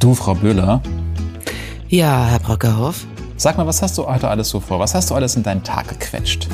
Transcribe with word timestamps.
Du, 0.00 0.14
Frau 0.14 0.34
Böhler. 0.34 0.80
Ja, 1.88 2.26
Herr 2.26 2.38
Brockerhoff. 2.38 3.06
Sag 3.36 3.56
mal, 3.56 3.66
was 3.66 3.82
hast 3.82 3.96
du 3.98 4.06
heute 4.06 4.28
alles 4.28 4.48
so 4.48 4.60
vor? 4.60 4.78
Was 4.80 4.94
hast 4.94 5.10
du 5.10 5.14
alles 5.14 5.36
in 5.36 5.42
deinen 5.42 5.62
Tag 5.62 5.88
gequetscht? 5.88 6.48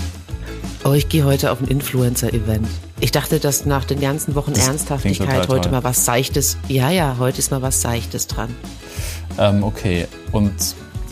Oh, 0.84 0.92
ich 0.92 1.08
gehe 1.08 1.24
heute 1.24 1.50
auf 1.50 1.60
ein 1.60 1.68
Influencer-Event. 1.68 2.68
Ich 3.00 3.10
dachte, 3.10 3.38
dass 3.40 3.64
nach 3.64 3.84
den 3.84 4.00
ganzen 4.00 4.34
Wochen 4.34 4.52
Das 4.52 4.68
Ernsthaftigkeit 4.68 5.48
heute 5.48 5.62
toll. 5.62 5.70
mal 5.72 5.84
was 5.84 6.04
Seichtes. 6.04 6.58
Ja, 6.68 6.90
ja, 6.90 7.16
heute 7.18 7.38
ist 7.38 7.50
mal 7.50 7.62
was 7.62 7.80
Seichtes 7.80 8.26
dran. 8.26 8.54
Ähm, 9.38 9.64
okay, 9.64 10.06
und 10.32 10.52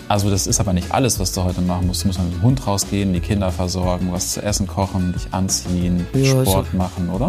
also 0.09 0.29
das 0.31 0.47
ist 0.47 0.61
aber 0.61 0.75
nicht 0.75 0.93
alles, 0.93 1.19
was 1.19 1.33
du 1.33 1.43
heute 1.43 1.63
machen 1.63 1.87
musst. 1.87 2.03
Du 2.03 2.09
musst 2.09 2.21
mit 2.21 2.33
dem 2.35 2.43
Hund 2.43 2.67
rausgehen, 2.67 3.15
die 3.15 3.21
Kinder 3.21 3.51
versorgen, 3.51 4.13
was 4.13 4.33
zu 4.33 4.43
essen 4.43 4.67
kochen, 4.67 5.15
dich 5.15 5.27
anziehen, 5.33 6.07
Ja, 6.15 6.43
Sport 6.43 6.67
so- 6.71 6.77
machen, 6.77 7.09
oder? 7.09 7.27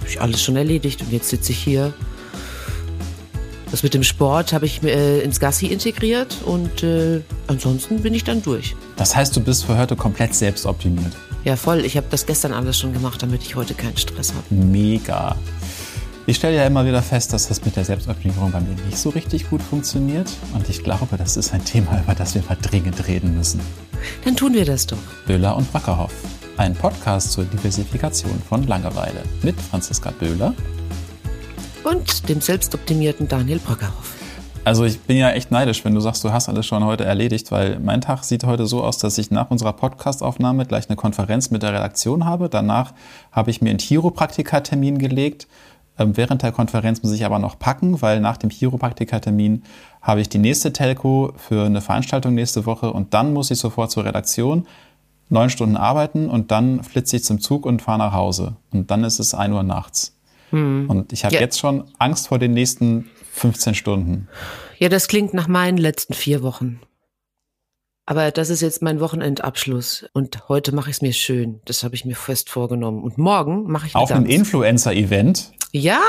Hab 0.00 0.08
ich 0.08 0.20
alles 0.20 0.42
schon 0.42 0.56
erledigt 0.56 1.02
und 1.02 1.12
jetzt 1.12 1.28
sitze 1.28 1.52
ich 1.52 1.58
hier. 1.58 1.92
Das 3.72 3.82
mit 3.82 3.94
dem 3.94 4.02
Sport 4.02 4.52
habe 4.52 4.66
ich 4.66 4.82
äh, 4.82 5.20
ins 5.20 5.40
Gassi 5.40 5.66
integriert 5.66 6.36
und 6.44 6.82
äh, 6.82 7.22
ansonsten 7.46 8.02
bin 8.02 8.12
ich 8.12 8.22
dann 8.22 8.42
durch. 8.42 8.76
Das 8.96 9.16
heißt, 9.16 9.34
du 9.34 9.40
bist 9.40 9.64
für 9.64 9.78
heute 9.78 9.96
komplett 9.96 10.34
selbstoptimiert. 10.34 11.14
Ja, 11.44 11.56
voll. 11.56 11.86
Ich 11.86 11.96
habe 11.96 12.06
das 12.10 12.26
gestern 12.26 12.52
alles 12.52 12.78
schon 12.78 12.92
gemacht, 12.92 13.22
damit 13.22 13.42
ich 13.42 13.56
heute 13.56 13.72
keinen 13.72 13.96
Stress 13.96 14.34
habe. 14.34 14.54
Mega. 14.54 15.36
Ich 16.26 16.36
stelle 16.36 16.56
ja 16.56 16.66
immer 16.66 16.84
wieder 16.84 17.00
fest, 17.00 17.32
dass 17.32 17.48
das 17.48 17.64
mit 17.64 17.74
der 17.74 17.86
Selbstoptimierung 17.86 18.52
bei 18.52 18.60
mir 18.60 18.76
nicht 18.84 18.98
so 18.98 19.08
richtig 19.08 19.48
gut 19.48 19.62
funktioniert. 19.62 20.30
Und 20.52 20.68
ich 20.68 20.84
glaube, 20.84 21.16
das 21.16 21.38
ist 21.38 21.54
ein 21.54 21.64
Thema, 21.64 21.98
über 22.02 22.14
das 22.14 22.34
wir 22.34 22.42
mal 22.46 22.58
dringend 22.60 23.08
reden 23.08 23.34
müssen. 23.38 23.60
Dann 24.26 24.36
tun 24.36 24.52
wir 24.52 24.66
das 24.66 24.86
doch. 24.86 24.98
Böhler 25.26 25.56
und 25.56 25.72
Wackerhoff. 25.72 26.12
Ein 26.58 26.74
Podcast 26.74 27.32
zur 27.32 27.44
Diversifikation 27.46 28.40
von 28.46 28.66
Langeweile 28.66 29.22
mit 29.42 29.58
Franziska 29.58 30.10
Böhler. 30.10 30.54
Und 31.84 32.28
dem 32.28 32.40
selbstoptimierten 32.40 33.28
Daniel 33.28 33.58
Brockerhoff. 33.58 34.14
Also 34.64 34.84
ich 34.84 35.00
bin 35.00 35.16
ja 35.16 35.30
echt 35.30 35.50
neidisch, 35.50 35.84
wenn 35.84 35.94
du 35.94 36.00
sagst, 36.00 36.22
du 36.22 36.32
hast 36.32 36.48
alles 36.48 36.66
schon 36.66 36.84
heute 36.84 37.04
erledigt, 37.04 37.50
weil 37.50 37.80
mein 37.80 38.00
Tag 38.00 38.22
sieht 38.22 38.44
heute 38.44 38.66
so 38.66 38.84
aus, 38.84 38.96
dass 38.98 39.18
ich 39.18 39.32
nach 39.32 39.50
unserer 39.50 39.72
Podcastaufnahme 39.72 40.66
gleich 40.66 40.88
eine 40.88 40.94
Konferenz 40.94 41.50
mit 41.50 41.64
der 41.64 41.72
Redaktion 41.72 42.24
habe. 42.24 42.48
Danach 42.48 42.92
habe 43.32 43.50
ich 43.50 43.60
mir 43.60 43.70
einen 43.70 43.80
Chiropraktikertermin 43.80 44.98
gelegt. 44.98 45.48
Ähm, 45.98 46.16
Während 46.16 46.42
der 46.42 46.52
Konferenz 46.52 47.02
muss 47.02 47.10
ich 47.12 47.24
aber 47.24 47.40
noch 47.40 47.58
packen, 47.58 48.00
weil 48.02 48.20
nach 48.20 48.36
dem 48.36 48.50
Chiropraktikertermin 48.50 49.64
habe 50.00 50.20
ich 50.20 50.28
die 50.28 50.38
nächste 50.38 50.72
Telco 50.72 51.32
für 51.36 51.66
eine 51.66 51.80
Veranstaltung 51.80 52.34
nächste 52.34 52.64
Woche 52.64 52.92
und 52.92 53.14
dann 53.14 53.32
muss 53.32 53.50
ich 53.50 53.58
sofort 53.58 53.90
zur 53.90 54.04
Redaktion, 54.04 54.68
neun 55.28 55.50
Stunden 55.50 55.76
arbeiten 55.76 56.30
und 56.30 56.52
dann 56.52 56.84
flitze 56.84 57.16
ich 57.16 57.24
zum 57.24 57.40
Zug 57.40 57.66
und 57.66 57.82
fahre 57.82 57.98
nach 57.98 58.12
Hause. 58.12 58.54
Und 58.72 58.92
dann 58.92 59.02
ist 59.02 59.18
es 59.18 59.34
1 59.34 59.52
Uhr 59.52 59.64
nachts. 59.64 60.14
Und 60.52 61.12
ich 61.12 61.24
habe 61.24 61.34
Ja. 61.34 61.40
jetzt 61.40 61.58
schon 61.58 61.90
Angst 61.98 62.28
vor 62.28 62.38
den 62.38 62.52
nächsten 62.52 63.10
15 63.32 63.74
Stunden. 63.74 64.28
Ja, 64.78 64.88
das 64.88 65.08
klingt 65.08 65.32
nach 65.34 65.48
meinen 65.48 65.78
letzten 65.78 66.12
vier 66.14 66.42
Wochen. 66.42 66.80
Aber 68.04 68.30
das 68.32 68.50
ist 68.50 68.60
jetzt 68.60 68.82
mein 68.82 69.00
Wochenendabschluss. 69.00 70.06
Und 70.12 70.48
heute 70.48 70.72
mache 70.74 70.90
ich 70.90 70.96
es 70.96 71.02
mir 71.02 71.12
schön. 71.12 71.60
Das 71.64 71.82
habe 71.84 71.94
ich 71.94 72.04
mir 72.04 72.16
fest 72.16 72.50
vorgenommen. 72.50 73.02
Und 73.02 73.16
morgen 73.16 73.70
mache 73.70 73.86
ich 73.86 73.94
Auf 73.94 74.10
eine 74.10 74.20
einem. 74.20 74.30
Influencer-Event. 74.30 75.52
Ja, 75.72 76.00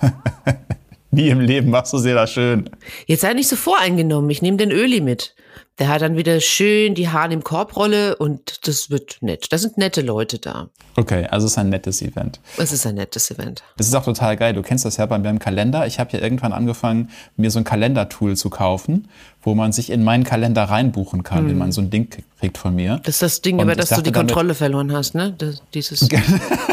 Nie 1.14 1.28
im 1.28 1.40
Leben 1.40 1.70
machst 1.70 1.92
du 1.92 1.98
sehr 1.98 2.14
da 2.14 2.26
schön. 2.26 2.70
jetzt 3.06 3.20
sei 3.20 3.34
nicht 3.34 3.48
so 3.48 3.56
voreingenommen. 3.56 4.30
Ich 4.30 4.40
nehme 4.42 4.56
den 4.56 4.70
Öli 4.70 5.00
mit. 5.02 5.34
Der 5.78 5.88
hat 5.88 6.02
dann 6.02 6.16
wieder 6.18 6.38
schön 6.40 6.94
die 6.94 7.08
Haare 7.08 7.32
im 7.32 7.42
Korbrolle 7.42 8.16
und 8.16 8.66
das 8.68 8.90
wird 8.90 9.16
nett. 9.22 9.46
Da 9.50 9.56
sind 9.56 9.78
nette 9.78 10.02
Leute 10.02 10.38
da. 10.38 10.68
Okay, 10.96 11.26
also 11.30 11.46
es 11.46 11.52
ist 11.52 11.58
ein 11.58 11.70
nettes 11.70 12.02
Event. 12.02 12.40
Es 12.58 12.72
ist 12.72 12.86
ein 12.86 12.96
nettes 12.96 13.30
Event. 13.30 13.62
Das 13.78 13.88
ist 13.88 13.94
auch 13.94 14.04
total 14.04 14.36
geil. 14.36 14.52
Du 14.52 14.60
kennst 14.60 14.84
das 14.84 14.98
ja 14.98 15.06
bei 15.06 15.18
mir 15.18 15.30
im 15.30 15.38
Kalender. 15.38 15.86
Ich 15.86 15.98
habe 15.98 16.12
ja 16.12 16.22
irgendwann 16.22 16.52
angefangen, 16.52 17.08
mir 17.36 17.50
so 17.50 17.58
ein 17.58 17.64
Kalendertool 17.64 18.36
zu 18.36 18.50
kaufen, 18.50 19.08
wo 19.40 19.54
man 19.54 19.72
sich 19.72 19.88
in 19.88 20.04
meinen 20.04 20.24
Kalender 20.24 20.64
reinbuchen 20.64 21.22
kann, 21.22 21.48
wenn 21.48 21.56
man 21.56 21.72
so 21.72 21.80
ein 21.80 21.88
Ding 21.88 22.10
kriegt 22.38 22.58
von 22.58 22.74
mir. 22.76 23.00
Das 23.04 23.14
ist 23.16 23.22
das 23.22 23.40
Ding, 23.40 23.56
Und 23.58 23.64
über 23.64 23.74
das 23.74 23.88
du 23.88 24.02
die 24.02 24.12
damit- 24.12 24.28
Kontrolle 24.30 24.54
verloren 24.54 24.92
hast, 24.92 25.14
ne? 25.14 25.34
Das, 25.38 25.62
dieses. 25.72 26.06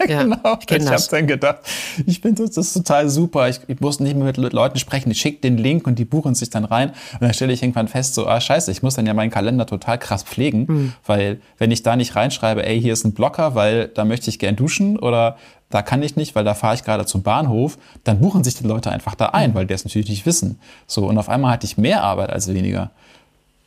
ja, 0.08 0.22
Genau. 0.22 0.58
ich 0.68 0.76
ich 0.76 0.86
habe 0.88 1.02
dann 1.10 1.26
gedacht, 1.26 1.58
ich 2.06 2.20
finde 2.20 2.42
das, 2.42 2.52
das 2.52 2.66
ist 2.68 2.72
total 2.74 3.08
super. 3.08 3.48
Ich, 3.48 3.60
ich 3.68 3.80
muss 3.80 4.00
nicht 4.00 4.16
mehr 4.16 4.24
mit 4.26 4.36
Le- 4.36 4.48
Leuten 4.48 4.78
sprechen. 4.78 5.10
Ich 5.10 5.20
schicke 5.20 5.40
den 5.40 5.58
Link 5.58 5.86
und 5.86 5.98
die 5.98 6.04
buchen 6.04 6.34
sich 6.34 6.50
dann 6.50 6.64
rein. 6.64 6.90
Und 7.14 7.22
dann 7.22 7.34
stelle 7.34 7.52
ich 7.52 7.62
irgendwann 7.62 7.88
fest, 7.88 8.14
so, 8.14 8.26
ah 8.26 8.40
scheiße, 8.40 8.70
ich 8.70 8.82
muss 8.82 8.94
dann 8.94 9.06
ja 9.06 9.14
meinen 9.14 9.30
Kalender 9.30 9.66
total 9.66 9.98
krass 9.98 10.22
pflegen. 10.22 10.66
Hm. 10.68 10.92
Weil 11.06 11.40
wenn 11.58 11.70
ich 11.70 11.82
da 11.82 11.96
nicht 11.96 12.16
reinschreibe, 12.16 12.64
ey, 12.66 12.80
hier 12.80 12.92
ist 12.92 13.04
ein 13.04 13.12
Blocker, 13.12 13.54
weil 13.54 13.88
da 13.88 14.04
möchte 14.04 14.30
ich 14.30 14.38
gern 14.38 14.56
duschen 14.56 14.98
oder 14.98 15.36
da 15.68 15.82
kann 15.82 16.02
ich 16.02 16.16
nicht, 16.16 16.34
weil 16.34 16.42
da 16.44 16.54
fahre 16.54 16.74
ich 16.74 16.82
gerade 16.82 17.06
zum 17.06 17.22
Bahnhof, 17.22 17.78
dann 18.02 18.18
buchen 18.20 18.42
sich 18.42 18.56
die 18.56 18.64
Leute 18.66 18.90
einfach 18.90 19.14
da 19.14 19.26
ein, 19.26 19.54
weil 19.54 19.66
die 19.66 19.74
es 19.74 19.84
natürlich 19.84 20.08
nicht 20.08 20.26
wissen. 20.26 20.58
So, 20.88 21.06
und 21.06 21.16
auf 21.16 21.28
einmal 21.28 21.52
hatte 21.52 21.64
ich 21.66 21.78
mehr 21.78 22.02
Arbeit 22.02 22.30
als 22.30 22.52
weniger. 22.52 22.90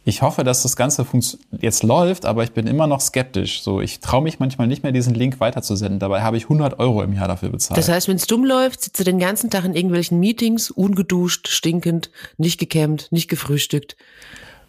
Ich 0.06 0.22
hoffe, 0.22 0.44
dass 0.44 0.64
das 0.64 0.75
Ganze 0.75 1.06
jetzt 1.59 1.84
läuft, 1.84 2.25
aber 2.25 2.44
ich 2.44 2.52
bin 2.52 2.68
immer 2.68 2.88
noch 2.88 3.00
skeptisch. 3.00 3.62
So, 3.62 3.80
ich 3.80 4.02
traue 4.02 4.22
mich 4.22 4.40
manchmal 4.40 4.68
nicht 4.68 4.84
mehr, 4.84 4.91
diesen 4.91 5.14
Link 5.14 5.40
weiterzusenden. 5.40 6.00
Dabei 6.00 6.22
habe 6.22 6.36
ich 6.36 6.44
100 6.44 6.80
Euro 6.80 7.03
im 7.03 7.14
Jahr 7.14 7.30
dafür 7.30 7.50
bezahlt. 7.50 7.78
Das 7.78 7.88
heißt, 7.88 8.09
wenn 8.09 8.18
es 8.18 8.28
dumm 8.28 8.44
läuft, 8.44 8.81
sitzt 8.81 9.00
du 9.00 9.06
den 9.06 9.19
ganzen 9.19 9.50
Tag 9.50 9.63
in 9.63 9.75
irgendwelchen 9.75 10.19
Meetings, 10.19 10.72
ungeduscht, 10.72 11.47
stinkend, 11.47 12.12
nicht 12.38 12.59
gekämmt, 12.59 13.08
nicht 13.12 13.30
gefrühstückt. 13.30 13.96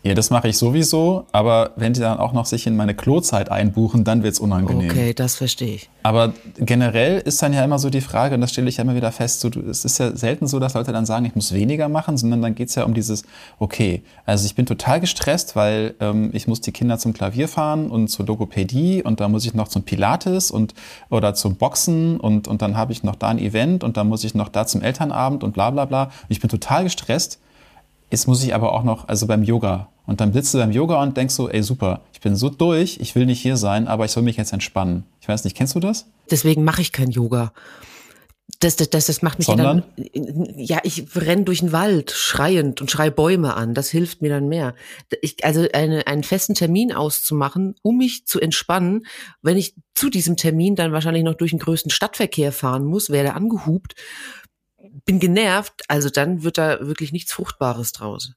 Ja, 0.05 0.13
das 0.13 0.29
mache 0.29 0.49
ich 0.49 0.59
sowieso, 0.59 1.25
aber 1.33 1.71
wenn 1.77 1.95
die 1.95 2.01
dann 2.01 2.19
auch 2.19 2.35
noch 2.35 2.45
sich 2.45 2.67
in 2.67 2.77
meine 2.77 2.95
Klozeit 2.95 3.51
einbuchen, 3.51 4.05
dann 4.05 4.23
wird's 4.23 4.39
unangenehm. 4.39 4.91
Okay, 4.91 5.15
das 5.15 5.37
verstehe 5.37 5.77
ich. 5.77 5.89
Aber 6.03 6.35
generell 6.59 7.21
ist 7.21 7.43
dann 7.43 7.55
ja 7.55 7.65
immer 7.65 7.79
so 7.79 7.89
die 7.89 8.03
Frage, 8.03 8.35
und 8.35 8.43
das 8.43 8.51
stelle 8.51 8.69
ich 8.69 8.77
ja 8.77 8.85
immer 8.85 8.97
wieder 8.97 9.13
fest, 9.13 9.41
so, 9.41 9.49
es 9.49 9.87
ist 9.87 9.97
ja 9.97 10.15
selten 10.15 10.47
so, 10.47 10.59
dass 10.59 10.75
Leute 10.75 10.93
dann 10.93 11.07
sagen, 11.07 11.25
ich 11.25 11.35
muss 11.35 11.55
weniger 11.55 11.89
machen, 11.89 12.19
sondern 12.19 12.43
dann 12.43 12.55
geht's 12.55 12.75
ja 12.75 12.85
um 12.85 12.93
dieses, 12.93 13.23
okay, 13.59 14.03
also 14.27 14.45
ich 14.45 14.55
bin 14.55 14.67
total 14.67 15.01
gestresst, 15.01 15.57
weil 15.57 15.95
ähm, 16.01 16.29
ich 16.35 16.47
muss 16.47 16.61
die 16.61 16.73
Kinder 16.73 16.99
zum 16.99 17.15
Klavier 17.15 17.49
fahren 17.49 17.91
und 17.91 18.09
zur 18.09 18.27
Logopädie 18.27 19.03
und 19.03 19.21
dann 19.21 19.31
muss 19.31 19.47
ich 19.47 19.55
noch 19.55 19.69
zum 19.69 19.85
Pilates 19.85 20.51
und 20.51 20.75
oder 21.09 21.33
zum 21.33 21.57
Boxen 21.57 22.21
und, 22.21 22.47
und 22.47 22.61
dann 22.61 22.77
habe 22.77 22.93
ich 22.93 23.05
noch 23.05 23.17
da 23.17 23.29
ein 23.29 23.39
Event 23.39 23.83
und 23.83 23.97
dann 23.97 24.09
muss 24.09 24.23
ich 24.25 24.35
noch 24.35 24.51
da 24.51 24.67
zum 24.67 24.83
Elternabend 24.83 25.43
und 25.43 25.53
bla 25.53 25.71
bla 25.71 25.87
bla. 25.87 26.03
Und 26.05 26.11
ich 26.29 26.41
bin 26.41 26.51
total 26.51 26.85
gestresst. 26.85 27.39
Jetzt 28.15 28.29
muss 28.29 28.45
ich 28.45 28.55
aber 28.55 28.73
auch 28.73 28.85
noch, 28.85 29.09
also 29.09 29.27
beim 29.27 29.43
Yoga. 29.43 29.89
Und 30.07 30.21
dann 30.21 30.33
sitzt 30.33 30.55
du 30.55 30.59
beim 30.59 30.71
Yoga 30.71 31.03
und 31.03 31.17
denkst 31.17 31.35
so, 31.35 31.51
ey 31.51 31.65
super, 31.65 32.03
ich 32.13 32.21
bin 32.21 32.37
so 32.37 32.49
durch, 32.49 32.99
ich 33.01 33.17
will 33.17 33.27
nicht 33.27 33.41
hier 33.43 33.57
sein, 33.57 33.89
aber 33.89 34.05
ich 34.05 34.13
soll 34.13 34.23
mich 34.23 34.37
jetzt 34.37 34.53
entspannen. 34.53 35.03
Ich 35.21 35.27
weiß 35.27 35.43
nicht, 35.43 35.57
kennst 35.57 35.75
du 35.75 35.81
das? 35.81 36.07
Deswegen 36.31 36.63
mache 36.63 36.81
ich 36.81 36.93
kein 36.93 37.11
Yoga. 37.11 37.53
Das, 38.61 38.77
das, 38.77 38.89
das, 38.91 39.07
das 39.07 39.23
macht 39.23 39.41
mich 39.41 39.49
ja 39.49 39.57
dann. 39.57 39.83
Ja, 40.55 40.79
ich 40.85 41.07
renn 41.17 41.45
durch 41.45 41.59
den 41.59 41.73
Wald 41.73 42.13
schreiend 42.13 42.81
und 42.81 42.89
schrei 42.89 43.11
Bäume 43.11 43.55
an. 43.55 43.75
Das 43.75 43.89
hilft 43.89 44.23
mir 44.23 44.29
dann 44.29 44.47
mehr. 44.47 44.77
Ich, 45.21 45.45
also 45.45 45.67
eine, 45.73 46.07
einen 46.07 46.23
festen 46.23 46.55
Termin 46.55 46.93
auszumachen, 46.93 47.75
um 47.83 47.99
mich 47.99 48.27
zu 48.27 48.41
entspannen, 48.41 49.07
wenn 49.43 49.57
ich 49.57 49.75
zu 49.97 50.09
diesem 50.09 50.37
Termin 50.37 50.77
dann 50.77 50.93
wahrscheinlich 50.93 51.25
noch 51.25 51.35
durch 51.35 51.51
den 51.51 51.59
größten 51.59 51.91
Stadtverkehr 51.91 52.53
fahren 52.53 52.85
muss, 52.85 53.11
werde 53.11 53.35
angehupt, 53.35 53.97
bin 55.05 55.21
genervt, 55.21 55.83
also 55.89 56.11
dann 56.11 56.43
wird 56.43 56.59
da 56.59 56.81
wirklich 56.81 57.13
nichts 57.13 57.33
Fruchtbares 57.33 57.93
draus. 57.93 58.33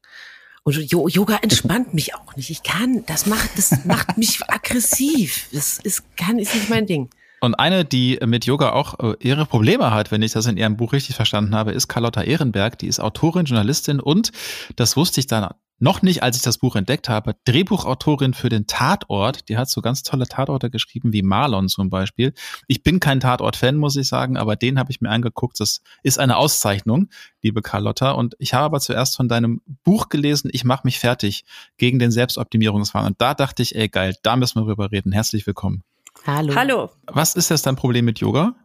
Und 0.64 0.76
Yoga 0.92 1.38
entspannt 1.42 1.94
mich 1.94 2.14
auch 2.14 2.36
nicht. 2.36 2.50
Ich 2.50 2.62
kann, 2.62 3.06
das 3.06 3.26
macht, 3.26 3.58
das 3.58 3.86
macht 3.86 4.18
mich 4.18 4.42
aggressiv. 4.50 5.48
Das 5.54 5.80
ist, 5.80 6.04
kann, 6.18 6.40
ist 6.40 6.54
nicht 6.54 6.70
mein 6.70 6.86
Ding. 6.86 7.10
Und 7.40 7.56
eine, 7.56 7.86
die 7.86 8.20
mit 8.26 8.46
Yoga 8.46 8.72
auch 8.72 9.00
äh, 9.00 9.16
ihre 9.20 9.46
Probleme 9.46 9.92
hat, 9.92 10.12
wenn 10.12 10.22
ich 10.22 10.34
das 10.34 10.46
in 10.48 10.58
ihrem 10.58 10.76
Buch 10.76 10.92
richtig 10.92 11.16
verstanden 11.16 11.56
habe, 11.56 11.72
ist 11.72 11.88
Carlotta 11.88 12.24
Ehrenberg. 12.24 12.78
Die 12.80 12.88
ist 12.88 13.00
Autorin, 13.00 13.46
Journalistin 13.46 14.00
und, 14.00 14.32
das 14.76 14.98
wusste 14.98 15.20
ich 15.20 15.28
dann 15.28 15.48
noch 15.80 16.02
nicht, 16.02 16.24
als 16.24 16.38
ich 16.38 16.42
das 16.42 16.58
Buch 16.58 16.76
entdeckt 16.76 17.08
habe, 17.08 17.36
Drehbuchautorin 17.46 18.34
für 18.34 18.50
den 18.50 18.68
Tatort. 18.68 19.48
Die 19.50 19.58
hat 19.58 19.70
so 19.70 19.82
ganz 19.82 20.04
tolle 20.04 20.28
Tatorte 20.28 20.70
geschrieben, 20.70 21.14
wie 21.14 21.22
Marlon 21.22 21.70
zum 21.70 21.90
Beispiel. 21.90 22.34
Ich 22.68 22.84
bin 22.84 23.00
kein 23.00 23.20
Tatort-Fan, 23.20 23.78
muss 23.78 23.96
ich 23.96 24.08
sagen, 24.08 24.38
aber 24.38 24.56
den 24.56 24.80
habe 24.80 24.92
ich 24.92 25.02
mir 25.02 25.10
angeguckt. 25.10 25.60
Das 25.60 25.82
ist 26.04 26.20
eine 26.20 26.38
Auszeichnung, 26.38 27.10
liebe 27.42 27.62
Carlotta. 27.62 28.12
Und 28.12 28.36
ich 28.40 28.54
habe 28.54 28.66
aber 28.66 28.80
zuerst 28.80 29.16
von 29.16 29.30
deinem 29.30 29.62
Buch 29.84 30.10
gelesen, 30.10 30.50
Ich 30.52 30.64
mache 30.64 30.82
mich 30.86 31.00
fertig 31.00 31.46
gegen 31.78 32.00
den 32.00 32.12
Selbstoptimierungswahn. 32.12 33.06
Und 33.06 33.22
da 33.22 33.34
dachte 33.34 33.62
ich, 33.62 33.76
ey 33.76 33.90
geil, 33.90 34.16
da 34.24 34.36
müssen 34.36 34.60
wir 34.62 34.66
drüber 34.66 34.92
reden. 34.92 35.12
Herzlich 35.12 35.46
willkommen. 35.46 35.84
Hallo. 36.26 36.56
Hallo. 36.56 36.90
Was 37.06 37.36
ist 37.36 37.50
jetzt 37.50 37.66
dein 37.66 37.76
Problem 37.76 38.06
mit 38.06 38.20
Yoga? 38.20 38.56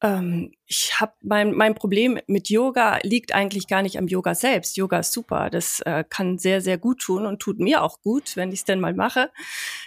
Ähm, 0.00 0.52
ich 0.66 1.00
habe 1.00 1.12
mein 1.22 1.52
mein 1.52 1.74
Problem 1.74 2.20
mit 2.28 2.50
Yoga 2.50 2.98
liegt 3.02 3.34
eigentlich 3.34 3.66
gar 3.66 3.82
nicht 3.82 3.98
am 3.98 4.06
Yoga 4.06 4.34
selbst. 4.34 4.76
Yoga 4.76 5.00
ist 5.00 5.12
super, 5.12 5.50
das 5.50 5.80
äh, 5.80 6.04
kann 6.08 6.38
sehr 6.38 6.60
sehr 6.60 6.78
gut 6.78 7.00
tun 7.00 7.26
und 7.26 7.40
tut 7.40 7.58
mir 7.58 7.82
auch 7.82 8.00
gut, 8.00 8.36
wenn 8.36 8.52
ich 8.52 8.60
es 8.60 8.64
denn 8.64 8.78
mal 8.78 8.94
mache. 8.94 9.30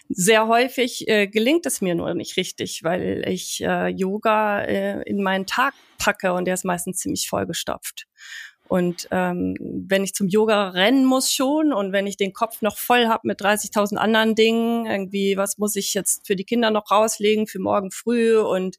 Sehr 0.10 0.48
häufig 0.48 1.08
äh, 1.08 1.28
gelingt 1.28 1.66
es 1.66 1.80
mir 1.82 1.96
nur 1.96 2.14
nicht 2.14 2.36
richtig, 2.36 2.84
weil 2.84 3.24
ich 3.26 3.64
äh, 3.64 3.88
Yoga 3.88 4.62
äh, 4.64 5.02
in 5.04 5.24
meinen 5.24 5.46
Tag 5.46 5.74
packe 5.98 6.34
und 6.34 6.46
der 6.46 6.56
ist 6.56 6.66
meistens 6.66 6.98
ziemlich 6.98 7.30
vollgestopft. 7.30 8.08
Und 8.72 9.10
ähm, 9.12 9.58
wenn 9.60 10.06
ich 10.06 10.14
zum 10.14 10.30
Yoga 10.30 10.70
rennen 10.70 11.04
muss 11.04 11.34
schon 11.34 11.74
und 11.74 11.92
wenn 11.92 12.08
ich 12.08 12.16
den 12.16 12.32
Kopf 12.32 12.62
noch 12.62 12.78
voll 12.78 13.08
habe 13.08 13.28
mit 13.28 13.42
30.000 13.42 13.98
anderen 13.98 14.34
Dingen, 14.34 14.86
irgendwie, 14.86 15.36
was 15.36 15.58
muss 15.58 15.76
ich 15.76 15.94
jetzt 15.94 16.26
für 16.26 16.38
die 16.38 16.46
Kinder 16.46 16.72
noch 16.72 16.90
rauslegen 16.90 17.48
für 17.48 17.60
morgen 17.60 17.92
früh 17.92 18.40
und 18.40 18.78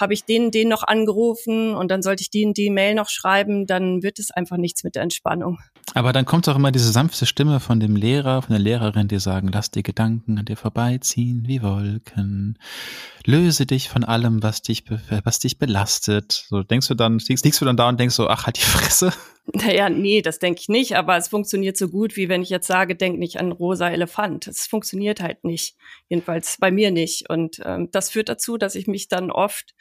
habe 0.00 0.14
ich 0.14 0.24
den, 0.24 0.50
den 0.50 0.68
noch 0.68 0.82
angerufen 0.82 1.74
und 1.74 1.90
dann 1.90 2.02
sollte 2.02 2.22
ich 2.22 2.30
die, 2.30 2.52
die 2.52 2.70
Mail 2.70 2.94
noch 2.94 3.08
schreiben, 3.08 3.66
dann 3.66 4.02
wird 4.02 4.18
es 4.18 4.30
einfach 4.30 4.56
nichts 4.56 4.84
mit 4.84 4.94
der 4.94 5.02
Entspannung. 5.02 5.58
Aber 5.94 6.12
dann 6.12 6.24
kommt 6.24 6.46
doch 6.46 6.56
immer 6.56 6.72
diese 6.72 6.92
sanfte 6.92 7.26
Stimme 7.26 7.60
von 7.60 7.80
dem 7.80 7.96
Lehrer, 7.96 8.42
von 8.42 8.52
der 8.52 8.60
Lehrerin, 8.60 9.08
die 9.08 9.18
sagen, 9.18 9.50
lass 9.52 9.70
die 9.70 9.82
Gedanken 9.82 10.38
an 10.38 10.44
dir 10.44 10.56
vorbeiziehen 10.56 11.44
wie 11.46 11.62
Wolken. 11.62 12.58
Löse 13.26 13.66
dich 13.66 13.88
von 13.88 14.04
allem, 14.04 14.42
was 14.42 14.62
dich, 14.62 14.84
was 15.24 15.40
dich 15.40 15.58
belastet. 15.58 16.46
So 16.48 16.62
denkst 16.62 16.88
du 16.88 16.94
dann, 16.94 17.18
liegst, 17.18 17.44
liegst 17.44 17.60
du 17.60 17.64
dann 17.64 17.76
da 17.76 17.88
und 17.88 17.98
denkst 18.00 18.14
so, 18.14 18.28
ach, 18.28 18.46
halt 18.46 18.56
die 18.56 18.62
Fresse. 18.62 19.12
Naja, 19.52 19.88
nee, 19.88 20.22
das 20.22 20.38
denke 20.38 20.60
ich 20.60 20.68
nicht, 20.68 20.96
aber 20.96 21.16
es 21.16 21.26
funktioniert 21.26 21.76
so 21.76 21.88
gut, 21.88 22.16
wie 22.16 22.28
wenn 22.28 22.42
ich 22.42 22.50
jetzt 22.50 22.68
sage, 22.68 22.94
denk 22.94 23.18
nicht 23.18 23.40
an 23.40 23.50
rosa 23.50 23.88
Elefant. 23.88 24.46
Es 24.46 24.66
funktioniert 24.66 25.20
halt 25.20 25.42
nicht. 25.42 25.76
Jedenfalls 26.08 26.56
bei 26.60 26.70
mir 26.70 26.92
nicht. 26.92 27.28
Und 27.28 27.60
ähm, 27.64 27.88
das 27.90 28.10
führt 28.10 28.28
dazu, 28.28 28.58
dass 28.58 28.76
ich 28.76 28.86
mich 28.86 29.08
dann 29.08 29.32
oft 29.32 29.74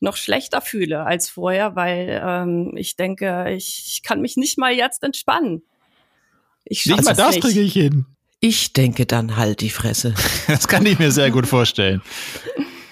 noch 0.00 0.16
schlechter 0.16 0.60
fühle 0.60 1.04
als 1.04 1.28
vorher, 1.28 1.76
weil 1.76 2.22
ähm, 2.24 2.72
ich 2.76 2.96
denke, 2.96 3.52
ich, 3.56 3.84
ich 3.86 4.02
kann 4.02 4.20
mich 4.20 4.36
nicht 4.36 4.58
mal 4.58 4.72
jetzt 4.72 5.02
entspannen. 5.02 5.62
Ich 6.64 6.86
nicht 6.86 7.04
mal 7.04 7.14
das 7.14 7.40
kriege 7.40 7.60
ich 7.60 7.72
hin. 7.72 8.06
Ich 8.40 8.72
denke 8.72 9.06
dann 9.06 9.36
halt 9.36 9.60
die 9.60 9.70
Fresse. 9.70 10.14
Das 10.46 10.68
kann 10.68 10.86
ich 10.86 10.98
mir 10.98 11.10
sehr 11.10 11.30
gut 11.30 11.46
vorstellen. 11.46 12.02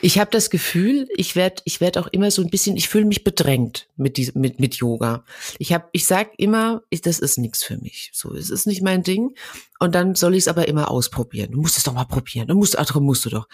Ich 0.03 0.19
habe 0.19 0.31
das 0.31 0.51
Gefühl, 0.51 1.09
ich 1.17 1.37
werde 1.37 1.63
ich 1.65 1.81
werd 1.81 1.97
auch 1.99 2.07
immer 2.09 2.31
so 2.31 2.43
ein 2.43 2.51
bisschen, 2.51 2.77
ich 2.77 2.89
fühle 2.89 3.07
mich 3.07 3.25
bedrängt 3.25 3.89
mit, 3.97 4.19
diesem, 4.19 4.41
mit, 4.41 4.61
mit 4.61 4.77
Yoga. 4.77 5.25
Ich, 5.59 5.73
hab, 5.73 5.89
ich 5.93 6.07
sag 6.07 6.31
immer, 6.37 6.83
ich, 6.91 7.01
das 7.01 7.19
ist 7.19 7.39
nichts 7.39 7.65
für 7.65 7.79
mich. 7.79 8.11
So, 8.13 8.35
es 8.35 8.51
ist 8.51 8.67
nicht 8.67 8.83
mein 8.83 9.03
Ding. 9.03 9.35
Und 9.79 9.95
dann 9.95 10.15
soll 10.15 10.35
ich 10.35 10.41
es 10.41 10.49
aber 10.49 10.69
immer 10.69 10.91
ausprobieren. 10.91 11.53
Du 11.53 11.61
musst 11.61 11.79
es 11.79 11.85
doch 11.85 11.95
mal 11.95 12.05
probieren. 12.05 12.49
Du 12.49 12.55
musst, 12.55 12.79
andere 12.79 13.01
musst 13.01 13.25
du 13.25 13.31
doch. 13.31 13.49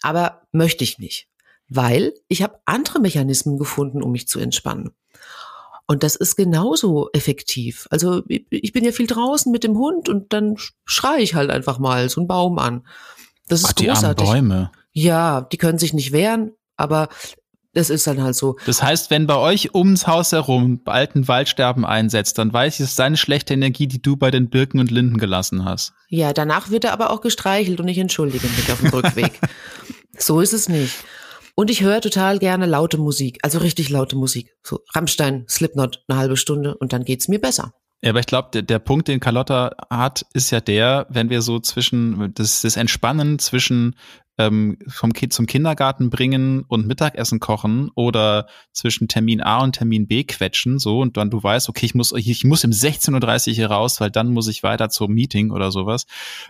Aber 0.00 0.42
möchte 0.50 0.82
ich 0.82 0.98
nicht 0.98 1.28
weil 1.76 2.12
ich 2.28 2.42
habe 2.42 2.58
andere 2.64 3.00
Mechanismen 3.00 3.58
gefunden, 3.58 4.02
um 4.02 4.12
mich 4.12 4.28
zu 4.28 4.38
entspannen. 4.38 4.90
Und 5.86 6.02
das 6.02 6.16
ist 6.16 6.36
genauso 6.36 7.10
effektiv. 7.12 7.86
Also 7.90 8.22
ich 8.28 8.72
bin 8.72 8.84
ja 8.84 8.92
viel 8.92 9.06
draußen 9.06 9.50
mit 9.50 9.64
dem 9.64 9.76
Hund 9.76 10.08
und 10.08 10.32
dann 10.32 10.56
schreie 10.84 11.22
ich 11.22 11.34
halt 11.34 11.50
einfach 11.50 11.78
mal 11.78 12.08
so 12.08 12.20
einen 12.20 12.28
Baum 12.28 12.58
an. 12.58 12.86
Das 13.48 13.60
ist 13.60 13.66
Ach, 13.70 13.72
die 13.72 13.86
großartig. 13.86 14.26
Armen 14.26 14.48
Bäume. 14.48 14.72
Ja, 14.92 15.40
die 15.40 15.58
können 15.58 15.78
sich 15.78 15.92
nicht 15.92 16.12
wehren, 16.12 16.52
aber 16.76 17.08
das 17.74 17.88
ist 17.90 18.06
dann 18.06 18.22
halt 18.22 18.36
so. 18.36 18.56
Das 18.66 18.82
heißt, 18.82 19.10
wenn 19.10 19.26
bei 19.26 19.36
euch 19.36 19.74
ums 19.74 20.06
Haus 20.06 20.32
herum 20.32 20.80
alten 20.84 21.26
Waldsterben 21.26 21.84
einsetzt, 21.84 22.38
dann 22.38 22.52
weiß 22.52 22.74
ich, 22.74 22.80
es 22.80 22.90
ist 22.90 22.98
deine 22.98 23.16
schlechte 23.16 23.54
Energie, 23.54 23.86
die 23.86 24.00
du 24.00 24.16
bei 24.16 24.30
den 24.30 24.50
Birken 24.50 24.78
und 24.78 24.90
Linden 24.90 25.18
gelassen 25.18 25.64
hast. 25.64 25.94
Ja, 26.08 26.32
danach 26.32 26.70
wird 26.70 26.84
er 26.84 26.92
aber 26.92 27.10
auch 27.10 27.22
gestreichelt 27.22 27.80
und 27.80 27.88
ich 27.88 27.98
entschuldige 27.98 28.46
mich 28.46 28.70
auf 28.70 28.80
dem 28.80 28.88
Rückweg. 28.92 29.40
so 30.18 30.40
ist 30.40 30.52
es 30.52 30.68
nicht. 30.68 30.94
Und 31.54 31.70
ich 31.70 31.82
höre 31.82 32.00
total 32.00 32.38
gerne 32.38 32.66
laute 32.66 32.98
Musik, 32.98 33.38
also 33.42 33.58
richtig 33.58 33.90
laute 33.90 34.16
Musik. 34.16 34.54
So 34.62 34.80
Rammstein, 34.94 35.44
Slipknot, 35.48 36.02
eine 36.08 36.18
halbe 36.18 36.36
Stunde 36.36 36.76
und 36.76 36.92
dann 36.92 37.04
geht's 37.04 37.28
mir 37.28 37.40
besser. 37.40 37.74
Ja, 38.04 38.10
aber 38.10 38.20
ich 38.20 38.26
glaube, 38.26 38.48
der, 38.52 38.62
der 38.62 38.80
Punkt, 38.80 39.06
den 39.06 39.20
Carlotta 39.20 39.76
hat, 39.88 40.26
ist 40.34 40.50
ja 40.50 40.60
der, 40.60 41.06
wenn 41.08 41.30
wir 41.30 41.40
so 41.40 41.60
zwischen, 41.60 42.34
das, 42.34 42.62
das 42.62 42.76
Entspannen 42.76 43.38
zwischen 43.38 43.94
ähm, 44.46 44.78
vom 44.88 45.12
Kind 45.12 45.32
zum 45.32 45.46
Kindergarten 45.46 46.10
bringen 46.10 46.64
und 46.68 46.86
Mittagessen 46.86 47.40
kochen 47.40 47.90
oder 47.94 48.46
zwischen 48.72 49.08
Termin 49.08 49.40
A 49.40 49.62
und 49.62 49.76
Termin 49.76 50.06
B 50.06 50.24
quetschen, 50.24 50.78
so, 50.78 51.00
und 51.00 51.16
dann 51.16 51.30
du 51.30 51.42
weißt, 51.42 51.68
okay, 51.68 51.86
ich 51.86 51.94
muss, 51.94 52.12
ich 52.12 52.44
muss 52.44 52.64
um 52.64 52.70
16.30 52.70 53.48
Uhr 53.48 53.54
hier 53.54 53.70
raus, 53.70 54.00
weil 54.00 54.10
dann 54.10 54.32
muss 54.32 54.48
ich 54.48 54.62
weiter 54.62 54.88
zum 54.90 55.12
Meeting 55.12 55.50
oder 55.50 55.70
sowas. 55.70 56.06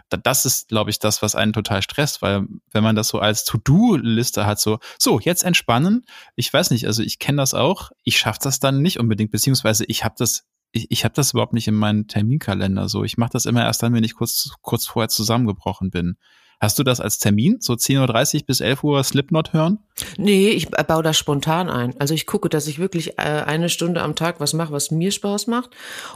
Das 0.09 0.44
ist, 0.44 0.69
glaube 0.69 0.91
ich, 0.91 0.99
das, 0.99 1.23
was 1.23 1.35
einen 1.35 1.53
total 1.53 1.83
stresst, 1.83 2.23
weil 2.23 2.47
wenn 2.71 2.83
man 2.83 2.97
das 2.97 3.09
so 3.09 3.19
als 3.19 3.44
To-Do-Liste 3.44 4.47
hat, 4.47 4.61
so, 4.61 4.79
so, 4.99 5.21
jetzt 5.21 5.44
entspannen, 5.44 6.05
ich 6.37 6.53
weiß 6.53 6.71
nicht, 6.71 6.87
also 6.87 7.03
ich 7.03 7.19
kenne 7.19 7.39
das 7.39 7.55
auch, 7.55 7.91
ich 8.05 8.19
schaffe 8.19 8.41
das 8.43 8.61
dann 8.61 8.83
nicht 8.83 8.99
unbedingt, 8.99 9.31
beziehungsweise 9.31 9.85
ich 9.87 10.05
habe 10.05 10.15
das 10.19 10.44
ich, 10.73 10.91
ich 10.91 11.05
habe 11.05 11.15
das 11.15 11.33
überhaupt 11.33 11.53
nicht 11.53 11.69
in 11.69 11.75
meinen 11.75 12.09
Terminkalender 12.09 12.89
so. 12.89 13.05
Ich 13.05 13.19
mache 13.19 13.33
das 13.33 13.44
immer 13.44 13.62
erst 13.62 13.83
dann, 13.83 13.93
wenn 13.93 14.05
ich 14.05 14.15
kurz, 14.15 14.53
kurz 14.62 14.87
vorher 14.87 15.11
zusammengebrochen 15.11 15.91
bin. 15.91 16.17
Hast 16.62 16.79
du 16.79 16.85
das 16.85 17.00
als 17.00 17.19
Termin, 17.19 17.61
so 17.61 17.73
10.30 17.73 18.37
Uhr 18.37 18.47
bis 18.47 18.61
11 18.61 18.85
Uhr 18.85 19.03
Slipknot 19.03 19.53
hören? 19.53 19.81
Nee, 20.17 20.50
ich 20.50 20.70
baue 20.70 21.03
das 21.03 21.19
spontan 21.19 21.69
ein. 21.69 22.00
Also 22.00 22.14
ich 22.14 22.25
gucke, 22.25 22.49
dass 22.49 22.69
ich 22.69 22.79
wirklich 22.79 23.19
äh, 23.19 23.43
eine 23.44 23.69
Stunde 23.69 24.00
am 24.00 24.14
Tag 24.14 24.38
was 24.38 24.53
mache, 24.53 24.73
was 24.73 24.93
mir 24.93 25.11
Spaß 25.11 25.49
macht. 25.49 25.70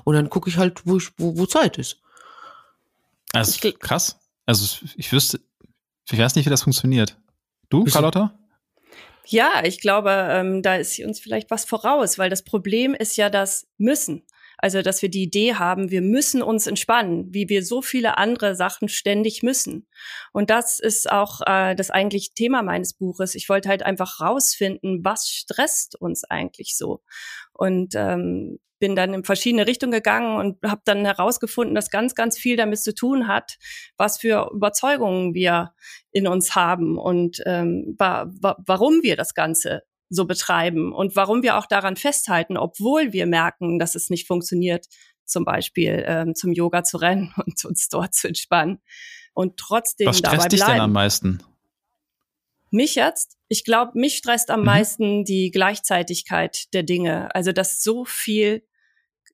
Und 0.04 0.14
dann 0.14 0.30
gucke 0.30 0.48
ich 0.48 0.56
halt, 0.56 0.86
wo, 0.86 0.98
ich, 0.98 1.08
wo, 1.18 1.36
wo 1.36 1.46
Zeit 1.46 1.78
ist. 1.78 1.96
Also 3.32 3.72
krass. 3.80 4.20
Also 4.46 4.86
ich 4.96 5.10
wüsste, 5.10 5.40
ich 6.12 6.16
weiß 6.16 6.36
nicht, 6.36 6.46
wie 6.46 6.50
das 6.50 6.62
funktioniert. 6.62 7.18
Du, 7.68 7.82
Carlotta? 7.82 8.38
Ja, 9.26 9.64
ich 9.64 9.80
glaube, 9.80 10.12
ähm, 10.30 10.62
da 10.62 10.76
ist 10.76 11.00
uns 11.00 11.18
vielleicht 11.18 11.50
was 11.50 11.64
voraus, 11.64 12.18
weil 12.18 12.30
das 12.30 12.44
Problem 12.44 12.94
ist 12.94 13.16
ja 13.16 13.30
das 13.30 13.66
Müssen. 13.78 14.22
Also, 14.58 14.82
dass 14.82 15.02
wir 15.02 15.10
die 15.10 15.22
Idee 15.22 15.54
haben, 15.54 15.90
wir 15.90 16.02
müssen 16.02 16.42
uns 16.42 16.66
entspannen, 16.66 17.32
wie 17.32 17.48
wir 17.48 17.64
so 17.64 17.82
viele 17.82 18.18
andere 18.18 18.54
Sachen 18.54 18.88
ständig 18.88 19.42
müssen. 19.42 19.86
Und 20.32 20.50
das 20.50 20.80
ist 20.80 21.10
auch 21.10 21.40
äh, 21.46 21.74
das 21.74 21.90
eigentliche 21.90 22.32
Thema 22.34 22.62
meines 22.62 22.94
Buches. 22.94 23.34
Ich 23.34 23.48
wollte 23.48 23.68
halt 23.68 23.82
einfach 23.82 24.20
rausfinden, 24.20 25.04
was 25.04 25.28
stresst 25.28 26.00
uns 26.00 26.24
eigentlich 26.24 26.76
so. 26.76 27.02
Und 27.52 27.94
ähm, 27.94 28.58
bin 28.78 28.96
dann 28.96 29.14
in 29.14 29.24
verschiedene 29.24 29.66
Richtungen 29.66 29.92
gegangen 29.92 30.36
und 30.36 30.62
habe 30.62 30.82
dann 30.84 31.04
herausgefunden, 31.04 31.74
dass 31.74 31.90
ganz, 31.90 32.14
ganz 32.14 32.38
viel 32.38 32.56
damit 32.56 32.80
zu 32.80 32.94
tun 32.94 33.26
hat, 33.26 33.56
was 33.96 34.18
für 34.18 34.50
Überzeugungen 34.52 35.34
wir 35.34 35.72
in 36.12 36.26
uns 36.26 36.54
haben 36.54 36.98
und 36.98 37.42
ähm, 37.46 37.94
wa 37.98 38.26
wa 38.40 38.56
warum 38.66 39.02
wir 39.02 39.16
das 39.16 39.34
Ganze 39.34 39.82
so 40.08 40.24
betreiben 40.24 40.92
und 40.92 41.16
warum 41.16 41.42
wir 41.42 41.58
auch 41.58 41.66
daran 41.66 41.96
festhalten, 41.96 42.56
obwohl 42.56 43.12
wir 43.12 43.26
merken, 43.26 43.78
dass 43.78 43.94
es 43.94 44.10
nicht 44.10 44.26
funktioniert, 44.26 44.86
zum 45.24 45.44
Beispiel 45.44 46.04
ähm, 46.06 46.34
zum 46.34 46.52
Yoga 46.52 46.84
zu 46.84 46.96
rennen 46.98 47.34
und 47.44 47.64
uns 47.64 47.88
dort 47.88 48.14
zu 48.14 48.28
entspannen 48.28 48.80
und 49.34 49.56
trotzdem 49.56 50.08
Was 50.08 50.22
dabei 50.22 50.36
stresst 50.36 50.48
bleiben. 50.50 50.66
dich 50.66 50.74
denn 50.74 50.80
am 50.80 50.92
meisten? 50.92 51.42
Mich 52.70 52.94
jetzt? 52.94 53.36
Ich 53.48 53.64
glaube, 53.64 53.92
mich 53.94 54.16
stresst 54.16 54.50
am 54.50 54.60
mhm. 54.60 54.66
meisten 54.66 55.24
die 55.24 55.50
Gleichzeitigkeit 55.50 56.72
der 56.74 56.82
Dinge. 56.82 57.34
Also, 57.34 57.52
dass 57.52 57.82
so 57.82 58.04
viel 58.04 58.66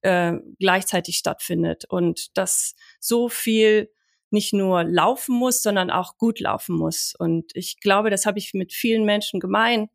äh, 0.02 0.34
gleichzeitig 0.58 1.16
stattfindet 1.16 1.84
und 1.88 2.36
dass 2.36 2.74
so 3.00 3.28
viel 3.28 3.90
nicht 4.30 4.52
nur 4.52 4.84
laufen 4.84 5.34
muss, 5.36 5.62
sondern 5.62 5.90
auch 5.90 6.16
gut 6.16 6.40
laufen 6.40 6.74
muss. 6.76 7.14
Und 7.18 7.52
ich 7.54 7.80
glaube, 7.80 8.10
das 8.10 8.26
habe 8.26 8.38
ich 8.38 8.54
mit 8.54 8.72
vielen 8.72 9.04
Menschen 9.04 9.40
gemein, 9.40 9.88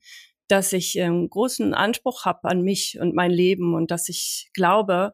dass 0.48 0.74
ich 0.74 1.00
einen 1.02 1.24
ähm, 1.24 1.30
großen 1.30 1.74
Anspruch 1.74 2.26
habe 2.26 2.50
an 2.50 2.62
mich 2.62 2.98
und 3.00 3.16
mein 3.16 3.32
Leben 3.32 3.74
und 3.76 3.92
dass 3.92 4.10
ich 4.10 4.50
glaube 4.54 5.14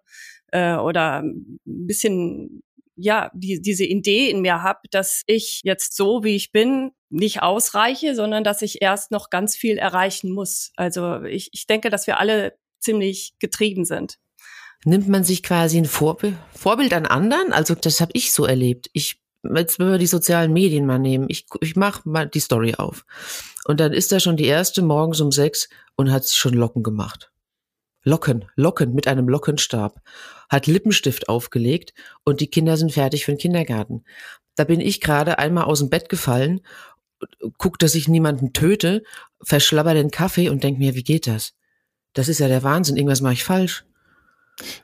äh, 0.52 0.76
oder 0.76 1.22
ein 1.24 1.58
bisschen 1.64 2.64
ja 2.96 3.32
die, 3.34 3.62
diese 3.62 3.86
Idee 3.86 4.30
in 4.30 4.42
mir 4.42 4.62
habe, 4.62 4.82
dass 4.92 5.24
ich 5.26 5.62
jetzt 5.64 5.96
so 5.96 6.24
wie 6.24 6.36
ich 6.36 6.52
bin 6.52 6.92
nicht 7.10 7.42
ausreiche, 7.42 8.16
sondern 8.16 8.44
dass 8.44 8.62
ich 8.62 8.82
erst 8.82 9.12
noch 9.12 9.30
ganz 9.30 9.56
viel 9.56 9.78
erreichen 9.78 10.32
muss. 10.32 10.72
Also 10.76 11.24
ich, 11.24 11.50
ich 11.54 11.68
denke, 11.68 11.90
dass 11.90 12.08
wir 12.08 12.20
alle 12.20 12.58
ziemlich 12.80 13.34
getrieben 13.40 13.86
sind. 13.86 14.20
Nimmt 14.86 15.08
man 15.08 15.24
sich 15.24 15.44
quasi 15.44 15.78
ein 15.78 15.86
Vorbild, 15.86 16.36
Vorbild 16.54 16.94
an 16.94 17.06
anderen? 17.06 17.54
Also 17.54 17.74
das 17.74 18.02
habe 18.02 18.12
ich 18.14 18.34
so 18.34 18.46
erlebt. 18.46 18.90
Ich 18.94 19.23
jetzt 19.56 19.80
wenn 19.80 19.92
wir 19.92 19.98
die 19.98 20.08
sozialen 20.08 20.54
Medien 20.54 20.86
mal 20.86 21.00
nehmen, 21.00 21.26
ich, 21.30 21.46
ich 21.62 21.76
mache 21.76 22.08
mal 22.08 22.28
die 22.28 22.40
Story 22.40 22.76
auf. 22.76 23.06
Und 23.66 23.80
dann 23.80 23.94
ist 23.94 24.12
da 24.12 24.20
schon 24.20 24.38
die 24.38 24.46
erste 24.46 24.82
morgens 24.82 25.22
um 25.22 25.32
sechs 25.32 25.70
und 25.96 26.12
hat 26.12 26.28
schon 26.28 26.54
Locken 26.54 26.84
gemacht. 26.84 27.32
Locken, 28.04 28.46
Locken 28.56 28.94
mit 28.94 29.08
einem 29.08 29.30
Lockenstab. 29.30 30.02
Hat 30.50 30.68
Lippenstift 30.68 31.30
aufgelegt 31.30 31.94
und 32.24 32.42
die 32.42 32.48
Kinder 32.48 32.78
sind 32.78 32.92
fertig 32.92 33.26
für 33.26 33.32
den 33.32 33.38
Kindergarten. 33.38 34.04
Da 34.56 34.66
bin 34.66 34.82
ich 34.82 35.02
gerade 35.02 35.40
einmal 35.40 35.64
aus 35.64 35.80
dem 35.80 35.90
Bett 35.90 36.10
gefallen, 36.10 36.62
guck, 37.58 37.80
dass 37.80 37.96
ich 37.96 38.08
niemanden 38.08 38.54
töte, 38.54 39.04
verschlabber 39.42 39.94
den 39.94 40.12
Kaffee 40.12 40.50
und 40.50 40.64
denk 40.64 40.78
mir, 40.78 40.96
wie 40.96 41.04
geht 41.04 41.28
das? 41.28 41.54
Das 42.14 42.28
ist 42.28 42.40
ja 42.40 42.48
der 42.48 42.64
Wahnsinn, 42.64 42.98
irgendwas 42.98 43.22
mache 43.22 43.34
ich 43.34 43.44
falsch. 43.44 43.86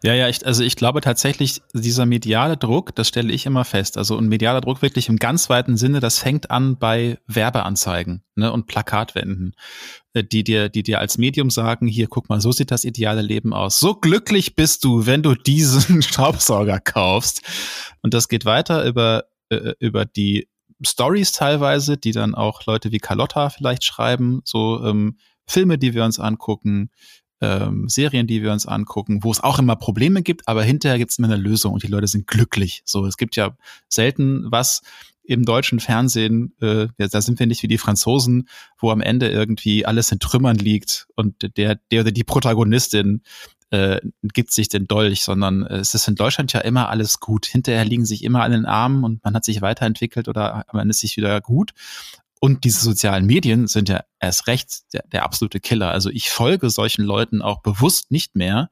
Ja, 0.03 0.13
ja, 0.13 0.27
ich, 0.27 0.45
also 0.45 0.63
ich 0.63 0.75
glaube 0.75 1.01
tatsächlich, 1.01 1.61
dieser 1.73 2.05
mediale 2.05 2.57
Druck, 2.57 2.95
das 2.95 3.07
stelle 3.07 3.31
ich 3.31 3.45
immer 3.45 3.65
fest. 3.65 3.97
Also 3.97 4.17
ein 4.17 4.27
medialer 4.27 4.61
Druck 4.61 4.81
wirklich 4.81 5.09
im 5.09 5.17
ganz 5.17 5.49
weiten 5.49 5.77
Sinne, 5.77 5.99
das 5.99 6.17
fängt 6.17 6.49
an 6.49 6.77
bei 6.77 7.19
Werbeanzeigen 7.27 8.23
ne, 8.35 8.51
und 8.51 8.65
Plakatwänden, 8.65 9.55
äh, 10.13 10.23
die 10.23 10.43
dir, 10.43 10.69
die 10.69 10.83
dir 10.83 10.99
als 10.99 11.17
Medium 11.17 11.51
sagen, 11.51 11.87
hier, 11.87 12.07
guck 12.07 12.29
mal, 12.29 12.41
so 12.41 12.51
sieht 12.51 12.71
das 12.71 12.83
ideale 12.83 13.21
Leben 13.21 13.53
aus. 13.53 13.79
So 13.79 13.93
glücklich 13.93 14.55
bist 14.55 14.83
du, 14.83 15.05
wenn 15.05 15.21
du 15.21 15.35
diesen 15.35 16.01
Staubsauger 16.01 16.79
kaufst. 16.79 17.41
Und 18.01 18.13
das 18.13 18.27
geht 18.27 18.45
weiter 18.45 18.85
über, 18.85 19.25
äh, 19.49 19.73
über 19.79 20.05
die 20.05 20.47
Stories 20.85 21.31
teilweise, 21.31 21.97
die 21.97 22.11
dann 22.11 22.33
auch 22.33 22.65
Leute 22.65 22.91
wie 22.91 22.99
Carlotta 22.99 23.49
vielleicht 23.49 23.83
schreiben, 23.83 24.41
so 24.45 24.83
ähm, 24.83 25.17
Filme, 25.45 25.77
die 25.77 25.93
wir 25.93 26.05
uns 26.05 26.19
angucken, 26.19 26.91
ähm, 27.41 27.87
Serien, 27.87 28.27
die 28.27 28.41
wir 28.41 28.51
uns 28.51 28.65
angucken, 28.65 29.23
wo 29.23 29.31
es 29.31 29.41
auch 29.41 29.59
immer 29.59 29.75
Probleme 29.75 30.21
gibt, 30.21 30.47
aber 30.47 30.63
hinterher 30.63 30.97
gibt 30.97 31.11
es 31.11 31.19
immer 31.19 31.27
eine 31.27 31.37
Lösung 31.37 31.73
und 31.73 31.83
die 31.83 31.87
Leute 31.87 32.07
sind 32.07 32.27
glücklich. 32.27 32.81
So, 32.85 33.05
es 33.05 33.17
gibt 33.17 33.35
ja 33.35 33.55
selten 33.87 34.45
was 34.49 34.81
im 35.23 35.45
deutschen 35.45 35.79
Fernsehen, 35.79 36.53
äh, 36.59 36.87
da 36.97 37.21
sind 37.21 37.37
wir 37.37 37.45
nicht 37.45 37.61
wie 37.61 37.67
die 37.67 37.77
Franzosen, 37.77 38.49
wo 38.79 38.89
am 38.89 38.99
Ende 39.01 39.29
irgendwie 39.29 39.85
alles 39.85 40.11
in 40.11 40.19
Trümmern 40.19 40.57
liegt 40.57 41.07
und 41.15 41.55
der, 41.55 41.75
der 41.91 42.01
oder 42.01 42.11
die 42.11 42.23
Protagonistin 42.23 43.21
äh, 43.69 43.99
gibt 44.23 44.51
sich 44.51 44.69
den 44.69 44.87
Dolch, 44.87 45.23
sondern 45.23 45.63
es 45.63 45.93
ist 45.93 46.07
in 46.07 46.15
Deutschland 46.15 46.53
ja 46.53 46.61
immer 46.61 46.89
alles 46.89 47.19
gut. 47.19 47.45
Hinterher 47.45 47.85
liegen 47.85 48.05
sich 48.05 48.23
immer 48.23 48.41
an 48.41 48.51
den 48.51 48.65
Armen 48.65 49.03
und 49.03 49.23
man 49.23 49.35
hat 49.35 49.45
sich 49.45 49.61
weiterentwickelt 49.61 50.27
oder 50.27 50.65
man 50.73 50.89
ist 50.89 50.99
sich 50.99 51.17
wieder 51.17 51.39
gut. 51.41 51.73
Und 52.39 52.63
diese 52.63 52.83
sozialen 52.83 53.25
Medien 53.25 53.67
sind 53.67 53.89
ja 53.89 54.01
erst 54.19 54.47
recht 54.47 54.93
der, 54.93 55.03
der 55.11 55.23
absolute 55.23 55.59
Killer. 55.59 55.91
Also 55.91 56.09
ich 56.09 56.29
folge 56.29 56.69
solchen 56.69 57.03
Leuten 57.03 57.41
auch 57.41 57.61
bewusst 57.61 58.11
nicht 58.11 58.35
mehr, 58.35 58.69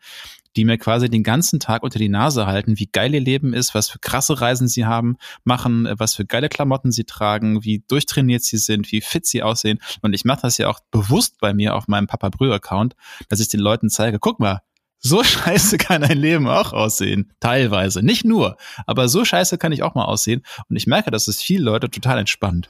die 0.57 0.65
mir 0.65 0.77
quasi 0.77 1.07
den 1.09 1.23
ganzen 1.23 1.59
Tag 1.59 1.83
unter 1.83 1.99
die 1.99 2.09
Nase 2.09 2.47
halten, 2.47 2.79
wie 2.79 2.87
geil 2.87 3.13
ihr 3.13 3.21
Leben 3.21 3.53
ist, 3.53 3.75
was 3.75 3.89
für 3.89 3.99
krasse 3.99 4.41
Reisen 4.41 4.67
sie 4.67 4.85
haben, 4.85 5.17
machen, 5.43 5.87
was 5.97 6.15
für 6.15 6.25
geile 6.25 6.49
Klamotten 6.49 6.91
sie 6.91 7.03
tragen, 7.03 7.63
wie 7.63 7.83
durchtrainiert 7.87 8.43
sie 8.43 8.57
sind, 8.57 8.91
wie 8.91 9.01
fit 9.01 9.25
sie 9.25 9.43
aussehen. 9.43 9.79
Und 10.01 10.13
ich 10.13 10.25
mache 10.25 10.41
das 10.41 10.57
ja 10.57 10.67
auch 10.67 10.79
bewusst 10.91 11.39
bei 11.39 11.53
mir 11.53 11.75
auf 11.75 11.87
meinem 11.87 12.07
Papa 12.07 12.29
Brüher 12.29 12.55
Account, 12.55 12.95
dass 13.29 13.39
ich 13.39 13.49
den 13.49 13.59
Leuten 13.59 13.89
zeige, 13.89 14.17
guck 14.19 14.39
mal, 14.39 14.61
so 14.99 15.23
scheiße 15.23 15.77
kann 15.77 16.03
ein 16.03 16.17
Leben 16.17 16.47
auch 16.47 16.73
aussehen. 16.73 17.31
Teilweise. 17.39 18.03
Nicht 18.03 18.25
nur. 18.25 18.57
Aber 18.87 19.07
so 19.09 19.23
scheiße 19.23 19.59
kann 19.59 19.71
ich 19.71 19.83
auch 19.83 19.93
mal 19.93 20.05
aussehen. 20.05 20.41
Und 20.69 20.75
ich 20.75 20.87
merke, 20.87 21.11
dass 21.11 21.27
es 21.27 21.41
viele 21.41 21.63
Leute 21.63 21.91
total 21.91 22.17
entspannt. 22.17 22.67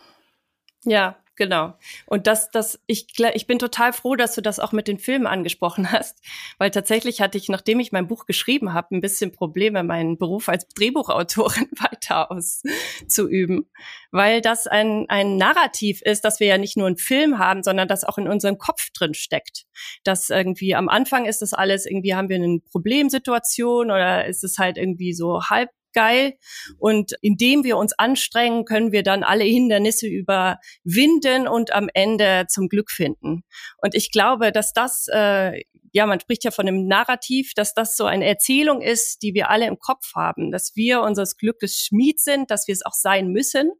Ja, 0.83 1.17
genau. 1.37 1.75
Und 2.05 2.27
das, 2.27 2.51
das, 2.51 2.79
ich, 2.87 3.07
ich 3.33 3.47
bin 3.47 3.59
total 3.59 3.93
froh, 3.93 4.15
dass 4.15 4.35
du 4.35 4.41
das 4.41 4.59
auch 4.59 4.73
mit 4.73 4.87
den 4.87 4.99
Filmen 4.99 5.27
angesprochen 5.27 5.91
hast, 5.91 6.19
weil 6.57 6.71
tatsächlich 6.71 7.21
hatte 7.21 7.37
ich, 7.37 7.47
nachdem 7.47 7.79
ich 7.79 7.91
mein 7.91 8.07
Buch 8.07 8.25
geschrieben 8.25 8.73
habe, 8.73 8.95
ein 8.95 9.01
bisschen 9.01 9.31
Probleme, 9.31 9.83
meinen 9.83 10.17
Beruf 10.17 10.49
als 10.49 10.67
Drehbuchautorin 10.67 11.69
weiter 11.79 12.31
auszuüben, 12.31 13.69
weil 14.11 14.41
das 14.41 14.67
ein, 14.67 15.05
ein 15.07 15.37
Narrativ 15.37 16.01
ist, 16.01 16.25
dass 16.25 16.39
wir 16.39 16.47
ja 16.47 16.57
nicht 16.57 16.75
nur 16.75 16.87
einen 16.87 16.97
Film 16.97 17.39
haben, 17.39 17.63
sondern 17.63 17.87
das 17.87 18.03
auch 18.03 18.17
in 18.17 18.27
unserem 18.27 18.57
Kopf 18.57 18.89
drin 18.91 19.13
steckt. 19.13 19.65
Dass 20.03 20.29
irgendwie 20.29 20.75
am 20.75 20.89
Anfang 20.89 21.25
ist 21.25 21.41
das 21.41 21.53
alles 21.53 21.85
irgendwie, 21.85 22.15
haben 22.15 22.29
wir 22.29 22.35
eine 22.37 22.59
Problemsituation 22.59 23.91
oder 23.91 24.25
ist 24.25 24.43
es 24.43 24.57
halt 24.57 24.77
irgendwie 24.77 25.13
so 25.13 25.43
halb 25.43 25.69
geil. 25.93 26.37
Und 26.77 27.13
indem 27.21 27.63
wir 27.63 27.77
uns 27.77 27.93
anstrengen, 27.97 28.65
können 28.65 28.91
wir 28.91 29.03
dann 29.03 29.23
alle 29.23 29.43
Hindernisse 29.43 30.07
überwinden 30.07 31.47
und 31.47 31.73
am 31.73 31.89
Ende 31.93 32.45
zum 32.49 32.69
Glück 32.69 32.91
finden. 32.91 33.43
Und 33.81 33.95
ich 33.95 34.11
glaube, 34.11 34.51
dass 34.51 34.73
das, 34.73 35.07
äh, 35.11 35.63
ja, 35.93 36.05
man 36.05 36.19
spricht 36.19 36.43
ja 36.43 36.51
von 36.51 36.67
einem 36.67 36.87
Narrativ, 36.87 37.53
dass 37.55 37.73
das 37.73 37.95
so 37.95 38.05
eine 38.05 38.25
Erzählung 38.25 38.81
ist, 38.81 39.21
die 39.23 39.33
wir 39.33 39.49
alle 39.49 39.67
im 39.67 39.79
Kopf 39.79 40.13
haben, 40.15 40.51
dass 40.51 40.75
wir 40.75 41.01
unseres 41.01 41.37
Glückes 41.37 41.79
Schmied 41.79 42.19
sind, 42.19 42.51
dass 42.51 42.67
wir 42.67 42.73
es 42.73 42.85
auch 42.85 42.93
sein 42.93 43.29
müssen 43.29 43.71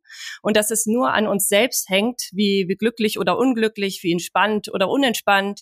und 0.41 0.57
dass 0.57 0.71
es 0.71 0.85
nur 0.85 1.13
an 1.13 1.27
uns 1.27 1.47
selbst 1.47 1.89
hängt, 1.89 2.29
wie, 2.31 2.65
wie 2.67 2.75
glücklich 2.75 3.19
oder 3.19 3.37
unglücklich, 3.37 3.99
wie 4.03 4.13
entspannt 4.13 4.69
oder 4.73 4.89
unentspannt 4.89 5.61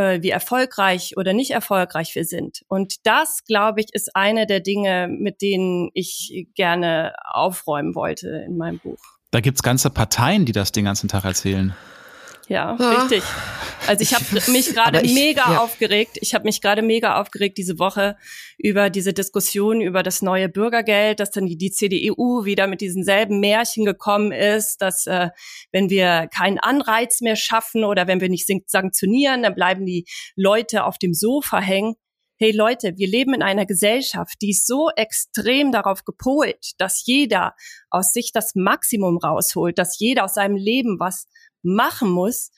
äh, 0.00 0.22
wie 0.22 0.30
erfolgreich 0.30 1.16
oder 1.16 1.32
nicht 1.32 1.50
erfolgreich 1.50 2.14
wir 2.14 2.24
sind. 2.24 2.62
Und 2.68 3.06
das, 3.06 3.44
glaube 3.44 3.80
ich, 3.80 3.88
ist 3.92 4.16
eine 4.16 4.46
der 4.46 4.60
Dinge, 4.60 5.08
mit 5.08 5.42
denen 5.42 5.90
ich 5.92 6.46
gerne 6.54 7.12
aufräumen 7.24 7.94
wollte 7.94 8.28
in 8.46 8.56
meinem 8.56 8.78
Buch. 8.78 8.98
Da 9.30 9.40
gibt's 9.40 9.62
ganze 9.62 9.90
Parteien, 9.90 10.44
die 10.44 10.52
das 10.52 10.72
den 10.72 10.84
ganzen 10.86 11.08
Tag 11.08 11.24
erzählen. 11.24 11.74
Ja, 12.50 12.76
ja. 12.80 12.90
richtig. 13.02 13.22
Also 13.86 14.02
ich 14.02 14.12
habe 14.12 14.24
mich 14.50 14.74
gerade 14.74 15.02
mega 15.02 15.52
ja. 15.52 15.60
aufgeregt. 15.60 16.18
Ich 16.20 16.34
habe 16.34 16.44
mich 16.44 16.60
gerade 16.60 16.82
mega 16.82 17.20
aufgeregt 17.20 17.58
diese 17.58 17.78
Woche 17.78 18.16
über 18.58 18.90
diese 18.90 19.12
Diskussion 19.12 19.80
über 19.80 20.02
das 20.02 20.20
neue 20.20 20.48
Bürgergeld, 20.48 21.20
dass 21.20 21.30
dann 21.30 21.46
die, 21.46 21.56
die 21.56 21.70
CDU 21.70 22.44
wieder 22.44 22.66
mit 22.66 22.80
diesen 22.80 23.04
selben 23.04 23.38
Märchen 23.38 23.84
gekommen 23.84 24.32
ist, 24.32 24.78
dass 24.82 25.06
äh, 25.06 25.28
wenn 25.70 25.90
wir 25.90 26.28
keinen 26.34 26.58
Anreiz 26.58 27.20
mehr 27.20 27.36
schaffen 27.36 27.84
oder 27.84 28.08
wenn 28.08 28.20
wir 28.20 28.28
nicht 28.28 28.48
sanktionieren, 28.66 29.44
dann 29.44 29.54
bleiben 29.54 29.86
die 29.86 30.04
Leute 30.34 30.84
auf 30.84 30.98
dem 30.98 31.14
Sofa 31.14 31.60
hängen. 31.60 31.94
Hey 32.36 32.50
Leute, 32.50 32.94
wir 32.96 33.06
leben 33.06 33.34
in 33.34 33.42
einer 33.42 33.66
Gesellschaft, 33.66 34.36
die 34.40 34.50
ist 34.50 34.66
so 34.66 34.88
extrem 34.96 35.70
darauf 35.72 36.04
gepolt, 36.04 36.72
dass 36.78 37.04
jeder 37.06 37.54
aus 37.90 38.12
sich 38.12 38.32
das 38.32 38.54
Maximum 38.54 39.18
rausholt, 39.18 39.78
dass 39.78 39.98
jeder 40.00 40.24
aus 40.24 40.34
seinem 40.34 40.56
Leben 40.56 40.98
was 40.98 41.26
machen 41.62 42.10
muss, 42.10 42.50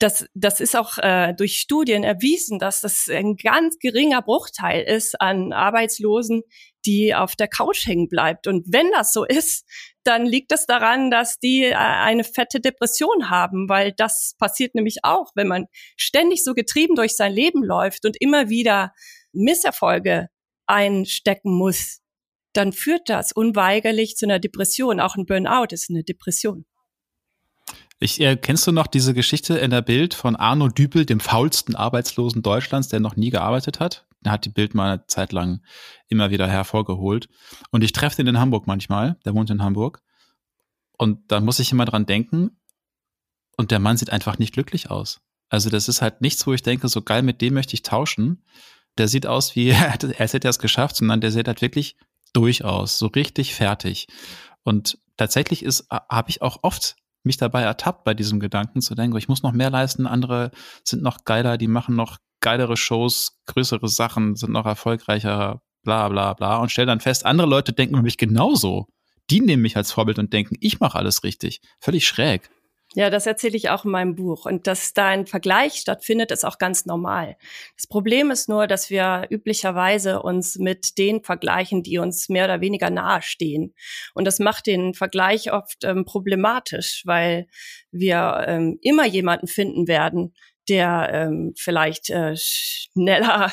das, 0.00 0.26
das 0.34 0.60
ist 0.60 0.76
auch 0.76 0.96
äh, 0.98 1.34
durch 1.34 1.58
Studien 1.58 2.04
erwiesen, 2.04 2.58
dass 2.58 2.80
das 2.80 3.06
ein 3.10 3.36
ganz 3.36 3.78
geringer 3.78 4.22
Bruchteil 4.22 4.82
ist 4.82 5.20
an 5.20 5.52
Arbeitslosen, 5.52 6.42
die 6.86 7.14
auf 7.14 7.36
der 7.36 7.48
Couch 7.48 7.86
hängen 7.86 8.08
bleibt. 8.08 8.46
Und 8.46 8.72
wenn 8.72 8.90
das 8.92 9.12
so 9.12 9.24
ist, 9.24 9.66
dann 10.02 10.24
liegt 10.24 10.52
das 10.52 10.64
daran, 10.64 11.10
dass 11.10 11.38
die 11.38 11.64
äh, 11.64 11.74
eine 11.74 12.24
fette 12.24 12.60
Depression 12.60 13.28
haben, 13.28 13.68
weil 13.68 13.92
das 13.92 14.34
passiert 14.38 14.74
nämlich 14.74 15.00
auch, 15.02 15.32
wenn 15.34 15.48
man 15.48 15.66
ständig 15.96 16.42
so 16.44 16.54
getrieben 16.54 16.96
durch 16.96 17.14
sein 17.14 17.32
Leben 17.32 17.62
läuft 17.62 18.06
und 18.06 18.16
immer 18.20 18.48
wieder 18.48 18.94
Misserfolge 19.32 20.28
einstecken 20.66 21.52
muss, 21.52 22.00
dann 22.54 22.72
führt 22.72 23.10
das 23.10 23.32
unweigerlich 23.32 24.16
zu 24.16 24.24
einer 24.24 24.38
Depression. 24.38 24.98
Auch 24.98 25.16
ein 25.16 25.26
Burnout 25.26 25.68
ist 25.72 25.90
eine 25.90 26.04
Depression. 26.04 26.64
Ich, 28.02 28.18
äh, 28.20 28.36
kennst 28.36 28.66
du 28.66 28.72
noch 28.72 28.86
diese 28.86 29.12
Geschichte 29.12 29.58
in 29.58 29.70
der 29.70 29.82
Bild 29.82 30.14
von 30.14 30.34
Arno 30.34 30.68
Dübel, 30.68 31.04
dem 31.04 31.20
faulsten 31.20 31.76
Arbeitslosen 31.76 32.40
Deutschlands, 32.40 32.88
der 32.88 32.98
noch 32.98 33.14
nie 33.14 33.28
gearbeitet 33.28 33.78
hat? 33.78 34.06
Der 34.22 34.32
hat 34.32 34.46
die 34.46 34.50
Bild 34.50 34.74
mal 34.74 34.90
eine 34.90 35.06
Zeit 35.06 35.32
lang 35.32 35.60
immer 36.08 36.30
wieder 36.30 36.48
hervorgeholt. 36.48 37.28
Und 37.70 37.84
ich 37.84 37.92
treffe 37.92 38.16
den 38.16 38.26
in 38.26 38.40
Hamburg 38.40 38.66
manchmal, 38.66 39.18
der 39.26 39.34
wohnt 39.34 39.50
in 39.50 39.62
Hamburg. 39.62 40.00
Und 40.96 41.30
da 41.30 41.40
muss 41.40 41.58
ich 41.58 41.72
immer 41.72 41.84
dran 41.84 42.06
denken. 42.06 42.58
Und 43.58 43.70
der 43.70 43.80
Mann 43.80 43.98
sieht 43.98 44.10
einfach 44.10 44.38
nicht 44.38 44.54
glücklich 44.54 44.90
aus. 44.90 45.20
Also 45.50 45.68
das 45.68 45.86
ist 45.86 46.00
halt 46.00 46.22
nichts, 46.22 46.46
wo 46.46 46.54
ich 46.54 46.62
denke, 46.62 46.88
so 46.88 47.02
geil, 47.02 47.22
mit 47.22 47.42
dem 47.42 47.52
möchte 47.52 47.74
ich 47.74 47.82
tauschen. 47.82 48.42
Der 48.96 49.08
sieht 49.08 49.26
aus 49.26 49.56
wie, 49.56 49.74
als 50.18 50.32
hätte 50.32 50.48
er 50.48 50.50
es 50.50 50.58
geschafft, 50.58 50.96
sondern 50.96 51.20
der 51.20 51.32
sieht 51.32 51.48
halt 51.48 51.60
wirklich 51.60 51.96
durchaus, 52.32 52.98
so 52.98 53.08
richtig 53.08 53.54
fertig. 53.54 54.08
Und 54.62 54.98
tatsächlich 55.18 55.62
ist, 55.62 55.86
habe 55.90 56.30
ich 56.30 56.40
auch 56.40 56.60
oft 56.62 56.96
mich 57.22 57.36
dabei 57.36 57.62
ertappt, 57.62 58.04
bei 58.04 58.14
diesem 58.14 58.40
Gedanken 58.40 58.80
zu 58.80 58.94
denken, 58.94 59.16
ich 59.16 59.28
muss 59.28 59.42
noch 59.42 59.52
mehr 59.52 59.70
leisten, 59.70 60.06
andere 60.06 60.50
sind 60.84 61.02
noch 61.02 61.24
geiler, 61.24 61.58
die 61.58 61.68
machen 61.68 61.94
noch 61.94 62.18
geilere 62.40 62.76
Shows, 62.76 63.38
größere 63.46 63.88
Sachen, 63.88 64.36
sind 64.36 64.52
noch 64.52 64.66
erfolgreicher, 64.66 65.60
bla 65.82 66.08
bla 66.08 66.34
bla 66.34 66.58
und 66.58 66.70
stelle 66.70 66.86
dann 66.86 67.00
fest, 67.00 67.26
andere 67.26 67.48
Leute 67.48 67.72
denken 67.72 67.94
über 67.94 68.02
mich 68.02 68.16
genauso. 68.16 68.86
Die 69.30 69.40
nehmen 69.40 69.62
mich 69.62 69.76
als 69.76 69.92
Vorbild 69.92 70.18
und 70.18 70.32
denken, 70.32 70.56
ich 70.60 70.80
mache 70.80 70.98
alles 70.98 71.22
richtig. 71.22 71.60
Völlig 71.78 72.06
schräg. 72.06 72.50
Ja, 72.94 73.08
das 73.08 73.24
erzähle 73.26 73.56
ich 73.56 73.70
auch 73.70 73.84
in 73.84 73.92
meinem 73.92 74.16
Buch. 74.16 74.46
Und 74.46 74.66
dass 74.66 74.92
da 74.92 75.06
ein 75.06 75.26
Vergleich 75.28 75.74
stattfindet, 75.74 76.32
ist 76.32 76.44
auch 76.44 76.58
ganz 76.58 76.86
normal. 76.86 77.36
Das 77.76 77.86
Problem 77.86 78.32
ist 78.32 78.48
nur, 78.48 78.66
dass 78.66 78.90
wir 78.90 79.28
üblicherweise 79.30 80.20
uns 80.22 80.58
mit 80.58 80.98
den 80.98 81.22
vergleichen, 81.22 81.84
die 81.84 81.98
uns 81.98 82.28
mehr 82.28 82.46
oder 82.46 82.60
weniger 82.60 82.90
nahe 82.90 83.22
stehen. 83.22 83.74
Und 84.12 84.24
das 84.24 84.40
macht 84.40 84.66
den 84.66 84.94
Vergleich 84.94 85.52
oft 85.52 85.84
ähm, 85.84 86.04
problematisch, 86.04 87.02
weil 87.06 87.46
wir 87.92 88.44
ähm, 88.48 88.78
immer 88.82 89.06
jemanden 89.06 89.46
finden 89.46 89.86
werden, 89.86 90.34
der 90.68 91.10
ähm, 91.12 91.52
vielleicht 91.56 92.10
äh, 92.10 92.34
schneller 92.36 93.52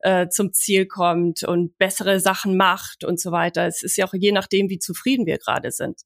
äh, 0.00 0.28
zum 0.28 0.52
Ziel 0.52 0.86
kommt 0.86 1.42
und 1.42 1.76
bessere 1.78 2.20
Sachen 2.20 2.56
macht 2.56 3.02
und 3.02 3.20
so 3.20 3.32
weiter. 3.32 3.66
Es 3.66 3.82
ist 3.82 3.96
ja 3.96 4.06
auch 4.06 4.14
je 4.14 4.30
nachdem, 4.30 4.68
wie 4.68 4.78
zufrieden 4.78 5.26
wir 5.26 5.38
gerade 5.38 5.72
sind. 5.72 6.02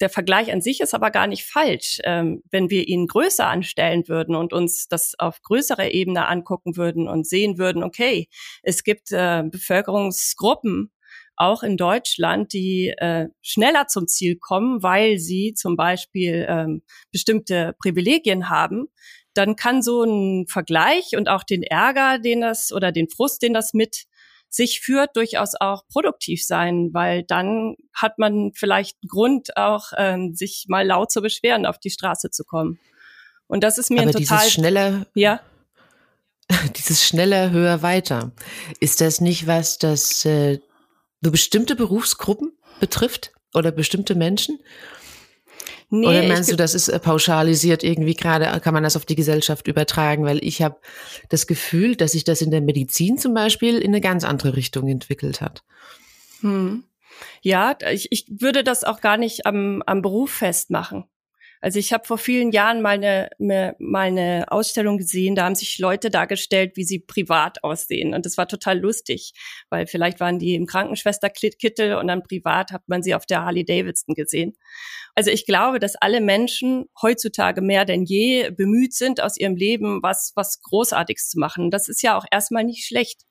Der 0.00 0.10
Vergleich 0.10 0.52
an 0.52 0.60
sich 0.60 0.80
ist 0.80 0.94
aber 0.94 1.10
gar 1.10 1.26
nicht 1.26 1.44
falsch. 1.44 1.98
Ähm, 2.04 2.42
wenn 2.50 2.70
wir 2.70 2.86
ihn 2.86 3.06
größer 3.06 3.46
anstellen 3.46 4.06
würden 4.08 4.36
und 4.36 4.52
uns 4.52 4.88
das 4.88 5.14
auf 5.18 5.42
größerer 5.42 5.90
Ebene 5.90 6.26
angucken 6.28 6.76
würden 6.76 7.08
und 7.08 7.26
sehen 7.26 7.58
würden, 7.58 7.82
okay, 7.82 8.28
es 8.62 8.84
gibt 8.84 9.10
äh, 9.12 9.42
Bevölkerungsgruppen, 9.50 10.92
auch 11.38 11.62
in 11.62 11.76
Deutschland, 11.76 12.52
die 12.52 12.92
äh, 12.98 13.28
schneller 13.42 13.86
zum 13.86 14.08
Ziel 14.08 14.36
kommen, 14.36 14.82
weil 14.82 15.18
sie 15.18 15.54
zum 15.54 15.76
Beispiel 15.76 16.46
ähm, 16.48 16.82
bestimmte 17.12 17.74
Privilegien 17.78 18.50
haben, 18.50 18.88
dann 19.34 19.54
kann 19.54 19.82
so 19.82 20.02
ein 20.02 20.46
Vergleich 20.48 21.16
und 21.16 21.28
auch 21.28 21.44
den 21.44 21.62
Ärger, 21.62 22.18
den 22.18 22.40
das 22.40 22.72
oder 22.72 22.90
den 22.90 23.08
Frust, 23.08 23.42
den 23.42 23.54
das 23.54 23.72
mit 23.72 24.06
sich 24.48 24.80
führt, 24.80 25.16
durchaus 25.16 25.54
auch 25.60 25.86
produktiv 25.88 26.44
sein, 26.44 26.90
weil 26.92 27.22
dann 27.22 27.76
hat 27.94 28.18
man 28.18 28.52
vielleicht 28.54 28.96
einen 29.02 29.08
Grund, 29.08 29.56
auch 29.56 29.92
ähm, 29.96 30.34
sich 30.34 30.66
mal 30.68 30.86
laut 30.86 31.10
zu 31.10 31.20
beschweren, 31.20 31.66
auf 31.66 31.78
die 31.78 31.90
Straße 31.90 32.30
zu 32.30 32.44
kommen. 32.44 32.78
Und 33.46 33.62
das 33.62 33.78
ist 33.78 33.90
mir 33.90 34.00
Aber 34.02 34.08
ein 34.08 34.12
total 34.12 34.38
dieses 34.38 34.52
schnelle, 34.52 35.06
ja. 35.14 35.40
Dieses 36.76 37.06
schneller, 37.06 37.50
höher, 37.50 37.82
weiter. 37.82 38.32
Ist 38.80 39.02
das 39.02 39.20
nicht 39.20 39.46
was, 39.46 39.76
das 39.76 40.24
äh, 40.24 40.58
nur 41.20 41.32
bestimmte 41.32 41.76
Berufsgruppen 41.76 42.52
betrifft 42.80 43.32
oder 43.52 43.70
bestimmte 43.70 44.14
Menschen? 44.14 44.58
Nee, 45.90 46.06
Oder 46.06 46.22
meinst 46.24 46.52
du, 46.52 46.56
das 46.56 46.74
ist 46.74 46.88
äh, 46.88 46.98
pauschalisiert 46.98 47.82
irgendwie 47.82 48.14
gerade, 48.14 48.60
kann 48.60 48.74
man 48.74 48.82
das 48.82 48.96
auf 48.96 49.06
die 49.06 49.14
Gesellschaft 49.14 49.66
übertragen? 49.68 50.24
Weil 50.24 50.38
ich 50.44 50.60
habe 50.60 50.76
das 51.30 51.46
Gefühl, 51.46 51.96
dass 51.96 52.12
sich 52.12 52.24
das 52.24 52.42
in 52.42 52.50
der 52.50 52.60
Medizin 52.60 53.16
zum 53.16 53.32
Beispiel 53.32 53.78
in 53.78 53.88
eine 53.88 54.02
ganz 54.02 54.24
andere 54.24 54.54
Richtung 54.54 54.88
entwickelt 54.88 55.40
hat. 55.40 55.62
Hm. 56.40 56.84
Ja, 57.40 57.76
ich, 57.90 58.12
ich 58.12 58.26
würde 58.28 58.64
das 58.64 58.84
auch 58.84 59.00
gar 59.00 59.16
nicht 59.16 59.46
am, 59.46 59.82
am 59.86 60.02
Beruf 60.02 60.30
festmachen. 60.30 61.04
Also 61.60 61.78
ich 61.78 61.92
habe 61.92 62.06
vor 62.06 62.18
vielen 62.18 62.52
Jahren 62.52 62.82
mal 62.82 63.02
eine, 63.02 63.30
mal 63.78 64.06
eine 64.06 64.46
Ausstellung 64.48 64.98
gesehen, 64.98 65.34
da 65.34 65.44
haben 65.44 65.54
sich 65.54 65.78
Leute 65.78 66.10
dargestellt, 66.10 66.76
wie 66.76 66.84
sie 66.84 67.00
privat 67.00 67.64
aussehen. 67.64 68.14
Und 68.14 68.26
das 68.26 68.36
war 68.38 68.46
total 68.46 68.78
lustig, 68.78 69.32
weil 69.70 69.86
vielleicht 69.86 70.20
waren 70.20 70.38
die 70.38 70.54
im 70.54 70.66
Krankenschwesterkittel 70.66 71.96
und 71.96 72.06
dann 72.06 72.22
privat 72.22 72.70
hat 72.72 72.82
man 72.86 73.02
sie 73.02 73.14
auf 73.14 73.26
der 73.26 73.44
Harley 73.44 73.64
Davidson 73.64 74.14
gesehen. 74.14 74.56
Also 75.14 75.30
ich 75.30 75.46
glaube, 75.46 75.80
dass 75.80 75.96
alle 75.96 76.20
Menschen 76.20 76.86
heutzutage 77.02 77.60
mehr 77.60 77.84
denn 77.84 78.04
je 78.04 78.50
bemüht 78.50 78.94
sind, 78.94 79.20
aus 79.20 79.36
ihrem 79.36 79.56
Leben 79.56 80.00
was, 80.02 80.32
was 80.36 80.62
Großartiges 80.62 81.28
zu 81.28 81.38
machen. 81.38 81.70
Das 81.70 81.88
ist 81.88 82.02
ja 82.02 82.16
auch 82.16 82.24
erstmal 82.30 82.64
nicht 82.64 82.86
schlecht. 82.86 83.22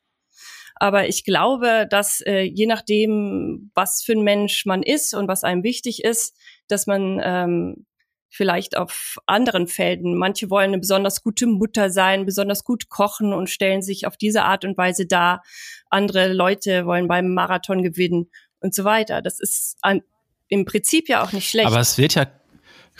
Aber 0.80 1.08
ich 1.08 1.24
glaube, 1.24 1.88
dass 1.90 2.22
äh, 2.22 2.42
je 2.42 2.68
nachdem, 2.68 3.72
was 3.74 4.04
für 4.04 4.14
ein 4.14 4.24
Mensch 4.24 4.66
man 4.66 4.84
ist 4.84 5.14
und 5.16 5.28
was 5.28 5.44
einem 5.44 5.64
wichtig 5.64 6.04
ist, 6.04 6.36
dass 6.68 6.86
man 6.86 7.20
ähm, 7.24 7.86
vielleicht 8.30 8.78
auf 8.78 9.18
anderen 9.26 9.68
Felden. 9.68 10.18
Manche 10.18 10.50
wollen 10.50 10.70
eine 10.70 10.80
besonders 10.80 11.24
gute 11.24 11.48
Mutter 11.48 11.90
sein, 11.90 12.26
besonders 12.26 12.64
gut 12.64 12.90
kochen 12.90 13.34
und 13.34 13.50
stellen 13.50 13.82
sich 13.82 14.06
auf 14.06 14.18
diese 14.18 14.44
Art 14.44 14.66
und 14.66 14.78
Weise 14.78 15.06
dar. 15.06 15.44
Andere 15.90 16.34
Leute 16.34 16.86
wollen 16.86 17.08
beim 17.08 17.34
Marathon 17.34 17.84
gewinnen 17.84 18.30
und 18.60 18.76
so 18.76 18.84
weiter. 18.84 19.22
Das 19.22 19.40
ist 19.40 19.78
an, 19.82 20.02
im 20.50 20.66
Prinzip 20.66 21.10
ja 21.10 21.24
auch 21.24 21.32
nicht 21.32 21.50
schlecht. 21.50 21.68
Aber 21.68 21.80
es 21.80 21.98
wird 21.98 22.16
ja, 22.16 22.28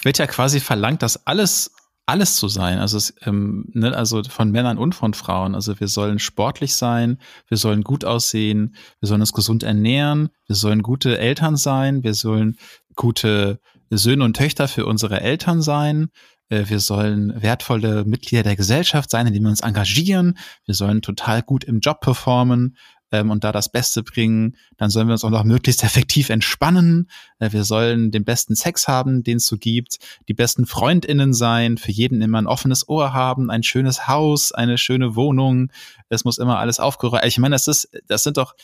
wird 0.02 0.18
ja 0.18 0.28
quasi 0.28 0.60
verlangt, 0.60 1.02
dass 1.02 1.28
alles 1.28 1.72
alles 2.08 2.38
zu 2.38 2.48
sein. 2.48 2.80
Also, 2.80 2.98
es, 2.98 3.14
ähm, 3.26 3.66
ne, 3.74 3.94
also 3.94 4.24
von 4.24 4.50
Männern 4.50 4.78
und 4.78 4.96
von 4.96 5.14
Frauen. 5.14 5.54
Also 5.54 5.80
wir 5.80 5.90
sollen 5.90 6.20
sportlich 6.20 6.74
sein, 6.74 7.20
wir 7.50 7.58
sollen 7.58 7.84
gut 7.84 8.06
aussehen, 8.06 8.76
wir 9.02 9.08
sollen 9.10 9.22
uns 9.22 9.34
gesund 9.34 9.62
ernähren, 9.62 10.30
wir 10.48 10.56
sollen 10.56 10.84
gute 10.84 11.18
Eltern 11.18 11.58
sein, 11.58 12.04
wir 12.04 12.14
sollen 12.14 12.58
gute 12.96 13.60
Söhne 13.90 14.24
und 14.24 14.36
Töchter 14.36 14.68
für 14.68 14.86
unsere 14.86 15.22
Eltern 15.22 15.62
sein. 15.62 16.10
Äh, 16.50 16.66
wir 16.68 16.80
sollen 16.80 17.42
wertvolle 17.42 18.06
Mitglieder 18.06 18.44
der 18.44 18.56
Gesellschaft 18.56 19.10
sein, 19.10 19.28
indem 19.28 19.44
wir 19.44 19.50
uns 19.50 19.62
engagieren. 19.62 20.38
Wir 20.66 20.76
sollen 20.76 21.02
total 21.02 21.42
gut 21.42 21.64
im 21.64 21.80
Job 21.80 22.02
performen 22.02 22.78
ähm, 23.12 23.32
und 23.32 23.44
da 23.44 23.52
das 23.52 23.72
Beste 23.72 24.04
bringen. 24.04 24.56
Dann 24.78 24.90
sollen 24.90 25.08
wir 25.08 25.14
uns 25.14 25.24
auch 25.24 25.30
noch 25.30 25.44
möglichst 25.44 25.84
effektiv 25.84 26.30
entspannen. 26.30 27.10
Äh, 27.40 27.52
wir 27.52 27.64
sollen 27.64 28.12
den 28.12 28.26
besten 28.26 28.56
Sex 28.56 28.88
haben, 28.88 29.24
den 29.24 29.38
es 29.38 29.46
so 29.46 29.58
gibt. 29.58 29.98
Die 30.28 30.34
besten 30.34 30.66
Freundinnen 30.66 31.34
sein, 31.34 31.78
für 31.78 31.92
jeden 31.92 32.22
immer 32.22 32.42
ein 32.42 32.48
offenes 32.48 32.88
Ohr 32.88 33.14
haben, 33.14 33.50
ein 33.50 33.64
schönes 33.64 34.08
Haus, 34.08 34.52
eine 34.52 34.78
schöne 34.78 35.16
Wohnung. 35.16 35.72
Es 36.10 36.26
muss 36.26 36.38
immer 36.38 36.60
alles 36.60 36.80
aufgeräumt. 36.80 37.26
Ich 37.26 37.38
meine, 37.38 37.56
das 37.56 37.68
ist, 37.68 37.90
das 38.08 38.24
sind 38.24 38.38
doch 38.38 38.56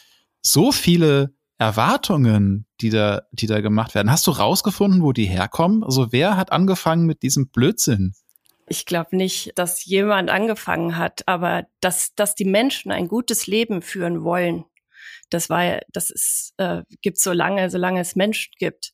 so 0.41 0.71
viele 0.71 1.33
Erwartungen, 1.63 2.65
die 2.81 2.89
da, 2.89 3.23
die 3.31 3.47
da 3.47 3.61
gemacht 3.61 3.95
werden. 3.95 4.11
Hast 4.11 4.27
du 4.27 4.31
rausgefunden, 4.31 5.01
wo 5.01 5.13
die 5.13 5.25
herkommen? 5.25 5.83
Also 5.83 6.11
wer 6.11 6.35
hat 6.35 6.51
angefangen 6.51 7.05
mit 7.05 7.23
diesem 7.23 7.47
Blödsinn? 7.47 8.13
Ich 8.67 8.85
glaube 8.85 9.15
nicht, 9.15 9.53
dass 9.55 9.85
jemand 9.85 10.29
angefangen 10.29 10.97
hat, 10.97 11.25
aber 11.25 11.65
dass, 11.79 12.15
dass 12.15 12.35
die 12.35 12.45
Menschen 12.45 12.91
ein 12.91 13.07
gutes 13.07 13.47
Leben 13.47 13.81
führen 13.81 14.23
wollen. 14.23 14.65
Das 15.29 15.49
war, 15.49 15.79
das 15.91 16.09
ist, 16.09 16.53
äh, 16.57 16.83
gibt 17.01 17.17
so 17.17 17.31
lange, 17.31 17.69
solange 17.69 18.01
es 18.01 18.15
Menschen 18.15 18.51
gibt. 18.59 18.93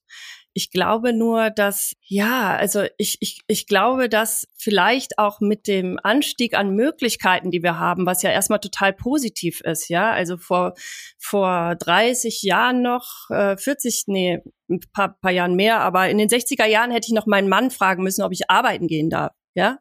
Ich 0.54 0.72
glaube 0.72 1.14
nur, 1.14 1.52
dass, 1.52 1.94
ja, 2.02 2.56
also 2.56 2.84
ich, 2.98 3.18
ich, 3.22 3.42
ich 3.48 3.68
glaube, 3.68 4.10
dass 4.10 4.48
vielleicht 4.56 5.18
auch 5.20 5.40
mit 5.40 5.68
dem 5.68 6.00
Anstieg 6.02 6.56
an 6.56 6.76
Möglichkeiten, 6.76 7.52
die 7.52 7.62
wir 7.62 7.78
haben, 7.78 8.06
was 8.06 8.24
ja 8.24 8.32
erstmal 8.32 8.60
total 8.60 8.94
positiv 8.94 9.62
ist, 9.62 9.90
ja, 9.90 10.12
also 10.12 10.38
vor, 10.38 10.74
vor 11.18 11.76
30 11.76 12.42
Jahren 12.42 12.82
noch, 12.82 13.30
äh, 13.30 13.58
40, 13.58 14.06
nee, 14.08 14.40
ein 14.70 14.80
paar, 14.92 15.18
paar 15.20 15.32
Jahren 15.32 15.56
mehr, 15.56 15.82
aber 15.82 16.10
in 16.10 16.18
den 16.18 16.30
60er 16.30 16.66
Jahren 16.66 16.92
hätte 16.92 17.08
ich 17.08 17.14
noch 17.14 17.28
meinen 17.28 17.50
Mann 17.50 17.72
fragen 17.72 18.04
müssen, 18.04 18.24
ob 18.24 18.32
ich 18.32 18.50
arbeiten 18.50 18.88
gehen 18.88 19.10
darf, 19.10 19.34
ja. 19.54 19.80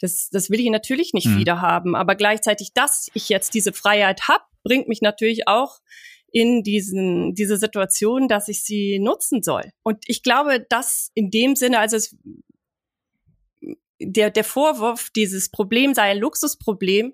Das, 0.00 0.30
das 0.30 0.50
will 0.50 0.58
ich 0.58 0.68
natürlich 0.68 1.12
nicht 1.12 1.28
mhm. 1.28 1.38
wieder 1.38 1.60
haben, 1.60 1.94
aber 1.94 2.16
gleichzeitig, 2.16 2.72
dass 2.74 3.08
ich 3.14 3.28
jetzt 3.28 3.54
diese 3.54 3.72
Freiheit 3.72 4.26
habe, 4.26 4.42
bringt 4.64 4.88
mich 4.88 5.00
natürlich 5.00 5.46
auch 5.46 5.78
in 6.32 6.62
diesen, 6.62 7.34
diese 7.34 7.58
Situation, 7.58 8.26
dass 8.26 8.48
ich 8.48 8.64
sie 8.64 8.98
nutzen 8.98 9.42
soll. 9.42 9.70
Und 9.82 10.02
ich 10.06 10.22
glaube, 10.22 10.64
dass 10.68 11.10
in 11.14 11.30
dem 11.30 11.54
Sinne, 11.54 11.78
also 11.78 11.96
es, 11.96 12.16
der, 14.00 14.30
der 14.30 14.44
Vorwurf, 14.44 15.10
dieses 15.14 15.50
Problem 15.50 15.94
sei 15.94 16.10
ein 16.10 16.18
Luxusproblem, 16.18 17.12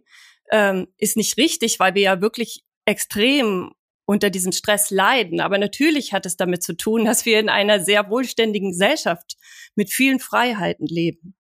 ähm, 0.51 0.87
ist 0.97 1.17
nicht 1.17 1.37
richtig, 1.37 1.81
weil 1.81 1.95
wir 1.95 2.03
ja 2.03 2.21
wirklich 2.21 2.65
extrem 2.87 3.73
unter 4.07 4.31
diesem 4.31 4.53
Stress 4.53 4.91
leiden. 4.91 5.41
Aber 5.41 5.59
natürlich 5.59 6.13
hat 6.13 6.25
es 6.25 6.37
damit 6.37 6.63
zu 6.63 6.75
tun, 6.75 7.05
dass 7.05 7.27
wir 7.27 7.41
in 7.41 7.51
einer 7.51 7.81
sehr 7.85 8.09
wohlständigen 8.09 8.71
Gesellschaft 8.71 9.37
mit 9.75 9.91
vielen 9.93 10.21
Freiheiten 10.21 10.87
leben. 10.87 11.35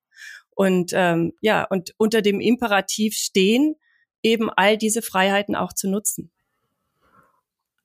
Und 0.50 0.90
ähm, 0.94 1.32
ja, 1.40 1.64
und 1.64 1.94
unter 1.96 2.20
dem 2.20 2.40
Imperativ 2.40 3.14
stehen, 3.14 3.76
eben 4.22 4.50
all 4.50 4.76
diese 4.76 5.00
Freiheiten 5.00 5.54
auch 5.54 5.72
zu 5.72 5.88
nutzen. 5.88 6.32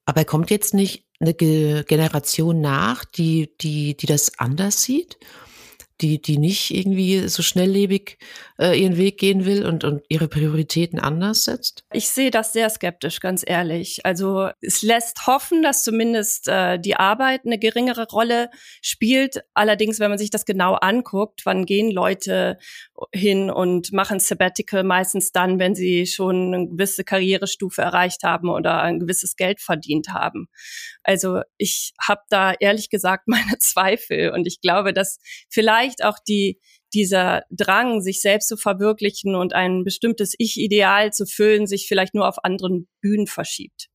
Aber 0.05 0.25
kommt 0.25 0.51
jetzt 0.51 0.73
nicht 0.73 1.05
eine 1.19 1.33
Generation 1.33 2.59
nach, 2.59 3.05
die, 3.05 3.55
die, 3.61 3.95
die 3.95 4.05
das 4.05 4.37
anders 4.39 4.83
sieht? 4.83 5.17
Die, 6.01 6.21
die 6.21 6.37
nicht 6.37 6.71
irgendwie 6.71 7.27
so 7.27 7.43
schnelllebig 7.43 8.17
äh, 8.59 8.79
ihren 8.79 8.97
Weg 8.97 9.17
gehen 9.17 9.45
will 9.45 9.65
und, 9.65 9.83
und 9.83 10.03
ihre 10.09 10.27
Prioritäten 10.27 10.99
anders 10.99 11.43
setzt? 11.43 11.83
Ich 11.93 12.09
sehe 12.09 12.31
das 12.31 12.53
sehr 12.53 12.69
skeptisch, 12.69 13.19
ganz 13.19 13.43
ehrlich. 13.45 14.05
Also 14.05 14.49
es 14.61 14.81
lässt 14.81 15.27
hoffen, 15.27 15.61
dass 15.61 15.83
zumindest 15.83 16.47
äh, 16.47 16.79
die 16.79 16.95
Arbeit 16.95 17.41
eine 17.45 17.59
geringere 17.59 18.07
Rolle 18.09 18.49
spielt. 18.81 19.43
Allerdings, 19.53 19.99
wenn 19.99 20.09
man 20.09 20.17
sich 20.17 20.29
das 20.29 20.45
genau 20.45 20.73
anguckt, 20.75 21.41
wann 21.45 21.65
gehen 21.65 21.91
Leute 21.91 22.57
hin 23.13 23.49
und 23.49 23.91
machen 23.91 24.19
Sabbatical 24.19 24.83
meistens 24.83 25.31
dann, 25.31 25.59
wenn 25.59 25.75
sie 25.75 26.05
schon 26.07 26.53
eine 26.53 26.67
gewisse 26.67 27.03
Karrierestufe 27.03 27.81
erreicht 27.81 28.23
haben 28.23 28.49
oder 28.49 28.81
ein 28.81 28.99
gewisses 28.99 29.35
Geld 29.35 29.61
verdient 29.61 30.09
haben. 30.09 30.47
Also 31.03 31.41
ich 31.57 31.93
habe 32.01 32.21
da 32.29 32.53
ehrlich 32.59 32.89
gesagt 32.89 33.23
meine 33.27 33.57
Zweifel 33.59 34.31
und 34.31 34.47
ich 34.47 34.61
glaube, 34.61 34.93
dass 34.93 35.19
vielleicht 35.49 35.92
auch 36.01 36.17
die 36.25 36.59
dieser 36.93 37.43
Drang, 37.49 38.01
sich 38.01 38.21
selbst 38.21 38.47
zu 38.47 38.55
verwirklichen 38.55 39.35
und 39.35 39.53
ein 39.53 39.83
bestimmtes 39.83 40.35
Ich-Ideal 40.37 41.11
zu 41.11 41.25
füllen, 41.25 41.67
sich 41.67 41.87
vielleicht 41.87 42.13
nur 42.13 42.27
auf 42.27 42.43
anderen 42.43 42.87
Bühnen 43.01 43.27
verschiebt. 43.27 43.89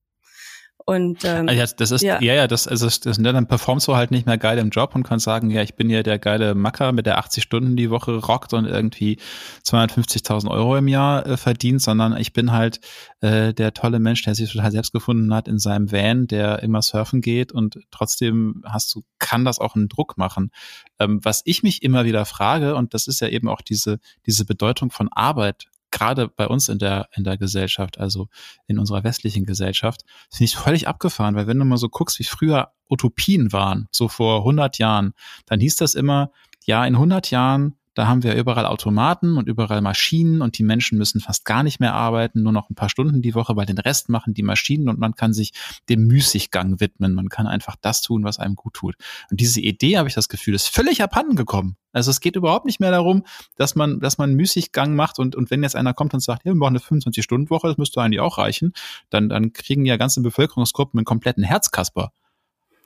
Und 0.89 1.23
ähm, 1.27 1.49
ja, 1.49 1.67
das 1.67 1.91
ist 1.91 2.01
ja, 2.01 2.19
ja, 2.23 2.33
ja 2.33 2.47
das, 2.47 2.67
also 2.67 2.87
das, 2.87 3.01
das, 3.01 3.19
dann 3.19 3.47
performst 3.47 3.87
du 3.89 3.95
halt 3.95 4.11
nicht 4.11 4.25
mehr 4.25 4.39
geil 4.39 4.57
im 4.57 4.71
Job 4.71 4.95
und 4.95 5.03
kannst 5.03 5.27
sagen, 5.27 5.51
ja, 5.51 5.61
ich 5.61 5.75
bin 5.75 5.91
ja 5.91 6.03
der 6.03 6.19
geile 6.19 6.55
Macker, 6.55 6.93
mit 6.93 7.05
der 7.05 7.19
80 7.19 7.43
Stunden 7.43 7.77
die 7.77 7.91
Woche 7.91 8.13
rockt 8.17 8.55
und 8.55 8.65
irgendwie 8.65 9.19
250.000 9.67 10.51
Euro 10.51 10.79
im 10.79 10.89
Jahr 10.89 11.27
äh, 11.27 11.37
verdient, 11.37 11.83
sondern 11.83 12.17
ich 12.17 12.33
bin 12.33 12.53
halt 12.53 12.81
äh, 13.21 13.53
der 13.53 13.75
tolle 13.75 13.99
Mensch, 13.99 14.23
der 14.23 14.35
sich 14.35 14.51
total 14.51 14.71
selbst 14.73 14.93
gefunden 14.95 15.35
hat 15.35 15.47
in 15.47 15.59
seinem 15.59 15.93
Van, 15.93 16.27
der 16.27 16.63
immer 16.63 16.81
surfen 16.81 17.21
geht 17.21 17.53
und 17.53 17.81
trotzdem 17.91 18.63
hast 18.65 18.95
du, 18.95 19.05
kann 19.19 19.45
das 19.45 19.59
auch 19.59 19.77
einen 19.77 19.91
Druck 19.91 20.17
machen. 20.17 20.51
Ähm, 20.99 21.21
was 21.23 21.43
ich 21.45 21.63
mich 21.63 21.83
immer 21.83 22.07
wieder 22.07 22.25
frage, 22.25 22.75
und 22.77 22.95
das 22.95 23.09
ist 23.09 23.21
ja 23.21 23.29
eben 23.29 23.49
auch 23.49 23.61
diese, 23.61 23.99
diese 24.25 24.47
Bedeutung 24.47 24.91
von 24.91 25.11
Arbeit 25.13 25.67
gerade 25.91 26.29
bei 26.29 26.47
uns 26.47 26.69
in 26.69 26.79
der, 26.79 27.09
in 27.15 27.25
der 27.25 27.39
Gesellschaft, 27.39 27.99
also 27.99 28.29
in 28.67 28.79
unserer 28.79 29.05
westlichen 29.05 29.45
Gesellschaft, 29.45 30.03
finde 30.31 30.45
ich 30.45 30.57
völlig 30.57 30.89
abgefahren, 30.89 31.35
weil 31.35 31.47
wenn 31.47 31.59
du 31.59 31.65
mal 31.65 31.77
so 31.77 31.89
guckst, 31.89 32.19
wie 32.19 32.25
früher 32.25 32.73
Utopien 32.89 33.53
waren, 33.53 33.89
so 33.91 34.09
vor 34.09 34.41
100 34.41 34.79
Jahren, 34.79 35.13
dann 35.47 35.61
hieß 35.61 35.77
das 35.77 35.95
immer, 35.95 36.31
ja, 36.65 36.85
in 36.87 36.95
100 36.95 37.31
Jahren 37.31 37.77
da 37.99 38.07
haben 38.07 38.23
wir 38.23 38.37
überall 38.37 38.65
Automaten 38.65 39.37
und 39.37 39.49
überall 39.49 39.81
Maschinen 39.81 40.41
und 40.41 40.57
die 40.57 40.63
Menschen 40.63 40.99
müssen 40.99 41.21
fast 41.21 41.45
gar 41.45 41.65
nicht 41.65 41.81
mehr 41.81 41.95
arbeiten, 41.95 42.45
nur 42.45 42.53
noch 42.53 42.71
ein 42.71 42.77
paar 42.77 42.89
Stunden 42.89 43.23
die 43.23 43.35
Woche, 43.35 43.57
weil 43.57 43.67
den 43.67 43.77
Rest 43.77 44.09
machen 44.09 44.35
die 44.35 44.45
Maschinen 44.45 44.89
und 44.89 45.01
man 45.01 45.17
kann 45.17 45.33
sich 45.33 45.53
dem 45.89 46.07
Müßiggang 46.07 46.79
widmen. 46.79 47.13
Man 47.13 47.29
kann 47.29 47.49
einfach 47.49 47.75
das 47.81 48.01
tun, 48.01 48.23
was 48.23 48.39
einem 48.39 48.55
gut 48.55 48.75
tut. 48.75 48.95
Und 49.33 49.41
diese 49.41 49.61
Idee, 49.61 49.99
habe 49.99 50.09
ich 50.09 50.15
das 50.15 50.29
Gefühl, 50.29 50.55
ist 50.55 50.69
völlig 50.69 51.03
abhanden 51.03 51.35
gekommen. 51.35 51.77
Also 51.91 52.13
es 52.13 52.21
geht 52.21 52.37
überhaupt 52.37 52.67
nicht 52.67 52.79
mehr 52.79 52.93
darum, 52.93 53.25
dass 53.57 53.75
man, 53.75 53.99
dass 53.99 54.17
man 54.17 54.33
Müßiggang 54.35 54.95
macht 54.95 55.19
und, 55.19 55.35
und 55.35 55.51
wenn 55.51 55.65
jetzt 55.65 55.75
einer 55.75 55.93
kommt 55.93 56.15
und 56.15 56.21
sagt, 56.21 56.45
ja, 56.45 56.53
wir 56.53 56.57
machen 56.57 56.77
eine 56.77 57.01
25-Stunden-Woche, 57.01 57.67
das 57.67 57.79
müsste 57.79 58.01
eigentlich 58.01 58.21
auch 58.21 58.39
reichen, 58.39 58.75
dann, 59.11 59.29
dann 59.29 59.53
kriegen 59.53 59.85
ja 59.85 59.97
ganze 59.97 60.23
Bevölkerungsgruppen 60.23 61.01
einen 61.01 61.05
kompletten 61.05 61.43
Herzkasper. 61.43 62.13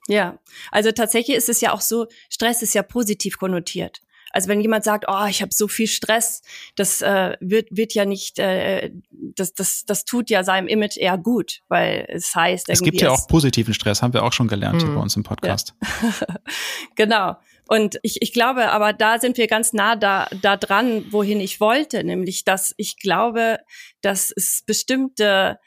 Ja, 0.08 0.38
also 0.70 0.90
tatsächlich 0.90 1.36
ist 1.36 1.50
es 1.50 1.60
ja 1.60 1.74
auch 1.74 1.82
so, 1.82 2.06
Stress 2.30 2.62
ist 2.62 2.74
ja 2.74 2.82
positiv 2.82 3.36
konnotiert. 3.36 4.00
Also 4.32 4.48
wenn 4.48 4.60
jemand 4.60 4.84
sagt, 4.84 5.04
oh, 5.08 5.26
ich 5.28 5.42
habe 5.42 5.52
so 5.52 5.68
viel 5.68 5.86
Stress, 5.86 6.42
das 6.74 7.02
äh, 7.02 7.36
wird, 7.40 7.68
wird 7.70 7.94
ja 7.94 8.04
nicht, 8.04 8.38
äh, 8.38 8.90
das, 9.10 9.54
das, 9.54 9.84
das 9.86 10.04
tut 10.04 10.30
ja 10.30 10.42
seinem 10.42 10.68
Image 10.68 10.96
eher 10.96 11.18
gut, 11.18 11.60
weil 11.68 12.06
es 12.08 12.34
heißt, 12.34 12.68
es 12.68 12.80
gibt 12.80 13.00
ja 13.00 13.10
auch 13.10 13.28
positiven 13.28 13.74
Stress, 13.74 14.02
haben 14.02 14.14
wir 14.14 14.24
auch 14.24 14.32
schon 14.32 14.48
gelernt 14.48 14.80
hier 14.82 14.90
mhm. 14.90 14.96
bei 14.96 15.00
uns 15.02 15.16
im 15.16 15.22
Podcast. 15.22 15.74
Ja. 15.82 16.36
genau. 16.96 17.36
Und 17.68 17.98
ich, 18.02 18.20
ich 18.20 18.32
glaube, 18.32 18.70
aber 18.70 18.92
da 18.92 19.18
sind 19.18 19.38
wir 19.38 19.46
ganz 19.46 19.72
nah 19.72 19.96
da, 19.96 20.28
da 20.40 20.56
dran, 20.56 21.06
wohin 21.10 21.40
ich 21.40 21.60
wollte, 21.60 22.04
nämlich 22.04 22.44
dass 22.44 22.74
ich 22.76 22.98
glaube, 22.98 23.58
dass 24.00 24.32
es 24.34 24.62
bestimmte 24.66 25.58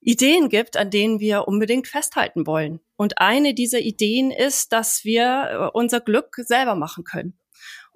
Ideen 0.00 0.50
gibt, 0.50 0.76
an 0.76 0.90
denen 0.90 1.18
wir 1.18 1.48
unbedingt 1.48 1.88
festhalten 1.88 2.46
wollen. 2.46 2.80
Und 2.96 3.18
eine 3.18 3.54
dieser 3.54 3.80
Ideen 3.80 4.30
ist, 4.30 4.72
dass 4.72 5.04
wir 5.04 5.48
äh, 5.50 5.70
unser 5.72 6.00
Glück 6.00 6.36
selber 6.36 6.74
machen 6.74 7.04
können. 7.04 7.38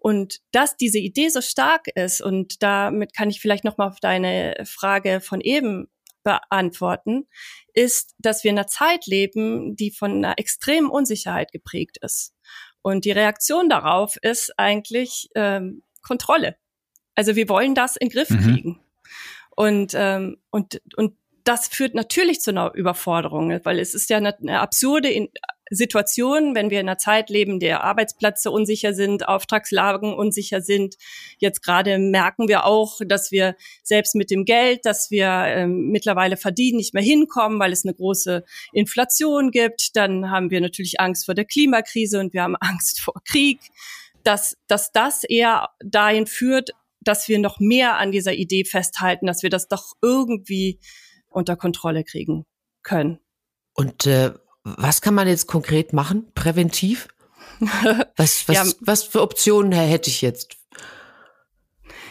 Und 0.01 0.39
dass 0.53 0.77
diese 0.77 0.99
Idee 0.99 1.29
so 1.29 1.41
stark 1.41 1.89
ist, 1.95 2.21
und 2.21 2.63
damit 2.63 3.15
kann 3.15 3.31
ich 3.31 3.41
vielleicht 3.41 3.65
nochmal 3.65 3.89
auf 3.89 4.01
deine 4.01 4.55
Frage 4.65 5.21
von 5.21 5.41
eben 5.41 5.89
beantworten, 6.23 7.27
ist, 7.75 8.15
dass 8.19 8.45
wir 8.45 8.51
in 8.51 8.59
einer 8.59 8.69
Zeit 8.69 9.07
leben, 9.07 9.77
die 9.77 9.91
von 9.91 10.13
einer 10.13 10.39
extremen 10.39 10.89
Unsicherheit 10.89 11.53
geprägt 11.53 11.99
ist. 12.01 12.35
Und 12.83 13.05
die 13.05 13.11
Reaktion 13.11 13.69
darauf 13.69 14.17
ist 14.23 14.53
eigentlich 14.57 15.31
ähm, 15.35 15.83
Kontrolle. 16.03 16.57
Also 17.15 17.35
wir 17.35 17.49
wollen 17.49 17.75
das 17.75 17.97
in 17.97 18.09
den 18.09 18.15
Griff 18.15 18.31
mhm. 18.31 18.43
kriegen. 18.43 18.81
Und, 19.57 19.93
ähm, 19.97 20.39
und, 20.51 20.81
und 20.97 21.17
das 21.43 21.67
führt 21.67 21.95
natürlich 21.95 22.41
zu 22.41 22.51
einer 22.51 22.73
Überforderung, 22.75 23.59
weil 23.65 23.81
es 23.81 23.95
ist 23.95 24.11
ja 24.11 24.19
eine, 24.19 24.37
eine 24.39 24.61
absurde 24.61 25.11
Situation, 25.71 26.55
wenn 26.55 26.71
wir 26.71 26.81
in 26.81 26.89
einer 26.89 26.99
Zeit 26.99 27.31
leben, 27.31 27.61
der 27.61 27.85
Arbeitsplätze 27.85 28.51
unsicher 28.51 28.95
sind, 28.95 29.29
Auftragslagen 29.29 30.15
unsicher 30.15 30.61
sind. 30.61 30.97
Jetzt 31.39 31.63
gerade 31.63 31.99
merken 31.99 32.49
wir 32.49 32.65
auch, 32.65 33.01
dass 33.07 33.31
wir 33.31 33.57
selbst 33.83 34.15
mit 34.15 34.31
dem 34.31 34.45
Geld, 34.45 34.81
das 34.85 35.11
wir 35.11 35.27
ähm, 35.29 35.89
mittlerweile 35.91 36.37
verdienen, 36.37 36.79
nicht 36.79 36.95
mehr 36.95 37.03
hinkommen, 37.03 37.59
weil 37.59 37.73
es 37.73 37.85
eine 37.85 37.95
große 37.95 38.45
Inflation 38.73 39.51
gibt. 39.51 39.97
Dann 39.97 40.31
haben 40.31 40.51
wir 40.51 40.61
natürlich 40.61 41.01
Angst 41.01 41.27
vor 41.27 41.35
der 41.35 41.45
Klimakrise 41.45 42.21
und 42.21 42.33
wir 42.33 42.43
haben 42.43 42.57
Angst 42.61 43.01
vor 43.01 43.15
Krieg. 43.25 43.61
Dass, 44.25 44.57
dass 44.67 44.93
das 44.93 45.25
eher 45.25 45.69
dahin 45.81 46.27
führt, 46.27 46.71
dass 47.01 47.29
wir 47.29 47.39
noch 47.39 47.61
mehr 47.61 47.97
an 47.97 48.13
dieser 48.13 48.35
Idee 48.35 48.65
festhalten, 48.65 49.27
dass 49.27 49.43
wir 49.43 49.49
das 49.49 49.69
doch 49.69 49.93
irgendwie 50.03 50.81
unter 51.31 51.57
Kontrolle 51.57 52.05
kriegen 52.05 52.45
können. 52.83 53.19
Und 53.75 54.07
äh, 54.07 54.33
was 54.77 55.01
kann 55.01 55.15
man 55.15 55.29
jetzt 55.29 55.47
konkret 55.47 55.93
machen, 55.93 56.31
präventiv? 56.35 57.09
Was, 57.61 57.69
was, 58.49 58.55
ja, 58.55 58.65
was 58.81 59.03
für 59.05 59.23
Optionen 59.23 59.73
hätte 59.73 60.11
ich 60.11 60.23
jetzt? 60.23 60.57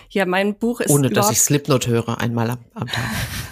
Ja, 0.10 0.26
mein 0.26 0.58
Buch 0.58 0.82
ist. 0.82 0.90
Ohne 0.90 1.10
dass 1.10 1.32
ich 1.32 1.40
Slipknot 1.40 1.88
höre, 1.88 2.20
einmal 2.20 2.50
am, 2.50 2.66
am 2.74 2.88
Tag. 2.88 3.04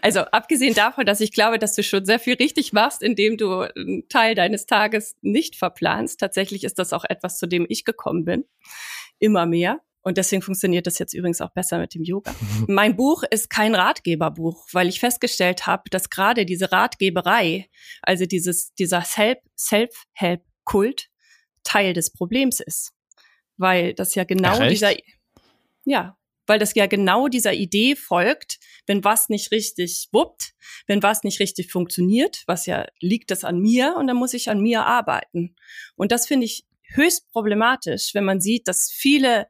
Also 0.00 0.20
abgesehen 0.20 0.74
davon, 0.74 1.06
dass 1.06 1.20
ich 1.20 1.32
glaube, 1.32 1.58
dass 1.58 1.74
du 1.74 1.82
schon 1.82 2.04
sehr 2.04 2.18
viel 2.18 2.34
richtig 2.34 2.72
machst, 2.72 3.02
indem 3.02 3.36
du 3.36 3.60
einen 3.60 4.08
Teil 4.08 4.34
deines 4.34 4.66
Tages 4.66 5.16
nicht 5.20 5.54
verplanst. 5.54 6.18
Tatsächlich 6.18 6.64
ist 6.64 6.78
das 6.78 6.92
auch 6.92 7.04
etwas, 7.08 7.38
zu 7.38 7.46
dem 7.46 7.66
ich 7.68 7.84
gekommen 7.84 8.24
bin. 8.24 8.44
Immer 9.18 9.46
mehr. 9.46 9.80
Und 10.02 10.18
deswegen 10.18 10.42
funktioniert 10.42 10.86
das 10.86 10.98
jetzt 10.98 11.14
übrigens 11.14 11.40
auch 11.40 11.52
besser 11.52 11.78
mit 11.78 11.94
dem 11.94 12.02
Yoga. 12.02 12.34
mein 12.68 12.96
Buch 12.96 13.22
ist 13.30 13.50
kein 13.50 13.74
Ratgeberbuch, 13.74 14.66
weil 14.72 14.88
ich 14.88 15.00
festgestellt 15.00 15.66
habe, 15.66 15.84
dass 15.90 16.10
gerade 16.10 16.44
diese 16.44 16.72
Ratgeberei, 16.72 17.68
also 18.02 18.26
dieses, 18.26 18.74
dieser 18.74 19.02
Self-Help-Kult 19.02 21.08
Teil 21.64 21.92
des 21.92 22.12
Problems 22.12 22.60
ist. 22.60 22.92
Weil 23.56 23.94
das 23.94 24.14
ja 24.14 24.24
genau 24.24 24.58
Ach, 24.60 24.68
dieser, 24.68 24.92
ja, 25.84 26.18
weil 26.46 26.58
das 26.58 26.74
ja 26.74 26.86
genau 26.86 27.28
dieser 27.28 27.52
Idee 27.52 27.94
folgt, 27.94 28.58
wenn 28.86 29.04
was 29.04 29.28
nicht 29.28 29.52
richtig 29.52 30.08
wuppt, 30.12 30.54
wenn 30.86 31.02
was 31.02 31.22
nicht 31.22 31.38
richtig 31.38 31.70
funktioniert, 31.70 32.42
was 32.46 32.66
ja 32.66 32.86
liegt 33.00 33.30
das 33.30 33.44
an 33.44 33.60
mir 33.60 33.94
und 33.96 34.08
dann 34.08 34.16
muss 34.16 34.34
ich 34.34 34.50
an 34.50 34.60
mir 34.60 34.84
arbeiten. 34.84 35.54
Und 35.94 36.12
das 36.12 36.26
finde 36.26 36.46
ich 36.46 36.66
höchst 36.94 37.30
problematisch, 37.30 38.14
wenn 38.14 38.24
man 38.24 38.40
sieht, 38.40 38.68
dass 38.68 38.90
viele 38.90 39.46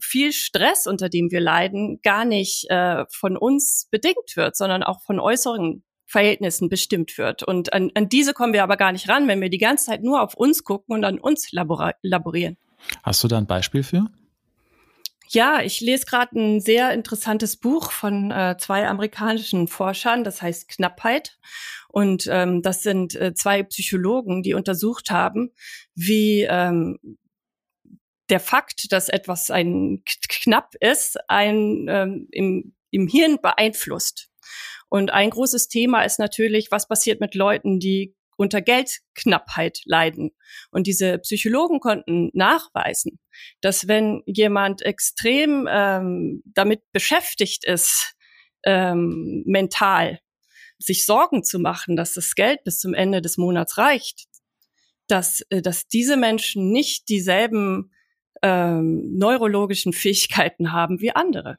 viel 0.00 0.32
Stress, 0.32 0.86
unter 0.86 1.08
dem 1.08 1.30
wir 1.30 1.40
leiden, 1.40 2.00
gar 2.02 2.24
nicht 2.24 2.68
äh, 2.70 3.04
von 3.10 3.36
uns 3.36 3.88
bedingt 3.90 4.36
wird, 4.36 4.56
sondern 4.56 4.82
auch 4.82 5.02
von 5.02 5.20
äußeren 5.20 5.82
Verhältnissen 6.06 6.68
bestimmt 6.68 7.16
wird. 7.18 7.42
Und 7.42 7.72
an, 7.72 7.90
an 7.94 8.08
diese 8.08 8.34
kommen 8.34 8.52
wir 8.52 8.64
aber 8.64 8.76
gar 8.76 8.92
nicht 8.92 9.08
ran, 9.08 9.28
wenn 9.28 9.40
wir 9.40 9.48
die 9.48 9.58
ganze 9.58 9.86
Zeit 9.86 10.02
nur 10.02 10.20
auf 10.22 10.34
uns 10.34 10.64
gucken 10.64 10.94
und 10.94 11.04
an 11.04 11.20
uns 11.20 11.52
laborieren. 11.52 12.56
Hast 13.02 13.22
du 13.22 13.28
da 13.28 13.38
ein 13.38 13.46
Beispiel 13.46 13.82
für? 13.82 14.06
Ja, 15.32 15.60
ich 15.62 15.80
lese 15.80 16.06
gerade 16.06 16.36
ein 16.40 16.60
sehr 16.60 16.92
interessantes 16.92 17.56
Buch 17.56 17.92
von 17.92 18.32
äh, 18.32 18.56
zwei 18.58 18.88
amerikanischen 18.88 19.68
Forschern, 19.68 20.24
das 20.24 20.42
heißt 20.42 20.68
Knappheit. 20.68 21.38
Und 21.86 22.26
ähm, 22.28 22.62
das 22.62 22.82
sind 22.82 23.14
äh, 23.14 23.32
zwei 23.32 23.62
Psychologen, 23.62 24.42
die 24.42 24.54
untersucht 24.54 25.10
haben, 25.12 25.52
wie 25.94 26.42
ähm, 26.50 26.98
der 28.30 28.40
Fakt, 28.40 28.92
dass 28.92 29.08
etwas 29.08 29.50
ein 29.50 30.02
knapp 30.28 30.74
ist, 30.80 31.18
ein 31.28 31.86
ähm, 31.88 32.28
im, 32.30 32.74
im 32.90 33.06
Hirn 33.06 33.38
beeinflusst. 33.42 34.28
Und 34.88 35.10
ein 35.12 35.30
großes 35.30 35.68
Thema 35.68 36.02
ist 36.02 36.18
natürlich, 36.18 36.70
was 36.70 36.88
passiert 36.88 37.20
mit 37.20 37.34
Leuten, 37.34 37.78
die 37.78 38.14
unter 38.36 38.62
Geldknappheit 38.62 39.80
leiden. 39.84 40.30
Und 40.70 40.86
diese 40.86 41.18
Psychologen 41.18 41.78
konnten 41.78 42.30
nachweisen, 42.32 43.20
dass 43.60 43.86
wenn 43.86 44.22
jemand 44.24 44.82
extrem 44.82 45.68
ähm, 45.70 46.42
damit 46.46 46.80
beschäftigt 46.92 47.64
ist, 47.66 48.14
ähm, 48.64 49.42
mental, 49.46 50.20
sich 50.78 51.04
Sorgen 51.04 51.44
zu 51.44 51.58
machen, 51.58 51.96
dass 51.96 52.14
das 52.14 52.34
Geld 52.34 52.64
bis 52.64 52.78
zum 52.78 52.94
Ende 52.94 53.20
des 53.20 53.36
Monats 53.36 53.76
reicht, 53.76 54.24
dass, 55.06 55.42
äh, 55.50 55.60
dass 55.60 55.86
diese 55.86 56.16
Menschen 56.16 56.70
nicht 56.72 57.08
dieselben 57.10 57.92
ähm, 58.42 59.16
neurologischen 59.16 59.92
Fähigkeiten 59.92 60.72
haben 60.72 61.00
wie 61.00 61.14
andere. 61.14 61.56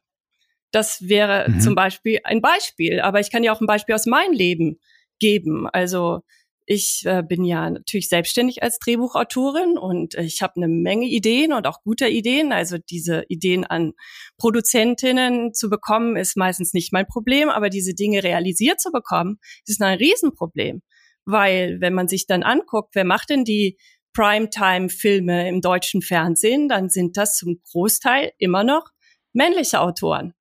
Das 0.71 1.07
wäre 1.07 1.49
mhm. 1.49 1.59
zum 1.59 1.75
Beispiel 1.75 2.19
ein 2.23 2.41
Beispiel, 2.41 3.01
aber 3.01 3.19
ich 3.19 3.31
kann 3.31 3.43
ja 3.43 3.53
auch 3.53 3.61
ein 3.61 3.67
Beispiel 3.67 3.95
aus 3.95 4.05
meinem 4.05 4.33
Leben 4.33 4.79
geben. 5.19 5.67
Also 5.67 6.21
ich 6.65 7.01
äh, 7.05 7.23
bin 7.27 7.43
ja 7.43 7.69
natürlich 7.69 8.07
selbstständig 8.07 8.63
als 8.63 8.79
Drehbuchautorin 8.79 9.77
und 9.77 10.13
ich 10.13 10.41
habe 10.41 10.53
eine 10.55 10.69
Menge 10.69 11.05
Ideen 11.05 11.51
und 11.51 11.67
auch 11.67 11.83
gute 11.83 12.07
Ideen. 12.07 12.53
Also 12.53 12.77
diese 12.77 13.25
Ideen 13.27 13.65
an 13.65 13.91
Produzentinnen 14.37 15.53
zu 15.53 15.69
bekommen, 15.69 16.15
ist 16.15 16.37
meistens 16.37 16.73
nicht 16.73 16.93
mein 16.93 17.07
Problem, 17.07 17.49
aber 17.49 17.69
diese 17.69 17.93
Dinge 17.93 18.23
realisiert 18.23 18.79
zu 18.79 18.91
bekommen, 18.91 19.37
ist 19.65 19.81
ein 19.81 19.97
Riesenproblem. 19.97 20.81
Weil 21.25 21.81
wenn 21.81 21.93
man 21.93 22.07
sich 22.07 22.25
dann 22.25 22.43
anguckt, 22.43 22.95
wer 22.95 23.05
macht 23.05 23.31
denn 23.31 23.43
die 23.43 23.77
Primetime-Filme 24.13 25.47
im 25.47 25.61
deutschen 25.61 26.01
Fernsehen, 26.01 26.67
dann 26.67 26.89
sind 26.89 27.17
das 27.17 27.37
zum 27.37 27.61
Großteil 27.71 28.31
immer 28.37 28.63
noch 28.63 28.91
männliche 29.33 29.79
Autoren. 29.79 30.33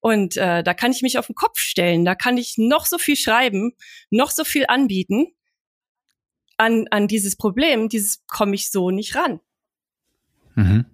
Und 0.00 0.36
äh, 0.36 0.64
da 0.64 0.74
kann 0.74 0.90
ich 0.90 1.02
mich 1.02 1.16
auf 1.18 1.26
den 1.26 1.36
Kopf 1.36 1.58
stellen, 1.58 2.04
da 2.04 2.16
kann 2.16 2.36
ich 2.36 2.58
noch 2.58 2.86
so 2.86 2.98
viel 2.98 3.16
schreiben, 3.16 3.72
noch 4.10 4.30
so 4.30 4.44
viel 4.44 4.66
anbieten. 4.66 5.28
An, 6.56 6.86
an 6.90 7.08
dieses 7.08 7.36
Problem, 7.36 7.88
dieses 7.88 8.24
komme 8.26 8.54
ich 8.54 8.70
so 8.70 8.90
nicht 8.90 9.14
ran. 9.14 9.40
Mhm. 10.54 10.86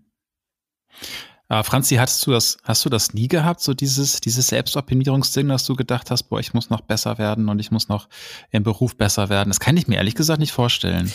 Aber 1.48 1.64
Franzi, 1.64 1.96
hast 1.96 2.26
du 2.26 2.32
das, 2.32 2.58
hast 2.62 2.84
du 2.84 2.90
das 2.90 3.14
nie 3.14 3.28
gehabt, 3.28 3.60
so 3.60 3.72
dieses, 3.72 4.20
dieses 4.20 4.48
Selbstoptimierungsding, 4.48 5.48
dass 5.48 5.64
du 5.64 5.74
gedacht 5.74 6.10
hast, 6.10 6.24
boah, 6.24 6.38
ich 6.38 6.52
muss 6.52 6.68
noch 6.68 6.82
besser 6.82 7.16
werden 7.16 7.48
und 7.48 7.58
ich 7.58 7.70
muss 7.70 7.88
noch 7.88 8.08
im 8.50 8.62
Beruf 8.62 8.96
besser 8.96 9.30
werden? 9.30 9.48
Das 9.48 9.58
kann 9.58 9.76
ich 9.78 9.88
mir 9.88 9.96
ehrlich 9.96 10.14
gesagt 10.14 10.40
nicht 10.40 10.52
vorstellen. 10.52 11.10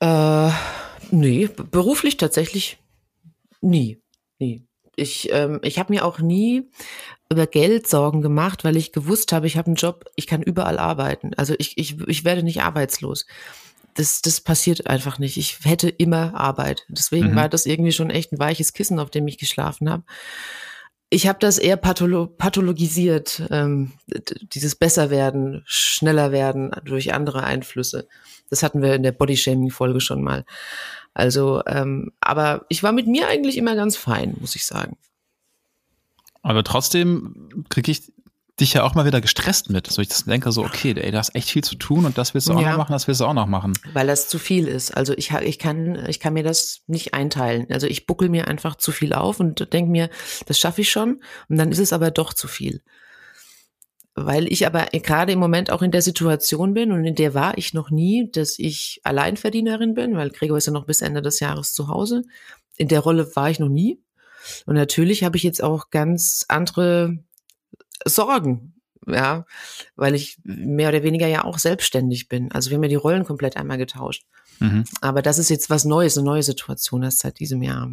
Äh, 0.00 0.50
nee, 1.10 1.48
beruflich 1.70 2.16
tatsächlich 2.16 2.78
nie. 3.60 4.02
Nie. 4.38 4.66
Ich, 4.96 5.30
ähm, 5.32 5.60
ich 5.62 5.78
habe 5.78 5.92
mir 5.92 6.04
auch 6.04 6.18
nie 6.18 6.68
über 7.30 7.46
Geld 7.46 7.86
Sorgen 7.86 8.22
gemacht, 8.22 8.64
weil 8.64 8.76
ich 8.76 8.92
gewusst 8.92 9.32
habe, 9.32 9.46
ich 9.46 9.56
habe 9.56 9.68
einen 9.68 9.76
Job, 9.76 10.04
ich 10.16 10.26
kann 10.26 10.42
überall 10.42 10.78
arbeiten. 10.78 11.32
Also 11.36 11.54
ich, 11.58 11.78
ich, 11.78 12.00
ich 12.08 12.24
werde 12.24 12.42
nicht 12.42 12.62
arbeitslos. 12.62 13.26
Das, 13.94 14.20
das 14.22 14.40
passiert 14.40 14.86
einfach 14.86 15.18
nicht. 15.18 15.36
Ich 15.36 15.58
hätte 15.64 15.88
immer 15.88 16.34
Arbeit. 16.34 16.84
Deswegen 16.88 17.32
mhm. 17.32 17.36
war 17.36 17.48
das 17.48 17.66
irgendwie 17.66 17.92
schon 17.92 18.10
echt 18.10 18.32
ein 18.32 18.38
weiches 18.38 18.72
Kissen, 18.72 18.98
auf 18.98 19.10
dem 19.10 19.28
ich 19.28 19.38
geschlafen 19.38 19.90
habe. 19.90 20.04
Ich 21.12 21.26
habe 21.26 21.40
das 21.40 21.58
eher 21.58 21.76
patholo 21.76 22.28
pathologisiert, 22.28 23.42
ähm, 23.50 23.92
dieses 24.52 24.76
Besserwerden, 24.76 25.62
schneller 25.66 26.30
werden 26.30 26.70
durch 26.84 27.12
andere 27.12 27.42
Einflüsse. 27.42 28.06
Das 28.48 28.62
hatten 28.62 28.80
wir 28.80 28.94
in 28.94 29.02
der 29.02 29.12
Bodyshaming-Folge 29.12 30.00
schon 30.00 30.22
mal. 30.22 30.44
Also, 31.12 31.62
ähm, 31.66 32.12
aber 32.20 32.64
ich 32.68 32.84
war 32.84 32.92
mit 32.92 33.08
mir 33.08 33.26
eigentlich 33.26 33.56
immer 33.56 33.74
ganz 33.74 33.96
fein, 33.96 34.36
muss 34.40 34.54
ich 34.54 34.64
sagen. 34.64 34.96
Aber 36.42 36.62
trotzdem 36.62 37.64
kriege 37.68 37.90
ich 37.90 38.12
dich 38.60 38.74
ja 38.74 38.84
auch 38.84 38.94
mal 38.94 39.04
wieder 39.04 39.20
gestresst 39.20 39.70
mit. 39.70 39.86
So 39.86 40.02
ich 40.02 40.08
denke 40.24 40.52
so, 40.52 40.62
okay, 40.62 40.94
ey, 40.96 41.10
da 41.10 41.18
hast 41.18 41.34
echt 41.34 41.50
viel 41.50 41.64
zu 41.64 41.76
tun 41.76 42.04
und 42.04 42.18
das 42.18 42.34
willst 42.34 42.48
du 42.48 42.52
auch 42.52 42.60
ja, 42.60 42.70
noch 42.70 42.78
machen, 42.78 42.92
das 42.92 43.08
willst 43.08 43.20
du 43.20 43.24
auch 43.24 43.34
noch 43.34 43.46
machen. 43.46 43.72
Weil 43.92 44.06
das 44.06 44.28
zu 44.28 44.38
viel 44.38 44.68
ist. 44.68 44.96
Also 44.96 45.14
ich, 45.16 45.30
ich 45.30 45.58
kann, 45.58 46.06
ich 46.08 46.20
kann 46.20 46.34
mir 46.34 46.42
das 46.42 46.82
nicht 46.86 47.14
einteilen. 47.14 47.66
Also 47.70 47.86
ich 47.86 48.06
buckel 48.06 48.28
mir 48.28 48.48
einfach 48.48 48.76
zu 48.76 48.92
viel 48.92 49.12
auf 49.12 49.40
und 49.40 49.72
denke 49.72 49.90
mir, 49.90 50.10
das 50.46 50.58
schaffe 50.58 50.82
ich 50.82 50.90
schon. 50.90 51.22
Und 51.48 51.56
dann 51.56 51.72
ist 51.72 51.78
es 51.78 51.92
aber 51.92 52.10
doch 52.10 52.34
zu 52.34 52.48
viel 52.48 52.82
weil 54.14 54.52
ich 54.52 54.66
aber 54.66 54.86
gerade 54.92 55.32
im 55.32 55.38
Moment 55.38 55.70
auch 55.70 55.82
in 55.82 55.92
der 55.92 56.02
Situation 56.02 56.74
bin 56.74 56.92
und 56.92 57.04
in 57.04 57.14
der 57.14 57.34
war 57.34 57.56
ich 57.56 57.74
noch 57.74 57.90
nie, 57.90 58.30
dass 58.30 58.58
ich 58.58 59.00
Alleinverdienerin 59.04 59.94
bin, 59.94 60.16
weil 60.16 60.30
Gregor 60.30 60.58
ist 60.58 60.66
ja 60.66 60.72
noch 60.72 60.86
bis 60.86 61.00
Ende 61.00 61.22
des 61.22 61.40
Jahres 61.40 61.72
zu 61.72 61.88
Hause. 61.88 62.22
In 62.76 62.88
der 62.88 63.00
Rolle 63.00 63.34
war 63.34 63.50
ich 63.50 63.58
noch 63.58 63.68
nie. 63.68 64.02
Und 64.66 64.74
natürlich 64.74 65.24
habe 65.24 65.36
ich 65.36 65.42
jetzt 65.42 65.62
auch 65.62 65.90
ganz 65.90 66.44
andere 66.48 67.18
Sorgen, 68.06 68.74
ja, 69.06 69.44
weil 69.96 70.14
ich 70.14 70.38
mehr 70.44 70.88
oder 70.88 71.02
weniger 71.02 71.26
ja 71.26 71.44
auch 71.44 71.58
selbstständig 71.58 72.28
bin. 72.28 72.52
Also 72.52 72.70
wir 72.70 72.76
haben 72.76 72.82
ja 72.84 72.88
die 72.88 72.94
Rollen 72.96 73.24
komplett 73.24 73.56
einmal 73.56 73.78
getauscht. 73.78 74.24
Mhm. 74.58 74.84
Aber 75.00 75.22
das 75.22 75.38
ist 75.38 75.48
jetzt 75.48 75.70
was 75.70 75.84
Neues, 75.84 76.16
eine 76.16 76.26
neue 76.26 76.42
Situation 76.42 77.02
erst 77.02 77.20
seit 77.20 77.38
diesem 77.38 77.62
Jahr. 77.62 77.90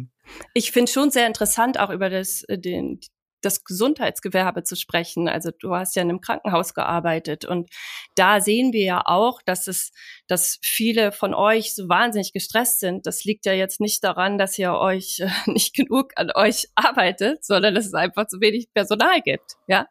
Ich 0.54 0.72
finde 0.72 0.92
schon 0.92 1.10
sehr 1.10 1.26
interessant, 1.26 1.80
auch 1.80 1.90
über 1.90 2.10
das, 2.10 2.42
äh, 2.44 2.58
den, 2.58 3.00
das 3.40 3.64
Gesundheitsgewerbe 3.64 4.62
zu 4.64 4.76
sprechen. 4.76 5.28
Also 5.28 5.50
du 5.50 5.74
hast 5.74 5.96
ja 5.96 6.02
in 6.02 6.10
einem 6.10 6.20
Krankenhaus 6.20 6.74
gearbeitet 6.74 7.44
und 7.44 7.70
da 8.14 8.40
sehen 8.40 8.72
wir 8.72 8.84
ja 8.84 9.02
auch, 9.04 9.42
dass 9.42 9.66
es, 9.66 9.92
dass 10.26 10.58
viele 10.62 11.12
von 11.12 11.34
euch 11.34 11.74
so 11.74 11.88
wahnsinnig 11.88 12.32
gestresst 12.32 12.80
sind. 12.80 13.06
Das 13.06 13.24
liegt 13.24 13.46
ja 13.46 13.52
jetzt 13.52 13.80
nicht 13.80 14.02
daran, 14.04 14.38
dass 14.38 14.58
ihr 14.58 14.74
euch 14.74 15.20
äh, 15.20 15.28
nicht 15.50 15.74
genug 15.74 16.12
an 16.16 16.30
euch 16.34 16.68
arbeitet, 16.74 17.44
sondern 17.44 17.74
dass 17.74 17.86
es 17.86 17.94
einfach 17.94 18.26
zu 18.26 18.40
wenig 18.40 18.72
Personal 18.72 19.20
gibt. 19.22 19.56
Ja, 19.66 19.86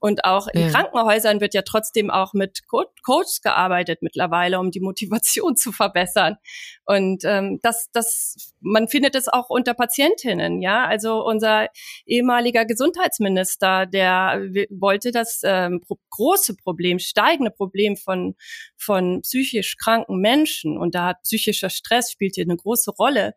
und 0.00 0.24
auch 0.24 0.46
in 0.48 0.60
ja. 0.60 0.68
Krankenhäusern 0.70 1.40
wird 1.40 1.54
ja 1.54 1.62
trotzdem 1.62 2.10
auch 2.10 2.32
mit 2.32 2.66
Co 2.68 2.84
Coaches 3.04 3.40
gearbeitet 3.42 3.98
mittlerweile, 4.02 4.60
um 4.60 4.70
die 4.70 4.80
Motivation 4.80 5.56
zu 5.56 5.72
verbessern. 5.72 6.36
Und 6.84 7.24
ähm, 7.24 7.58
das, 7.62 7.88
das, 7.92 8.52
man 8.60 8.88
findet 8.88 9.14
es 9.14 9.28
auch 9.28 9.50
unter 9.50 9.74
Patientinnen, 9.74 10.62
ja. 10.62 10.86
Also 10.86 11.24
unser 11.24 11.68
ehemaliger 12.06 12.64
Gesundheitsminister, 12.64 13.86
der 13.86 14.40
wollte 14.70 15.10
das 15.10 15.40
ähm, 15.42 15.80
große 16.10 16.56
Problem, 16.56 16.98
steigende 16.98 17.50
Problem 17.50 17.96
von 17.96 18.36
von 18.76 19.22
psychisch 19.22 19.76
kranken 19.76 20.20
Menschen 20.20 20.78
und 20.78 20.94
da 20.94 21.06
hat 21.06 21.22
psychischer 21.22 21.70
Stress 21.70 22.12
spielt 22.12 22.36
hier 22.36 22.44
eine 22.44 22.56
große 22.56 22.92
Rolle 22.92 23.34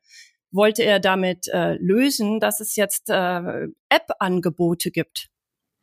wollte 0.53 0.83
er 0.83 0.99
damit 0.99 1.47
äh, 1.47 1.75
lösen, 1.75 2.41
dass 2.41 2.59
es 2.59 2.75
jetzt 2.75 3.09
äh, 3.09 3.67
App-Angebote 3.87 4.91
gibt 4.91 5.30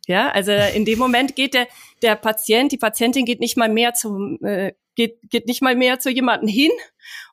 ja, 0.09 0.31
also 0.31 0.53
in 0.53 0.87
dem 0.87 0.99
Moment 0.99 1.37
geht 1.37 1.53
der, 1.53 1.68
der 2.03 2.16
Patient, 2.16 2.73
die 2.73 2.79
Patientin 2.79 3.27
geht 3.27 3.40
nicht 3.40 3.59
mal 3.59 3.68
mehr 3.68 3.92
zum, 3.92 4.38
äh, 4.42 4.73
geht, 4.94 5.18
geht 5.29 5.47
nicht 5.47 5.61
mal 5.61 5.77
mehr 5.77 6.01
zu 6.01 6.11
jemandem 6.11 6.49
hin, 6.49 6.71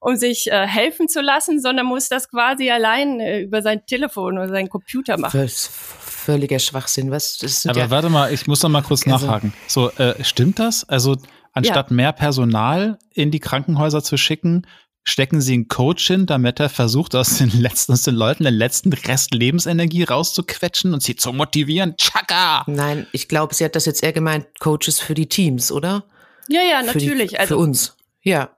um 0.02 0.18
sich 0.18 0.52
äh, 0.52 0.68
helfen 0.68 1.08
zu 1.08 1.22
lassen, 1.22 1.62
sondern 1.62 1.86
muss 1.86 2.10
das 2.10 2.30
quasi 2.30 2.70
allein 2.70 3.22
äh, 3.22 3.40
über 3.40 3.62
sein 3.62 3.86
Telefon 3.86 4.38
oder 4.38 4.50
seinen 4.50 4.70
Computer 4.70 5.18
machen. 5.18 5.40
Das 5.40 5.68
völliger 5.68 6.60
Schwachsinn. 6.60 7.12
Was, 7.12 7.38
das 7.38 7.66
Aber 7.66 7.80
ja, 7.80 7.90
warte 7.90 8.10
mal, 8.10 8.34
ich 8.34 8.46
muss 8.46 8.62
noch 8.62 8.70
mal 8.70 8.82
kurz 8.82 9.08
also, 9.08 9.26
nachhaken. 9.26 9.54
So, 9.68 9.90
äh, 9.92 10.22
stimmt 10.24 10.60
das? 10.60 10.84
Also 10.84 11.16
anstatt 11.54 11.92
ja. 11.92 11.96
mehr 11.96 12.12
Personal 12.12 13.00
in 13.14 13.32
die 13.32 13.40
Krankenhäuser 13.40 14.04
zu 14.04 14.18
schicken, 14.18 14.68
stecken 15.06 15.40
sie 15.40 15.54
einen 15.54 15.68
Coach 15.68 16.08
hin, 16.08 16.26
damit 16.26 16.60
er 16.60 16.70
versucht, 16.70 17.16
aus 17.16 17.38
den 17.38 17.50
letzten, 17.60 17.94
aus 17.94 18.02
den 18.02 18.16
Leuten 18.16 18.44
den 18.44 18.54
letzten 18.54 18.92
Rest 18.92 19.34
Lebensenergie 19.34 20.04
rauszuquetschen 20.04 20.94
und 20.94 21.02
sie 21.02 21.16
zu 21.16 21.32
motivieren. 21.32 21.96
Chaka! 21.98 22.64
Nein, 22.68 23.08
ich 23.12 23.28
glaube, 23.28 23.54
sie 23.54 23.64
hat 23.64 23.76
das 23.76 23.86
jetzt 23.86 24.04
eher 24.04 24.14
gemeint, 24.14 24.48
Coaches 24.60 25.00
für 25.00 25.14
die 25.14 25.28
Teams, 25.28 25.72
oder? 25.72 26.04
Ja, 26.50 26.62
ja, 26.62 26.82
natürlich. 26.82 27.10
Für, 27.10 27.28
die, 27.28 27.40
also, 27.40 27.56
für 27.56 27.62
uns. 27.62 27.96
Ja. 28.22 28.58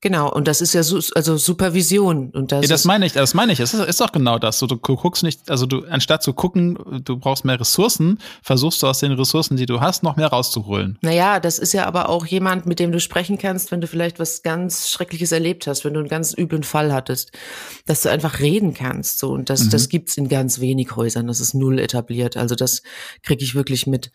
Genau, 0.00 0.32
und 0.32 0.46
das 0.46 0.60
ist 0.60 0.74
ja 0.74 0.84
so, 0.84 1.00
also 1.16 1.36
Supervision. 1.36 2.30
Und 2.30 2.52
das, 2.52 2.62
ja, 2.62 2.68
das 2.68 2.84
meine 2.84 3.04
ich, 3.04 3.14
das 3.14 3.34
meine 3.34 3.52
ich. 3.52 3.58
Es 3.58 3.74
ist, 3.74 3.84
ist 3.84 4.00
doch 4.00 4.12
genau 4.12 4.38
das. 4.38 4.60
So, 4.60 4.68
du 4.68 4.76
guckst 4.76 5.24
nicht, 5.24 5.50
also 5.50 5.66
du, 5.66 5.84
anstatt 5.86 6.22
zu 6.22 6.32
gucken, 6.32 6.78
du 7.04 7.16
brauchst 7.16 7.44
mehr 7.44 7.58
Ressourcen, 7.58 8.18
versuchst 8.40 8.80
du 8.80 8.86
aus 8.86 9.00
den 9.00 9.10
Ressourcen, 9.10 9.56
die 9.56 9.66
du 9.66 9.80
hast, 9.80 10.04
noch 10.04 10.14
mehr 10.14 10.28
rauszuholen. 10.28 10.98
Naja, 11.02 11.40
das 11.40 11.58
ist 11.58 11.72
ja 11.72 11.84
aber 11.84 12.10
auch 12.10 12.26
jemand, 12.26 12.64
mit 12.64 12.78
dem 12.78 12.92
du 12.92 13.00
sprechen 13.00 13.38
kannst, 13.38 13.72
wenn 13.72 13.80
du 13.80 13.88
vielleicht 13.88 14.20
was 14.20 14.44
ganz 14.44 14.88
Schreckliches 14.88 15.32
erlebt 15.32 15.66
hast, 15.66 15.84
wenn 15.84 15.94
du 15.94 16.00
einen 16.00 16.08
ganz 16.08 16.32
üblen 16.36 16.62
Fall 16.62 16.92
hattest, 16.92 17.32
dass 17.86 18.02
du 18.02 18.08
einfach 18.08 18.38
reden 18.38 18.74
kannst. 18.74 19.18
So, 19.18 19.32
und 19.32 19.50
das, 19.50 19.64
mhm. 19.64 19.70
das 19.70 19.88
gibt's 19.88 20.16
in 20.16 20.28
ganz 20.28 20.60
wenig 20.60 20.94
Häusern. 20.94 21.26
Das 21.26 21.40
ist 21.40 21.54
null 21.54 21.80
etabliert. 21.80 22.36
Also 22.36 22.54
das 22.54 22.82
kriege 23.24 23.42
ich 23.42 23.56
wirklich 23.56 23.88
mit. 23.88 24.12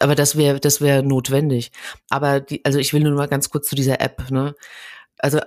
Aber 0.00 0.16
das 0.16 0.36
wäre, 0.36 0.58
das 0.58 0.80
wäre 0.80 1.04
notwendig. 1.04 1.70
Aber 2.08 2.40
die, 2.40 2.64
also 2.64 2.80
ich 2.80 2.92
will 2.92 3.02
nur 3.02 3.12
mal 3.12 3.28
ganz 3.28 3.50
kurz 3.50 3.68
zu 3.68 3.76
dieser 3.76 4.00
App, 4.00 4.28
ne? 4.32 4.56
Also 5.22 5.38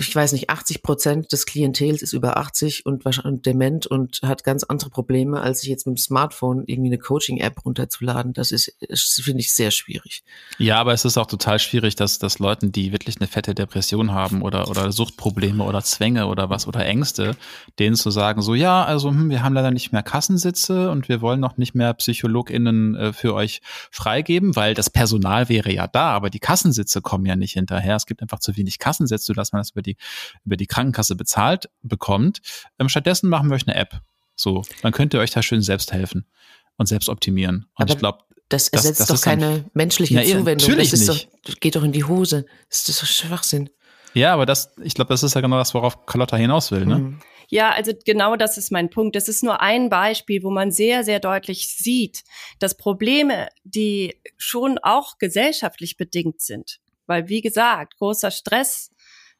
ich 0.00 0.14
weiß 0.14 0.32
nicht, 0.32 0.50
80 0.50 0.82
Prozent 0.82 1.30
des 1.30 1.46
Klientels 1.46 2.02
ist 2.02 2.12
über 2.12 2.36
80 2.36 2.84
und 2.84 3.04
wahrscheinlich 3.04 3.42
dement 3.42 3.86
und 3.86 4.22
hat 4.24 4.42
ganz 4.42 4.64
andere 4.64 4.90
Probleme, 4.90 5.40
als 5.40 5.60
sich 5.60 5.70
jetzt 5.70 5.86
mit 5.86 5.96
dem 5.96 6.00
Smartphone 6.00 6.64
irgendwie 6.66 6.88
eine 6.88 6.98
Coaching-App 6.98 7.64
runterzuladen. 7.64 8.32
Das 8.32 8.50
ist, 8.50 8.76
finde 9.22 9.38
ich, 9.38 9.52
sehr 9.52 9.70
schwierig. 9.70 10.24
Ja, 10.58 10.80
aber 10.80 10.94
es 10.94 11.04
ist 11.04 11.16
auch 11.16 11.28
total 11.28 11.60
schwierig, 11.60 11.94
dass, 11.94 12.18
dass 12.18 12.40
Leuten, 12.40 12.72
die 12.72 12.90
wirklich 12.90 13.20
eine 13.20 13.28
fette 13.28 13.54
Depression 13.54 14.10
haben 14.10 14.42
oder, 14.42 14.68
oder 14.68 14.90
Suchtprobleme 14.90 15.62
oder 15.62 15.84
Zwänge 15.84 16.26
oder 16.26 16.50
was 16.50 16.66
oder 16.66 16.84
Ängste, 16.84 17.36
denen 17.78 17.94
zu 17.94 18.10
sagen, 18.10 18.42
so 18.42 18.56
ja, 18.56 18.84
also 18.84 19.10
hm, 19.10 19.30
wir 19.30 19.44
haben 19.44 19.54
leider 19.54 19.70
nicht 19.70 19.92
mehr 19.92 20.02
Kassensitze 20.02 20.90
und 20.90 21.08
wir 21.08 21.20
wollen 21.20 21.38
noch 21.38 21.56
nicht 21.56 21.76
mehr 21.76 21.94
PsychologInnen 21.94 22.96
äh, 22.96 23.12
für 23.12 23.34
euch 23.34 23.62
freigeben, 23.92 24.56
weil 24.56 24.74
das 24.74 24.90
Personal 24.90 25.48
wäre 25.48 25.72
ja 25.72 25.86
da, 25.86 26.10
aber 26.10 26.30
die 26.30 26.40
Kassensitze 26.40 27.00
kommen 27.00 27.26
ja 27.26 27.36
nicht 27.36 27.52
hinterher. 27.52 27.94
Es 27.94 28.06
gibt 28.06 28.22
einfach 28.22 28.40
zu 28.40 28.56
wenig 28.56 28.80
Kassensitze 28.80 29.19
durchsetzt, 29.20 29.26
sodass 29.26 29.52
man 29.52 29.60
das 29.60 29.70
über 29.70 29.82
die, 29.82 29.96
über 30.44 30.56
die 30.56 30.66
Krankenkasse 30.66 31.16
bezahlt 31.16 31.68
bekommt. 31.82 32.40
Ähm, 32.78 32.88
stattdessen 32.88 33.28
machen 33.28 33.48
wir 33.48 33.54
euch 33.54 33.66
eine 33.66 33.76
App. 33.76 34.00
So, 34.36 34.62
dann 34.82 34.92
könnt 34.92 35.14
ihr 35.14 35.20
euch 35.20 35.30
da 35.30 35.42
schön 35.42 35.62
selbst 35.62 35.92
helfen 35.92 36.26
und 36.76 36.86
selbst 36.86 37.08
optimieren. 37.08 37.66
Und 37.74 37.82
Aber 37.82 37.92
ich 37.92 37.98
glaube, 37.98 38.18
das 38.48 38.68
ersetzt 38.68 39.00
das, 39.00 39.08
das 39.08 39.20
doch 39.20 39.24
keine 39.24 39.64
menschliche 39.74 40.14
na, 40.14 40.22
Zuwendung. 40.22 40.68
Natürlich 40.68 40.90
das 40.90 41.00
ist 41.00 41.08
nicht. 41.08 41.28
Doch, 41.44 41.60
geht 41.60 41.76
doch 41.76 41.84
in 41.84 41.92
die 41.92 42.04
Hose. 42.04 42.46
Das 42.68 42.88
ist 42.88 43.02
doch 43.02 43.06
Schwachsinn. 43.06 43.70
Ja, 44.14 44.32
aber 44.32 44.44
das, 44.44 44.72
ich 44.82 44.94
glaube, 44.94 45.10
das 45.10 45.22
ist 45.22 45.34
ja 45.34 45.40
genau 45.40 45.56
das, 45.58 45.72
worauf 45.72 46.04
Carlotta 46.04 46.36
hinaus 46.36 46.72
will, 46.72 46.84
ne? 46.84 46.98
Mhm. 46.98 47.20
Ja, 47.52 47.72
also 47.72 47.92
genau 48.04 48.36
das 48.36 48.58
ist 48.58 48.70
mein 48.70 48.90
Punkt. 48.90 49.16
Das 49.16 49.26
ist 49.26 49.42
nur 49.42 49.60
ein 49.60 49.88
Beispiel, 49.88 50.44
wo 50.44 50.50
man 50.50 50.70
sehr, 50.70 51.02
sehr 51.02 51.18
deutlich 51.18 51.66
sieht, 51.76 52.22
dass 52.60 52.76
Probleme, 52.76 53.48
die 53.64 54.20
schon 54.36 54.78
auch 54.78 55.18
gesellschaftlich 55.18 55.96
bedingt 55.96 56.40
sind, 56.40 56.78
weil 57.06 57.28
wie 57.28 57.40
gesagt, 57.40 57.96
großer 57.96 58.30
Stress 58.30 58.92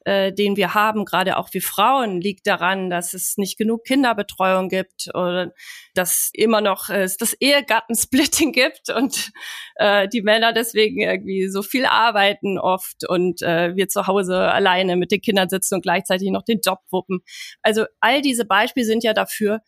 äh, 0.05 0.33
den 0.33 0.57
wir 0.57 0.75
haben, 0.75 1.05
gerade 1.05 1.37
auch 1.37 1.49
wie 1.53 1.61
Frauen, 1.61 2.21
liegt 2.21 2.47
daran, 2.47 2.91
dass 2.91 3.15
es 3.15 3.37
nicht 3.37 3.59
genug 3.59 3.85
Kinderbetreuung 3.85 4.69
gibt 4.69 5.09
oder 5.15 5.53
dass 5.95 6.31
immer 6.33 6.61
noch 6.61 6.89
äh, 6.89 7.09
das 7.19 7.35
Ehegattensplitting 7.35 8.53
gibt 8.53 8.91
und 8.91 9.31
äh, 9.77 10.09
die 10.09 10.23
Männer 10.23 10.53
deswegen 10.53 11.01
irgendwie 11.01 11.49
so 11.49 11.63
viel 11.63 11.85
arbeiten 11.85 12.59
oft 12.59 13.09
und 13.09 13.43
äh, 13.43 13.75
wir 13.77 13.89
zu 13.89 14.07
Hause 14.07 14.39
alleine 14.39 14.97
mit 14.97 15.11
den 15.11 15.21
Kindern 15.21 15.49
sitzen 15.49 15.77
und 15.77 15.83
gleichzeitig 15.83 16.31
noch 16.31 16.45
den 16.45 16.61
Job 16.65 16.81
wuppen. 16.91 17.21
Also 17.63 17.85
all 18.01 18.23
diese 18.23 18.45
Beispiele 18.45 18.87
sind 18.87 19.05
ja 19.05 19.13
dafür, 19.13 19.61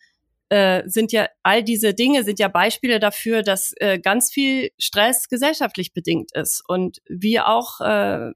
äh, 0.53 0.83
sind 0.85 1.11
ja 1.11 1.27
all 1.41 1.63
diese 1.63 1.95
Dinge 1.95 2.23
sind 2.23 2.37
ja 2.37 2.47
Beispiele 2.47 2.99
dafür, 2.99 3.41
dass 3.41 3.73
äh, 3.77 3.97
ganz 3.97 4.31
viel 4.31 4.69
Stress 4.77 5.27
gesellschaftlich 5.27 5.93
bedingt 5.93 6.29
ist 6.35 6.61
und 6.67 6.99
wir 7.09 7.47
auch 7.47 7.81
äh, 7.81 8.33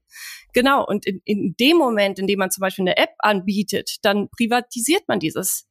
genau 0.52 0.84
und 0.84 1.06
in, 1.06 1.22
in 1.24 1.54
dem 1.60 1.76
Moment, 1.76 2.18
in 2.18 2.26
dem 2.26 2.40
man 2.40 2.50
zum 2.50 2.62
Beispiel 2.62 2.82
eine 2.82 2.96
App 2.96 3.12
anbietet, 3.20 3.98
dann 4.02 4.28
privatisiert 4.30 5.02
man 5.06 5.20
dieses 5.20 5.68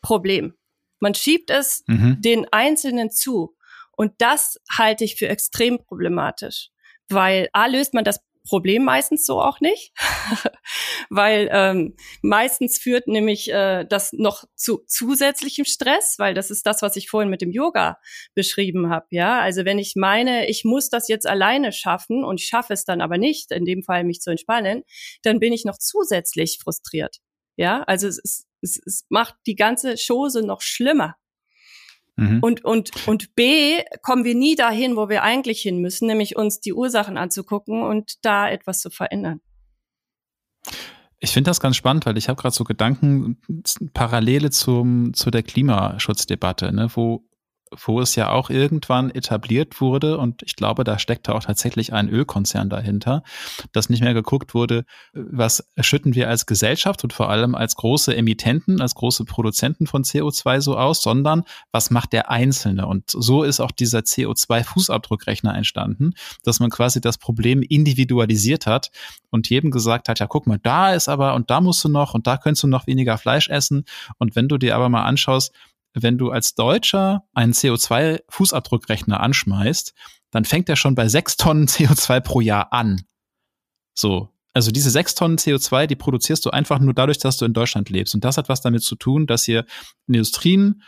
Problem. 0.00 0.54
Man 1.00 1.14
schiebt 1.14 1.50
es 1.50 1.84
mhm. 1.86 2.16
den 2.20 2.46
Einzelnen 2.50 3.10
zu 3.10 3.54
und 3.94 4.14
das 4.16 4.58
halte 4.74 5.04
ich 5.04 5.16
für 5.16 5.28
extrem 5.28 5.84
problematisch, 5.84 6.70
weil 7.10 7.50
a 7.52 7.66
löst 7.66 7.92
man 7.92 8.04
das 8.04 8.20
Problem 8.48 8.84
meistens 8.84 9.26
so 9.26 9.40
auch 9.40 9.60
nicht, 9.60 9.92
weil 11.10 11.48
ähm, 11.52 11.96
meistens 12.22 12.78
führt 12.78 13.06
nämlich 13.06 13.50
äh, 13.52 13.84
das 13.84 14.12
noch 14.12 14.44
zu 14.54 14.82
zusätzlichem 14.86 15.64
Stress, 15.64 16.16
weil 16.18 16.34
das 16.34 16.50
ist 16.50 16.66
das, 16.66 16.82
was 16.82 16.96
ich 16.96 17.10
vorhin 17.10 17.30
mit 17.30 17.42
dem 17.42 17.50
Yoga 17.50 17.98
beschrieben 18.34 18.90
habe. 18.90 19.06
Ja, 19.10 19.40
also 19.40 19.64
wenn 19.64 19.78
ich 19.78 19.94
meine, 19.96 20.48
ich 20.48 20.64
muss 20.64 20.88
das 20.88 21.08
jetzt 21.08 21.26
alleine 21.26 21.72
schaffen 21.72 22.24
und 22.24 22.40
schaffe 22.40 22.72
es 22.72 22.84
dann 22.84 23.00
aber 23.00 23.18
nicht, 23.18 23.50
in 23.50 23.64
dem 23.64 23.82
Fall 23.82 24.04
mich 24.04 24.20
zu 24.20 24.30
entspannen, 24.30 24.84
dann 25.22 25.38
bin 25.38 25.52
ich 25.52 25.64
noch 25.64 25.78
zusätzlich 25.78 26.58
frustriert. 26.62 27.18
Ja, 27.56 27.82
also 27.82 28.08
es, 28.08 28.46
es, 28.62 28.80
es 28.86 29.04
macht 29.10 29.34
die 29.46 29.56
ganze 29.56 29.96
Chose 29.96 30.42
noch 30.42 30.62
schlimmer. 30.62 31.16
Mhm. 32.20 32.40
Und, 32.42 32.64
und, 32.66 32.90
und 33.08 33.34
B, 33.34 33.78
kommen 34.02 34.24
wir 34.24 34.34
nie 34.34 34.54
dahin, 34.54 34.94
wo 34.94 35.08
wir 35.08 35.22
eigentlich 35.22 35.62
hin 35.62 35.78
müssen, 35.78 36.06
nämlich 36.06 36.36
uns 36.36 36.60
die 36.60 36.74
Ursachen 36.74 37.16
anzugucken 37.16 37.82
und 37.82 38.24
da 38.24 38.48
etwas 38.48 38.80
zu 38.80 38.90
verändern. 38.90 39.40
Ich 41.18 41.32
finde 41.32 41.50
das 41.50 41.60
ganz 41.60 41.76
spannend, 41.76 42.04
weil 42.04 42.18
ich 42.18 42.28
habe 42.28 42.40
gerade 42.40 42.54
so 42.54 42.64
Gedanken, 42.64 43.38
Parallele 43.94 44.50
zum, 44.50 45.14
zu 45.14 45.30
der 45.30 45.42
Klimaschutzdebatte, 45.42 46.72
ne, 46.74 46.88
wo 46.94 47.24
wo 47.76 48.00
es 48.00 48.16
ja 48.16 48.30
auch 48.30 48.50
irgendwann 48.50 49.10
etabliert 49.10 49.80
wurde, 49.80 50.18
und 50.18 50.42
ich 50.42 50.56
glaube, 50.56 50.84
da 50.84 50.98
steckte 50.98 51.34
auch 51.34 51.44
tatsächlich 51.44 51.92
ein 51.92 52.08
Ölkonzern 52.08 52.68
dahinter, 52.68 53.22
dass 53.72 53.88
nicht 53.88 54.02
mehr 54.02 54.14
geguckt 54.14 54.54
wurde, 54.54 54.84
was 55.12 55.70
schütten 55.78 56.14
wir 56.14 56.28
als 56.28 56.46
Gesellschaft 56.46 57.04
und 57.04 57.12
vor 57.12 57.30
allem 57.30 57.54
als 57.54 57.76
große 57.76 58.16
Emittenten, 58.16 58.80
als 58.80 58.94
große 58.94 59.24
Produzenten 59.24 59.86
von 59.86 60.02
CO2 60.02 60.60
so 60.60 60.76
aus, 60.76 61.02
sondern 61.02 61.44
was 61.72 61.90
macht 61.90 62.12
der 62.12 62.30
Einzelne? 62.30 62.86
Und 62.86 63.10
so 63.10 63.42
ist 63.42 63.60
auch 63.60 63.70
dieser 63.70 64.00
CO2-Fußabdruckrechner 64.00 65.54
entstanden, 65.54 66.14
dass 66.42 66.60
man 66.60 66.70
quasi 66.70 67.00
das 67.00 67.18
Problem 67.18 67.62
individualisiert 67.62 68.66
hat 68.66 68.90
und 69.30 69.48
jedem 69.48 69.70
gesagt 69.70 70.08
hat, 70.08 70.18
ja, 70.18 70.26
guck 70.26 70.46
mal, 70.46 70.58
da 70.62 70.92
ist 70.92 71.08
aber 71.08 71.34
und 71.34 71.50
da 71.50 71.60
musst 71.60 71.84
du 71.84 71.88
noch 71.88 72.14
und 72.14 72.26
da 72.26 72.36
könntest 72.36 72.64
du 72.64 72.66
noch 72.66 72.86
weniger 72.86 73.16
Fleisch 73.18 73.48
essen. 73.48 73.84
Und 74.18 74.34
wenn 74.34 74.48
du 74.48 74.58
dir 74.58 74.74
aber 74.74 74.88
mal 74.88 75.04
anschaust, 75.04 75.52
wenn 75.94 76.18
du 76.18 76.30
als 76.30 76.54
Deutscher 76.54 77.24
einen 77.34 77.52
CO2-Fußabdruckrechner 77.52 79.20
anschmeißt, 79.20 79.94
dann 80.30 80.44
fängt 80.44 80.68
er 80.68 80.76
schon 80.76 80.94
bei 80.94 81.08
sechs 81.08 81.36
Tonnen 81.36 81.66
CO2 81.66 82.20
pro 82.20 82.40
Jahr 82.40 82.72
an. 82.72 83.02
So. 83.94 84.28
Also 84.52 84.72
diese 84.72 84.90
sechs 84.90 85.14
Tonnen 85.14 85.38
CO2, 85.38 85.86
die 85.86 85.94
produzierst 85.94 86.44
du 86.44 86.50
einfach 86.50 86.80
nur 86.80 86.92
dadurch, 86.92 87.18
dass 87.18 87.36
du 87.36 87.44
in 87.44 87.52
Deutschland 87.52 87.88
lebst. 87.88 88.14
Und 88.16 88.24
das 88.24 88.36
hat 88.36 88.48
was 88.48 88.60
damit 88.60 88.82
zu 88.82 88.96
tun, 88.96 89.28
dass 89.28 89.44
hier 89.44 89.64
Industrien 90.08 90.82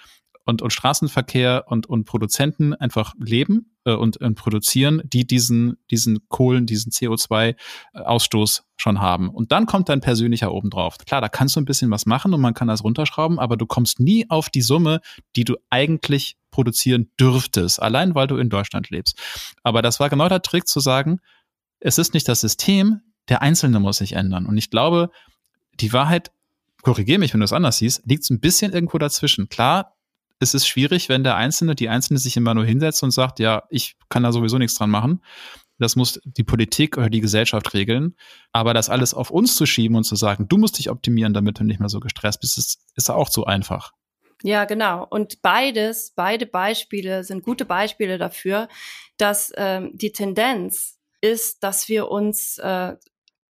und, 0.44 0.62
und 0.62 0.72
Straßenverkehr 0.72 1.64
und, 1.68 1.86
und 1.86 2.04
Produzenten 2.04 2.74
einfach 2.74 3.14
leben 3.18 3.74
äh, 3.84 3.92
und, 3.92 4.16
und 4.16 4.34
produzieren, 4.34 5.02
die 5.04 5.26
diesen, 5.26 5.76
diesen 5.90 6.28
Kohlen, 6.28 6.66
diesen 6.66 6.92
CO2-Ausstoß 6.92 8.62
schon 8.76 9.00
haben. 9.00 9.28
Und 9.28 9.52
dann 9.52 9.66
kommt 9.66 9.88
dein 9.88 10.00
persönlicher 10.00 10.52
obendrauf. 10.52 10.98
Klar, 10.98 11.20
da 11.20 11.28
kannst 11.28 11.56
du 11.56 11.60
ein 11.60 11.64
bisschen 11.64 11.90
was 11.90 12.06
machen 12.06 12.34
und 12.34 12.40
man 12.40 12.54
kann 12.54 12.68
das 12.68 12.82
runterschrauben, 12.82 13.38
aber 13.38 13.56
du 13.56 13.66
kommst 13.66 14.00
nie 14.00 14.28
auf 14.28 14.50
die 14.50 14.62
Summe, 14.62 15.00
die 15.36 15.44
du 15.44 15.56
eigentlich 15.70 16.36
produzieren 16.50 17.10
dürftest, 17.18 17.80
allein 17.80 18.14
weil 18.14 18.26
du 18.26 18.36
in 18.36 18.50
Deutschland 18.50 18.90
lebst. 18.90 19.18
Aber 19.62 19.82
das 19.82 20.00
war 20.00 20.10
genau 20.10 20.28
der 20.28 20.42
Trick 20.42 20.66
zu 20.66 20.80
sagen, 20.80 21.20
es 21.80 21.98
ist 21.98 22.14
nicht 22.14 22.28
das 22.28 22.40
System, 22.40 23.00
der 23.28 23.42
Einzelne 23.42 23.80
muss 23.80 23.98
sich 23.98 24.12
ändern. 24.14 24.46
Und 24.46 24.56
ich 24.56 24.70
glaube, 24.70 25.10
die 25.80 25.92
Wahrheit, 25.92 26.30
korrigiere 26.82 27.18
mich, 27.18 27.32
wenn 27.32 27.40
du 27.40 27.44
es 27.44 27.52
anders 27.52 27.78
siehst, 27.78 28.02
liegt 28.06 28.28
ein 28.30 28.40
bisschen 28.40 28.72
irgendwo 28.72 28.98
dazwischen. 28.98 29.48
Klar, 29.48 29.94
es 30.42 30.54
ist 30.54 30.66
schwierig, 30.66 31.08
wenn 31.08 31.22
der 31.22 31.36
Einzelne, 31.36 31.74
die 31.74 31.88
Einzelne 31.88 32.18
sich 32.18 32.36
immer 32.36 32.54
nur 32.54 32.64
hinsetzt 32.64 33.02
und 33.02 33.12
sagt, 33.12 33.38
ja, 33.38 33.62
ich 33.70 33.96
kann 34.08 34.24
da 34.24 34.32
sowieso 34.32 34.58
nichts 34.58 34.74
dran 34.74 34.90
machen. 34.90 35.22
Das 35.78 35.96
muss 35.96 36.20
die 36.24 36.44
Politik 36.44 36.98
oder 36.98 37.08
die 37.08 37.20
Gesellschaft 37.20 37.72
regeln. 37.74 38.16
Aber 38.52 38.74
das 38.74 38.90
alles 38.90 39.14
auf 39.14 39.30
uns 39.30 39.54
zu 39.56 39.66
schieben 39.66 39.96
und 39.96 40.04
zu 40.04 40.16
sagen, 40.16 40.48
du 40.48 40.58
musst 40.58 40.78
dich 40.78 40.90
optimieren, 40.90 41.32
damit 41.32 41.60
du 41.60 41.64
nicht 41.64 41.80
mehr 41.80 41.88
so 41.88 42.00
gestresst 42.00 42.40
bist, 42.40 42.58
ist, 42.58 42.80
ist 42.96 43.10
auch 43.10 43.28
zu 43.28 43.46
einfach. 43.46 43.92
Ja, 44.42 44.64
genau. 44.64 45.06
Und 45.08 45.40
beides, 45.42 46.12
beide 46.16 46.46
Beispiele 46.46 47.22
sind 47.22 47.44
gute 47.44 47.64
Beispiele 47.64 48.18
dafür, 48.18 48.68
dass 49.16 49.52
ähm, 49.56 49.92
die 49.94 50.10
Tendenz 50.10 50.98
ist, 51.20 51.62
dass 51.62 51.88
wir 51.88 52.08
uns 52.08 52.58
äh, 52.58 52.96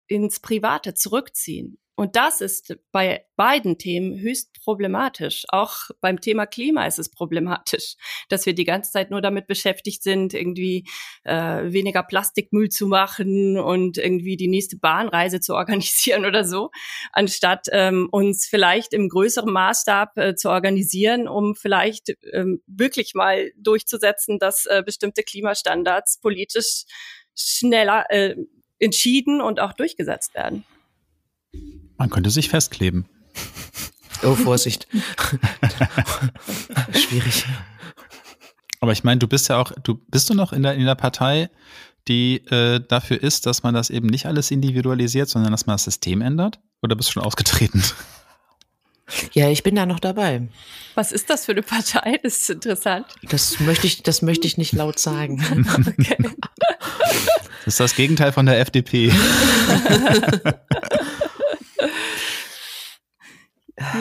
ins 0.08 0.40
Private 0.40 0.92
zurückziehen. 0.92 1.78
Und 2.02 2.16
das 2.16 2.40
ist 2.40 2.76
bei 2.90 3.26
beiden 3.36 3.78
Themen 3.78 4.18
höchst 4.18 4.60
problematisch. 4.64 5.44
Auch 5.50 5.72
beim 6.00 6.20
Thema 6.20 6.46
Klima 6.46 6.84
ist 6.84 6.98
es 6.98 7.08
problematisch, 7.08 7.94
dass 8.28 8.44
wir 8.44 8.56
die 8.56 8.64
ganze 8.64 8.90
Zeit 8.90 9.12
nur 9.12 9.20
damit 9.20 9.46
beschäftigt 9.46 10.02
sind, 10.02 10.34
irgendwie 10.34 10.84
äh, 11.22 11.72
weniger 11.72 12.02
Plastikmüll 12.02 12.70
zu 12.70 12.88
machen 12.88 13.56
und 13.56 13.98
irgendwie 13.98 14.36
die 14.36 14.48
nächste 14.48 14.78
Bahnreise 14.78 15.38
zu 15.38 15.54
organisieren 15.54 16.24
oder 16.26 16.44
so, 16.44 16.72
anstatt 17.12 17.68
ähm, 17.70 18.08
uns 18.10 18.48
vielleicht 18.48 18.94
im 18.94 19.08
größeren 19.08 19.52
Maßstab 19.52 20.18
äh, 20.18 20.34
zu 20.34 20.50
organisieren, 20.50 21.28
um 21.28 21.54
vielleicht 21.54 22.16
ähm, 22.32 22.64
wirklich 22.66 23.14
mal 23.14 23.52
durchzusetzen, 23.56 24.40
dass 24.40 24.66
äh, 24.66 24.82
bestimmte 24.84 25.22
Klimastandards 25.22 26.18
politisch 26.18 26.82
schneller 27.36 28.06
äh, 28.10 28.34
entschieden 28.80 29.40
und 29.40 29.60
auch 29.60 29.72
durchgesetzt 29.72 30.34
werden. 30.34 30.64
Man 31.96 32.10
könnte 32.10 32.30
sich 32.30 32.48
festkleben. 32.48 33.06
Oh, 34.24 34.36
Vorsicht. 34.36 34.86
Schwierig. 36.92 37.44
Aber 38.78 38.92
ich 38.92 39.02
meine, 39.02 39.18
du 39.18 39.26
bist 39.26 39.48
ja 39.48 39.58
auch, 39.58 39.72
du 39.82 39.96
bist 39.96 40.30
du 40.30 40.34
noch 40.34 40.52
in 40.52 40.62
der, 40.62 40.74
in 40.74 40.86
der 40.86 40.94
Partei, 40.94 41.50
die 42.08 42.36
äh, 42.46 42.80
dafür 42.86 43.22
ist, 43.22 43.46
dass 43.46 43.62
man 43.62 43.74
das 43.74 43.90
eben 43.90 44.06
nicht 44.06 44.26
alles 44.26 44.50
individualisiert, 44.50 45.28
sondern 45.28 45.52
dass 45.52 45.66
man 45.66 45.74
das 45.74 45.84
System 45.84 46.20
ändert? 46.20 46.58
Oder 46.82 46.94
bist 46.94 47.08
du 47.08 47.14
schon 47.14 47.22
ausgetreten? 47.22 47.82
Ja, 49.32 49.50
ich 49.50 49.62
bin 49.62 49.74
da 49.74 49.84
noch 49.84 50.00
dabei. 50.00 50.48
Was 50.94 51.12
ist 51.12 51.28
das 51.28 51.44
für 51.44 51.52
eine 51.52 51.62
Partei? 51.62 52.18
Das 52.22 52.38
ist 52.38 52.50
interessant. 52.50 53.04
Das 53.28 53.60
möchte 53.60 53.86
ich, 53.86 54.02
das 54.02 54.22
möchte 54.22 54.46
ich 54.46 54.56
nicht 54.56 54.72
laut 54.72 54.98
sagen. 54.98 55.66
okay. 55.98 56.16
Das 57.64 57.74
ist 57.74 57.80
das 57.80 57.94
Gegenteil 57.94 58.32
von 58.32 58.46
der 58.46 58.60
FDP. 58.60 59.12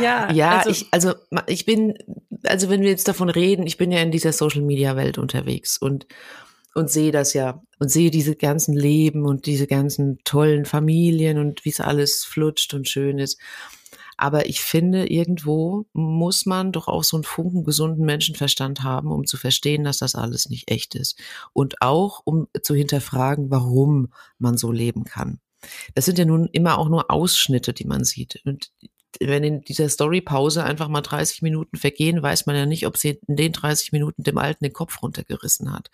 Ja, 0.02 0.32
ja 0.32 0.58
also, 0.60 0.70
ich, 0.70 0.88
also 0.92 1.14
ich 1.48 1.66
bin, 1.66 1.98
also 2.44 2.70
wenn 2.70 2.82
wir 2.82 2.90
jetzt 2.90 3.08
davon 3.08 3.30
reden, 3.30 3.68
ich 3.68 3.78
bin 3.78 3.92
ja 3.92 4.00
in 4.00 4.12
dieser 4.12 4.34
Social 4.34 4.62
Media 4.62 4.96
Welt 4.96 5.18
unterwegs 5.18 5.78
und 5.78 6.08
und 6.74 6.90
sehe 6.90 7.12
das 7.12 7.34
ja 7.34 7.62
und 7.80 7.92
sehe 7.92 8.12
diese 8.12 8.36
ganzen 8.36 8.76
Leben 8.76 9.26
und 9.26 9.46
diese 9.46 9.68
ganzen 9.68 10.20
tollen 10.24 10.66
Familien 10.66 11.38
und 11.38 11.66
wie 11.66 11.70
es 11.70 11.82
alles 11.82 12.24
flutscht 12.24 12.74
und 12.74 12.88
schön 12.88 13.20
ist. 13.20 13.40
Aber 14.18 14.46
ich 14.48 14.62
finde, 14.62 15.12
irgendwo 15.12 15.88
muss 15.94 16.46
man 16.46 16.72
doch 16.72 16.88
auch 16.88 17.04
so 17.04 17.18
einen 17.18 17.24
Funken 17.24 17.64
gesunden 17.64 18.06
Menschenverstand 18.06 18.84
haben, 18.84 19.12
um 19.12 19.26
zu 19.26 19.36
verstehen, 19.36 19.84
dass 19.84 19.98
das 19.98 20.14
alles 20.14 20.48
nicht 20.48 20.70
echt 20.70 20.94
ist. 20.94 21.20
Und 21.54 21.82
auch, 21.82 22.22
um 22.24 22.48
zu 22.62 22.76
hinterfragen, 22.76 23.50
warum 23.50 24.14
man 24.38 24.58
so 24.58 24.72
leben 24.72 25.06
kann. 25.06 25.40
Das 25.96 26.06
sind 26.06 26.20
ja 26.20 26.26
nun 26.26 26.48
immer 26.52 26.78
auch 26.78 26.88
nur 26.88 27.10
Ausschnitte, 27.10 27.74
die 27.74 27.86
man 27.86 28.04
sieht. 28.04 28.42
Und 28.46 28.72
wenn 29.20 29.44
in 29.44 29.62
dieser 29.62 29.90
Storypause 29.90 30.64
einfach 30.64 30.88
mal 30.88 31.02
30 31.02 31.42
Minuten 31.42 31.78
vergehen, 31.78 32.24
weiß 32.24 32.46
man 32.46 32.56
ja 32.56 32.66
nicht, 32.66 32.88
ob 32.88 32.98
sie 32.98 33.20
in 33.28 33.36
den 33.36 33.52
30 33.52 33.92
Minuten 33.92 34.24
dem 34.24 34.38
Alten 34.38 34.64
den 34.64 34.74
Kopf 34.74 35.02
runtergerissen 35.02 35.74
hat. 35.74 35.90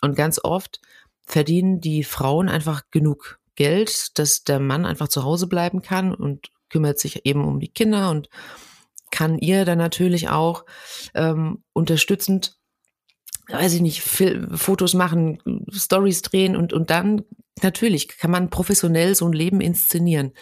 Und 0.00 0.16
ganz 0.16 0.40
oft 0.42 0.80
verdienen 1.24 1.80
die 1.80 2.04
Frauen 2.04 2.48
einfach 2.48 2.82
genug 2.90 3.38
Geld, 3.56 4.18
dass 4.18 4.44
der 4.44 4.60
Mann 4.60 4.84
einfach 4.84 5.08
zu 5.08 5.24
Hause 5.24 5.46
bleiben 5.46 5.82
kann 5.82 6.14
und 6.14 6.50
kümmert 6.70 6.98
sich 6.98 7.24
eben 7.24 7.44
um 7.44 7.60
die 7.60 7.68
Kinder 7.68 8.10
und 8.10 8.28
kann 9.10 9.38
ihr 9.38 9.64
dann 9.64 9.78
natürlich 9.78 10.28
auch 10.28 10.64
ähm, 11.14 11.62
unterstützend, 11.72 12.58
weiß 13.48 13.74
ich 13.74 13.80
nicht, 13.80 14.02
Fotos 14.02 14.94
machen, 14.94 15.38
Stories 15.70 16.22
drehen 16.22 16.56
und, 16.56 16.72
und 16.72 16.90
dann 16.90 17.22
natürlich 17.62 18.08
kann 18.08 18.30
man 18.30 18.50
professionell 18.50 19.14
so 19.14 19.26
ein 19.26 19.32
Leben 19.32 19.60
inszenieren. 19.60 20.32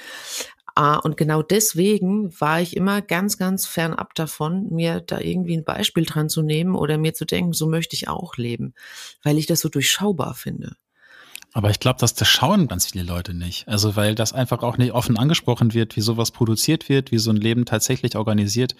Ah, 0.74 0.96
und 0.98 1.16
genau 1.16 1.42
deswegen 1.42 2.38
war 2.40 2.60
ich 2.60 2.76
immer 2.76 3.02
ganz, 3.02 3.36
ganz 3.38 3.66
fernab 3.66 4.14
davon, 4.14 4.68
mir 4.70 5.00
da 5.00 5.20
irgendwie 5.20 5.56
ein 5.56 5.64
Beispiel 5.64 6.04
dran 6.06 6.28
zu 6.30 6.42
nehmen 6.42 6.74
oder 6.74 6.96
mir 6.98 7.14
zu 7.14 7.24
denken, 7.26 7.52
so 7.52 7.66
möchte 7.68 7.94
ich 7.94 8.08
auch 8.08 8.36
leben, 8.36 8.74
weil 9.22 9.38
ich 9.38 9.46
das 9.46 9.60
so 9.60 9.68
durchschaubar 9.68 10.34
finde. 10.34 10.76
Aber 11.54 11.68
ich 11.68 11.80
glaube, 11.80 12.00
dass 12.00 12.14
das 12.14 12.28
schauen 12.28 12.66
ganz 12.66 12.86
viele 12.86 13.04
Leute 13.04 13.34
nicht. 13.34 13.68
Also 13.68 13.94
weil 13.94 14.14
das 14.14 14.32
einfach 14.32 14.62
auch 14.62 14.78
nicht 14.78 14.92
offen 14.92 15.18
angesprochen 15.18 15.74
wird, 15.74 15.96
wie 15.96 16.00
sowas 16.00 16.30
produziert 16.30 16.88
wird, 16.88 17.12
wie 17.12 17.18
so 17.18 17.30
ein 17.30 17.36
Leben 17.36 17.66
tatsächlich 17.66 18.16
organisiert 18.16 18.74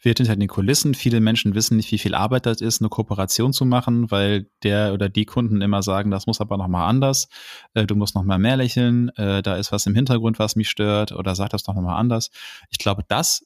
wird 0.00 0.18
hinter 0.18 0.34
den 0.34 0.48
Kulissen. 0.48 0.94
Viele 0.94 1.20
Menschen 1.20 1.54
wissen 1.54 1.76
nicht, 1.76 1.92
wie 1.92 1.98
viel 1.98 2.14
Arbeit 2.14 2.46
das 2.46 2.62
ist, 2.62 2.80
eine 2.80 2.88
Kooperation 2.88 3.52
zu 3.52 3.66
machen, 3.66 4.10
weil 4.10 4.46
der 4.62 4.94
oder 4.94 5.10
die 5.10 5.26
Kunden 5.26 5.60
immer 5.60 5.82
sagen, 5.82 6.10
das 6.10 6.26
muss 6.26 6.40
aber 6.40 6.56
noch 6.56 6.68
mal 6.68 6.86
anders. 6.86 7.28
Äh, 7.74 7.84
du 7.86 7.94
musst 7.94 8.14
noch 8.14 8.24
mal 8.24 8.38
mehr 8.38 8.56
lächeln. 8.56 9.10
Äh, 9.16 9.42
da 9.42 9.56
ist 9.56 9.70
was 9.70 9.84
im 9.84 9.94
Hintergrund, 9.94 10.38
was 10.38 10.56
mich 10.56 10.70
stört. 10.70 11.12
Oder 11.12 11.34
sag 11.34 11.50
das 11.50 11.62
doch 11.62 11.74
noch 11.74 11.82
mal 11.82 11.96
anders. 11.96 12.30
Ich 12.70 12.78
glaube, 12.78 13.02
das 13.06 13.44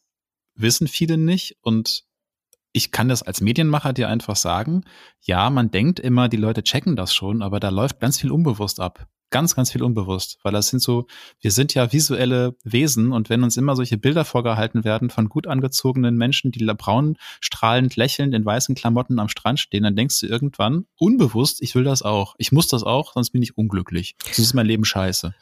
wissen 0.54 0.86
viele 0.86 1.18
nicht 1.18 1.56
und 1.62 2.04
ich 2.72 2.90
kann 2.92 3.08
das 3.08 3.22
als 3.22 3.40
Medienmacher 3.40 3.92
dir 3.92 4.08
einfach 4.08 4.36
sagen, 4.36 4.84
ja, 5.22 5.50
man 5.50 5.70
denkt 5.70 6.00
immer, 6.00 6.28
die 6.28 6.36
Leute 6.36 6.62
checken 6.62 6.96
das 6.96 7.14
schon, 7.14 7.42
aber 7.42 7.60
da 7.60 7.70
läuft 7.70 8.00
ganz 8.00 8.20
viel 8.20 8.30
unbewusst 8.30 8.80
ab. 8.80 9.06
Ganz, 9.30 9.54
ganz 9.54 9.70
viel 9.70 9.82
unbewusst, 9.82 10.38
weil 10.42 10.52
das 10.52 10.68
sind 10.68 10.80
so, 10.80 11.06
wir 11.40 11.50
sind 11.50 11.74
ja 11.74 11.92
visuelle 11.92 12.56
Wesen 12.64 13.12
und 13.12 13.28
wenn 13.28 13.42
uns 13.42 13.58
immer 13.58 13.76
solche 13.76 13.98
Bilder 13.98 14.24
vorgehalten 14.24 14.84
werden 14.84 15.10
von 15.10 15.28
gut 15.28 15.46
angezogenen 15.46 16.16
Menschen, 16.16 16.50
die 16.50 16.64
braun 16.64 17.18
strahlend 17.42 17.96
lächelnd 17.96 18.34
in 18.34 18.46
weißen 18.46 18.74
Klamotten 18.74 19.18
am 19.18 19.28
Strand 19.28 19.60
stehen, 19.60 19.82
dann 19.82 19.96
denkst 19.96 20.20
du 20.20 20.26
irgendwann 20.26 20.86
unbewusst, 20.96 21.60
ich 21.60 21.74
will 21.74 21.84
das 21.84 22.00
auch. 22.00 22.36
Ich 22.38 22.52
muss 22.52 22.68
das 22.68 22.84
auch, 22.84 23.12
sonst 23.12 23.30
bin 23.30 23.42
ich 23.42 23.58
unglücklich. 23.58 24.16
Das 24.26 24.38
ist 24.38 24.54
mein 24.54 24.66
Leben 24.66 24.86
scheiße. 24.86 25.34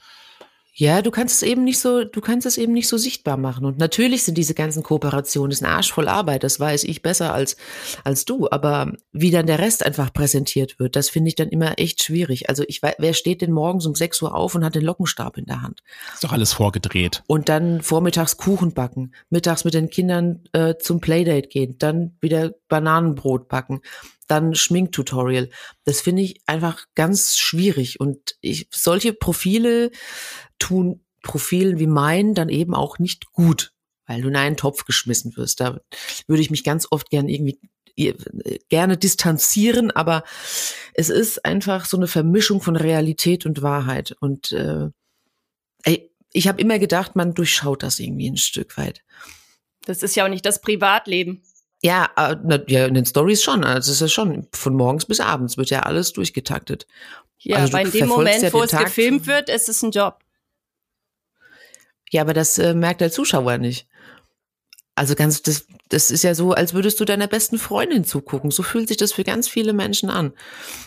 Ja, 0.78 1.00
du 1.00 1.10
kannst 1.10 1.36
es 1.36 1.42
eben 1.42 1.64
nicht 1.64 1.78
so, 1.78 2.04
du 2.04 2.20
kannst 2.20 2.46
es 2.46 2.58
eben 2.58 2.74
nicht 2.74 2.86
so 2.86 2.98
sichtbar 2.98 3.38
machen. 3.38 3.64
Und 3.64 3.78
natürlich 3.78 4.24
sind 4.24 4.36
diese 4.36 4.52
ganzen 4.52 4.82
Kooperationen, 4.82 5.48
das 5.48 5.60
ist 5.60 5.66
ein 5.66 5.72
Arsch 5.72 5.90
voll 5.90 6.06
Arbeit, 6.06 6.44
das 6.44 6.60
weiß 6.60 6.84
ich 6.84 7.00
besser 7.00 7.32
als, 7.32 7.56
als 8.04 8.26
du. 8.26 8.46
Aber 8.50 8.92
wie 9.10 9.30
dann 9.30 9.46
der 9.46 9.58
Rest 9.58 9.86
einfach 9.86 10.12
präsentiert 10.12 10.78
wird, 10.78 10.94
das 10.94 11.08
finde 11.08 11.28
ich 11.28 11.34
dann 11.34 11.48
immer 11.48 11.78
echt 11.78 12.04
schwierig. 12.04 12.50
Also 12.50 12.62
ich 12.68 12.82
weiß, 12.82 12.96
wer 12.98 13.14
steht 13.14 13.40
denn 13.40 13.52
morgens 13.52 13.86
um 13.86 13.94
6 13.94 14.20
Uhr 14.20 14.34
auf 14.34 14.54
und 14.54 14.66
hat 14.66 14.74
den 14.74 14.84
Lockenstab 14.84 15.38
in 15.38 15.46
der 15.46 15.62
Hand? 15.62 15.80
Ist 16.12 16.24
doch 16.24 16.32
alles 16.32 16.52
vorgedreht. 16.52 17.22
Und 17.26 17.48
dann 17.48 17.80
vormittags 17.80 18.36
Kuchen 18.36 18.74
backen, 18.74 19.14
mittags 19.30 19.64
mit 19.64 19.72
den 19.72 19.88
Kindern 19.88 20.44
äh, 20.52 20.74
zum 20.78 21.00
Playdate 21.00 21.48
gehen, 21.48 21.76
dann 21.78 22.18
wieder 22.20 22.52
Bananenbrot 22.68 23.48
backen 23.48 23.80
dann 24.26 24.54
Schminktutorial. 24.54 25.50
Das 25.84 26.00
finde 26.00 26.22
ich 26.22 26.40
einfach 26.46 26.84
ganz 26.94 27.36
schwierig. 27.36 28.00
Und 28.00 28.36
ich, 28.40 28.68
solche 28.70 29.12
Profile 29.12 29.90
tun 30.58 31.02
Profilen 31.22 31.80
wie 31.80 31.88
mein 31.88 32.34
dann 32.34 32.48
eben 32.48 32.72
auch 32.72 33.00
nicht 33.00 33.32
gut, 33.32 33.72
weil 34.06 34.22
du 34.22 34.28
in 34.28 34.36
einen 34.36 34.56
Topf 34.56 34.84
geschmissen 34.84 35.36
wirst. 35.36 35.60
Da 35.60 35.80
würde 36.28 36.40
ich 36.40 36.52
mich 36.52 36.62
ganz 36.62 36.86
oft 36.90 37.10
gern 37.10 37.28
irgendwie 37.28 37.58
gerne 38.68 38.96
distanzieren, 38.96 39.90
aber 39.90 40.22
es 40.94 41.08
ist 41.08 41.44
einfach 41.44 41.86
so 41.86 41.96
eine 41.96 42.06
Vermischung 42.06 42.60
von 42.60 42.76
Realität 42.76 43.44
und 43.46 43.62
Wahrheit. 43.62 44.14
Und 44.20 44.52
äh, 44.52 44.88
ich 46.32 46.48
habe 46.48 46.60
immer 46.60 46.78
gedacht, 46.78 47.16
man 47.16 47.34
durchschaut 47.34 47.82
das 47.82 47.98
irgendwie 47.98 48.30
ein 48.30 48.36
Stück 48.36 48.76
weit. 48.76 49.02
Das 49.86 50.02
ist 50.02 50.14
ja 50.14 50.24
auch 50.24 50.28
nicht 50.28 50.44
das 50.44 50.60
Privatleben. 50.60 51.42
Ja, 51.82 52.08
äh, 52.16 52.36
ja, 52.68 52.86
in 52.86 52.94
den 52.94 53.06
Stories 53.06 53.42
schon. 53.42 53.64
Also 53.64 53.90
es 53.90 53.96
ist 53.96 54.00
ja 54.00 54.08
schon 54.08 54.46
von 54.52 54.74
morgens 54.74 55.04
bis 55.04 55.20
abends 55.20 55.56
wird 55.56 55.70
ja 55.70 55.80
alles 55.80 56.12
durchgetaktet. 56.12 56.86
Ja, 57.38 57.58
also 57.58 57.72
weil 57.72 57.86
in 57.86 57.92
dem 57.92 58.08
Moment, 58.08 58.42
ja 58.42 58.52
wo 58.52 58.62
es 58.62 58.70
Tag 58.70 58.86
gefilmt 58.86 59.26
wird, 59.26 59.48
ist 59.48 59.68
es 59.68 59.82
ein 59.82 59.90
Job. 59.90 60.18
Ja, 62.10 62.22
aber 62.22 62.34
das 62.34 62.58
äh, 62.58 62.74
merkt 62.74 63.00
der 63.00 63.10
Zuschauer 63.10 63.58
nicht. 63.58 63.86
Also 64.96 65.14
ganz, 65.14 65.42
das, 65.42 65.66
das 65.90 66.10
ist 66.10 66.24
ja 66.24 66.34
so, 66.34 66.52
als 66.52 66.72
würdest 66.72 66.98
du 66.98 67.04
deiner 67.04 67.26
besten 67.26 67.58
Freundin 67.58 68.04
zugucken. 68.04 68.50
So 68.50 68.62
fühlt 68.62 68.88
sich 68.88 68.96
das 68.96 69.12
für 69.12 69.24
ganz 69.24 69.46
viele 69.46 69.74
Menschen 69.74 70.08
an. 70.08 70.32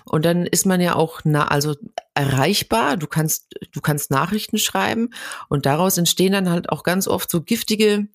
Und 0.03 0.25
dann 0.25 0.47
ist 0.47 0.65
man 0.65 0.81
ja 0.81 0.95
auch 0.95 1.21
na, 1.23 1.47
also 1.47 1.75
erreichbar. 2.15 2.97
Du 2.97 3.05
kannst, 3.05 3.55
du 3.71 3.81
kannst 3.81 4.09
Nachrichten 4.09 4.57
schreiben 4.57 5.11
und 5.47 5.67
daraus 5.67 5.99
entstehen 5.99 6.33
dann 6.33 6.49
halt 6.49 6.69
auch 6.69 6.81
ganz 6.81 7.07
oft 7.07 7.29
so 7.29 7.41
giftige 7.41 8.07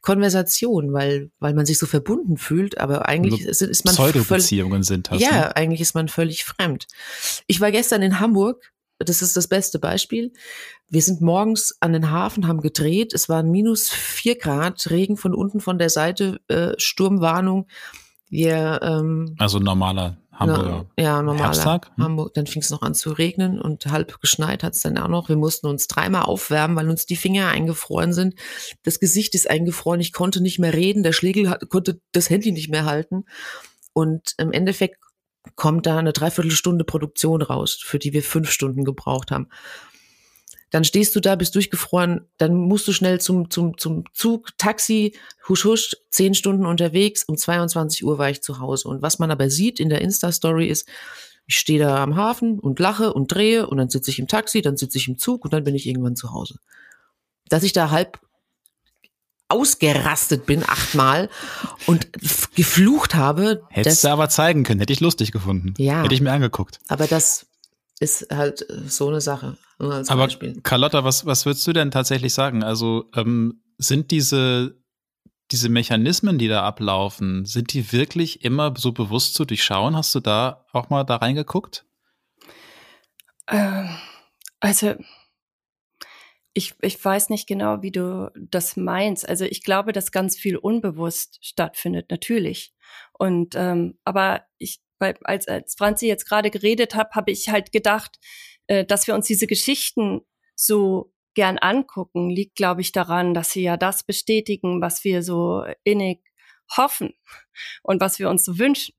Konversationen, 0.00 0.94
weil, 0.94 1.30
weil 1.38 1.52
man 1.52 1.66
sich 1.66 1.78
so 1.78 1.84
verbunden 1.84 2.38
fühlt. 2.38 2.78
Aber 2.78 3.06
eigentlich 3.06 3.42
ist, 3.42 3.60
ist 3.60 3.84
man 3.84 3.94
Pseudo-Beziehungen 3.94 4.82
sind 4.82 5.10
das. 5.10 5.20
Ja, 5.20 5.32
ne? 5.32 5.56
eigentlich 5.56 5.82
ist 5.82 5.94
man 5.94 6.08
völlig 6.08 6.44
fremd. 6.44 6.86
Ich 7.46 7.60
war 7.60 7.70
gestern 7.70 8.00
in 8.00 8.20
Hamburg 8.20 8.72
das 9.04 9.22
ist 9.22 9.36
das 9.36 9.48
beste 9.48 9.78
Beispiel. 9.78 10.32
Wir 10.88 11.02
sind 11.02 11.20
morgens 11.20 11.76
an 11.80 11.92
den 11.92 12.10
Hafen, 12.10 12.46
haben 12.46 12.60
gedreht. 12.60 13.12
Es 13.14 13.28
waren 13.28 13.50
minus 13.50 13.90
vier 13.90 14.36
Grad, 14.36 14.90
Regen 14.90 15.16
von 15.16 15.34
unten 15.34 15.60
von 15.60 15.78
der 15.78 15.90
Seite, 15.90 16.40
äh, 16.48 16.72
Sturmwarnung. 16.78 17.66
Wir, 18.28 18.80
ähm, 18.82 19.34
also 19.38 19.58
normaler 19.58 20.16
Hamburger 20.32 20.86
na, 20.96 21.02
ja, 21.02 21.22
normaler 21.22 21.44
Herbsttag. 21.44 21.90
Hm? 21.96 22.04
Hamburg. 22.04 22.34
Dann 22.34 22.46
fing 22.46 22.62
es 22.62 22.70
noch 22.70 22.82
an 22.82 22.94
zu 22.94 23.12
regnen 23.12 23.60
und 23.60 23.86
halb 23.86 24.20
geschneit 24.20 24.62
hat 24.62 24.74
es 24.74 24.80
dann 24.80 24.98
auch 24.98 25.08
noch. 25.08 25.28
Wir 25.28 25.36
mussten 25.36 25.66
uns 25.66 25.86
dreimal 25.86 26.22
aufwärmen, 26.22 26.76
weil 26.76 26.88
uns 26.88 27.06
die 27.06 27.16
Finger 27.16 27.48
eingefroren 27.48 28.12
sind. 28.12 28.34
Das 28.82 29.00
Gesicht 29.00 29.34
ist 29.34 29.50
eingefroren. 29.50 30.00
Ich 30.00 30.12
konnte 30.12 30.42
nicht 30.42 30.58
mehr 30.58 30.72
reden. 30.72 31.02
Der 31.02 31.12
Schlegel 31.12 31.50
hat, 31.50 31.68
konnte 31.68 32.00
das 32.12 32.30
Handy 32.30 32.52
nicht 32.52 32.70
mehr 32.70 32.84
halten. 32.84 33.24
Und 33.92 34.34
im 34.38 34.52
Endeffekt 34.52 34.98
kommt 35.56 35.86
da 35.86 35.98
eine 35.98 36.12
Dreiviertelstunde 36.12 36.84
Produktion 36.84 37.42
raus, 37.42 37.78
für 37.82 37.98
die 37.98 38.12
wir 38.12 38.22
fünf 38.22 38.50
Stunden 38.50 38.84
gebraucht 38.84 39.30
haben. 39.30 39.48
Dann 40.70 40.84
stehst 40.84 41.14
du 41.14 41.20
da, 41.20 41.36
bist 41.36 41.54
durchgefroren, 41.54 42.26
dann 42.38 42.54
musst 42.54 42.88
du 42.88 42.92
schnell 42.92 43.20
zum, 43.20 43.50
zum, 43.50 43.76
zum 43.76 44.04
Zug, 44.14 44.56
Taxi, 44.56 45.14
husch, 45.46 45.66
husch, 45.66 45.94
zehn 46.08 46.34
Stunden 46.34 46.64
unterwegs, 46.64 47.24
um 47.24 47.36
22 47.36 48.04
Uhr 48.04 48.16
war 48.16 48.30
ich 48.30 48.42
zu 48.42 48.58
Hause. 48.58 48.88
Und 48.88 49.02
was 49.02 49.18
man 49.18 49.30
aber 49.30 49.50
sieht 49.50 49.78
in 49.78 49.90
der 49.90 50.00
Insta-Story 50.00 50.68
ist, 50.68 50.88
ich 51.46 51.56
stehe 51.56 51.78
da 51.78 52.02
am 52.02 52.16
Hafen 52.16 52.58
und 52.58 52.78
lache 52.78 53.12
und 53.12 53.34
drehe 53.34 53.66
und 53.66 53.76
dann 53.76 53.90
sitze 53.90 54.10
ich 54.10 54.18
im 54.18 54.28
Taxi, 54.28 54.62
dann 54.62 54.78
sitze 54.78 54.96
ich 54.96 55.08
im 55.08 55.18
Zug 55.18 55.44
und 55.44 55.52
dann 55.52 55.64
bin 55.64 55.74
ich 55.74 55.86
irgendwann 55.86 56.16
zu 56.16 56.32
Hause. 56.32 56.54
Dass 57.48 57.64
ich 57.64 57.74
da 57.74 57.90
halb 57.90 58.18
ausgerastet 59.48 60.46
bin 60.46 60.62
achtmal 60.64 61.28
und 61.86 62.08
geflucht 62.54 63.14
habe. 63.14 63.62
Hättest 63.68 64.04
du 64.04 64.08
aber 64.08 64.28
zeigen 64.28 64.64
können, 64.64 64.80
hätte 64.80 64.92
ich 64.92 65.00
lustig 65.00 65.32
gefunden. 65.32 65.74
Ja. 65.76 66.02
Hätte 66.02 66.14
ich 66.14 66.20
mir 66.20 66.32
angeguckt. 66.32 66.78
Aber 66.88 67.06
das 67.06 67.46
ist 68.00 68.28
halt 68.32 68.68
äh, 68.68 68.88
so 68.88 69.08
eine 69.08 69.20
Sache. 69.20 69.58
aber 69.78 70.16
Beispiel. 70.16 70.60
Carlotta, 70.62 71.04
was, 71.04 71.26
was 71.26 71.46
würdest 71.46 71.66
du 71.66 71.72
denn 71.72 71.90
tatsächlich 71.90 72.34
sagen? 72.34 72.62
Also 72.62 73.10
ähm, 73.14 73.62
sind 73.78 74.10
diese, 74.10 74.76
diese 75.50 75.68
Mechanismen, 75.68 76.38
die 76.38 76.48
da 76.48 76.62
ablaufen, 76.62 77.44
sind 77.44 77.72
die 77.74 77.92
wirklich 77.92 78.44
immer 78.44 78.74
so 78.76 78.92
bewusst 78.92 79.34
zu 79.34 79.44
durchschauen? 79.44 79.96
Hast 79.96 80.14
du 80.14 80.20
da 80.20 80.64
auch 80.72 80.90
mal 80.90 81.04
da 81.04 81.16
reingeguckt? 81.16 81.84
Ähm, 83.48 83.90
also 84.60 84.94
ich, 86.54 86.74
ich 86.82 87.02
weiß 87.02 87.30
nicht 87.30 87.46
genau, 87.46 87.82
wie 87.82 87.90
du 87.90 88.30
das 88.36 88.76
meinst. 88.76 89.28
Also 89.28 89.44
ich 89.44 89.62
glaube, 89.62 89.92
dass 89.92 90.12
ganz 90.12 90.36
viel 90.36 90.56
unbewusst 90.56 91.38
stattfindet, 91.40 92.10
natürlich. 92.10 92.74
Und 93.12 93.54
ähm, 93.56 93.98
aber 94.04 94.44
ich, 94.58 94.80
bei, 94.98 95.14
als, 95.22 95.48
als 95.48 95.74
Franzi 95.76 96.06
jetzt 96.06 96.26
gerade 96.26 96.50
geredet 96.50 96.94
hat, 96.94 97.12
habe 97.14 97.30
ich 97.30 97.48
halt 97.48 97.72
gedacht, 97.72 98.18
äh, 98.66 98.84
dass 98.84 99.06
wir 99.06 99.14
uns 99.14 99.26
diese 99.26 99.46
Geschichten 99.46 100.20
so 100.54 101.12
gern 101.34 101.58
angucken, 101.58 102.28
liegt, 102.28 102.56
glaube 102.56 102.82
ich, 102.82 102.92
daran, 102.92 103.32
dass 103.32 103.50
sie 103.52 103.62
ja 103.62 103.78
das 103.78 104.04
bestätigen, 104.04 104.82
was 104.82 105.04
wir 105.04 105.22
so 105.22 105.64
innig 105.84 106.20
hoffen 106.76 107.14
und 107.82 108.00
was 108.00 108.18
wir 108.18 108.28
uns 108.28 108.44
so 108.44 108.58
wünschen 108.58 108.94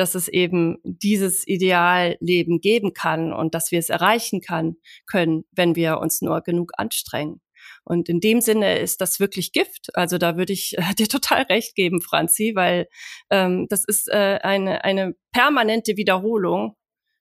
dass 0.00 0.14
es 0.14 0.28
eben 0.28 0.78
dieses 0.82 1.46
Idealleben 1.46 2.62
geben 2.62 2.94
kann 2.94 3.34
und 3.34 3.54
dass 3.54 3.70
wir 3.70 3.78
es 3.78 3.90
erreichen 3.90 4.40
kann, 4.40 4.76
können, 5.06 5.44
wenn 5.52 5.76
wir 5.76 5.98
uns 5.98 6.22
nur 6.22 6.40
genug 6.40 6.72
anstrengen. 6.78 7.42
Und 7.84 8.08
in 8.08 8.20
dem 8.20 8.40
Sinne 8.40 8.78
ist 8.78 9.02
das 9.02 9.20
wirklich 9.20 9.52
Gift. 9.52 9.94
Also 9.94 10.16
da 10.16 10.38
würde 10.38 10.54
ich 10.54 10.78
äh, 10.78 10.94
dir 10.98 11.06
total 11.06 11.42
recht 11.42 11.74
geben, 11.74 12.00
Franzi, 12.00 12.52
weil 12.54 12.88
ähm, 13.28 13.66
das 13.68 13.84
ist 13.84 14.08
äh, 14.08 14.38
eine, 14.42 14.84
eine 14.84 15.14
permanente 15.32 15.98
Wiederholung 15.98 16.76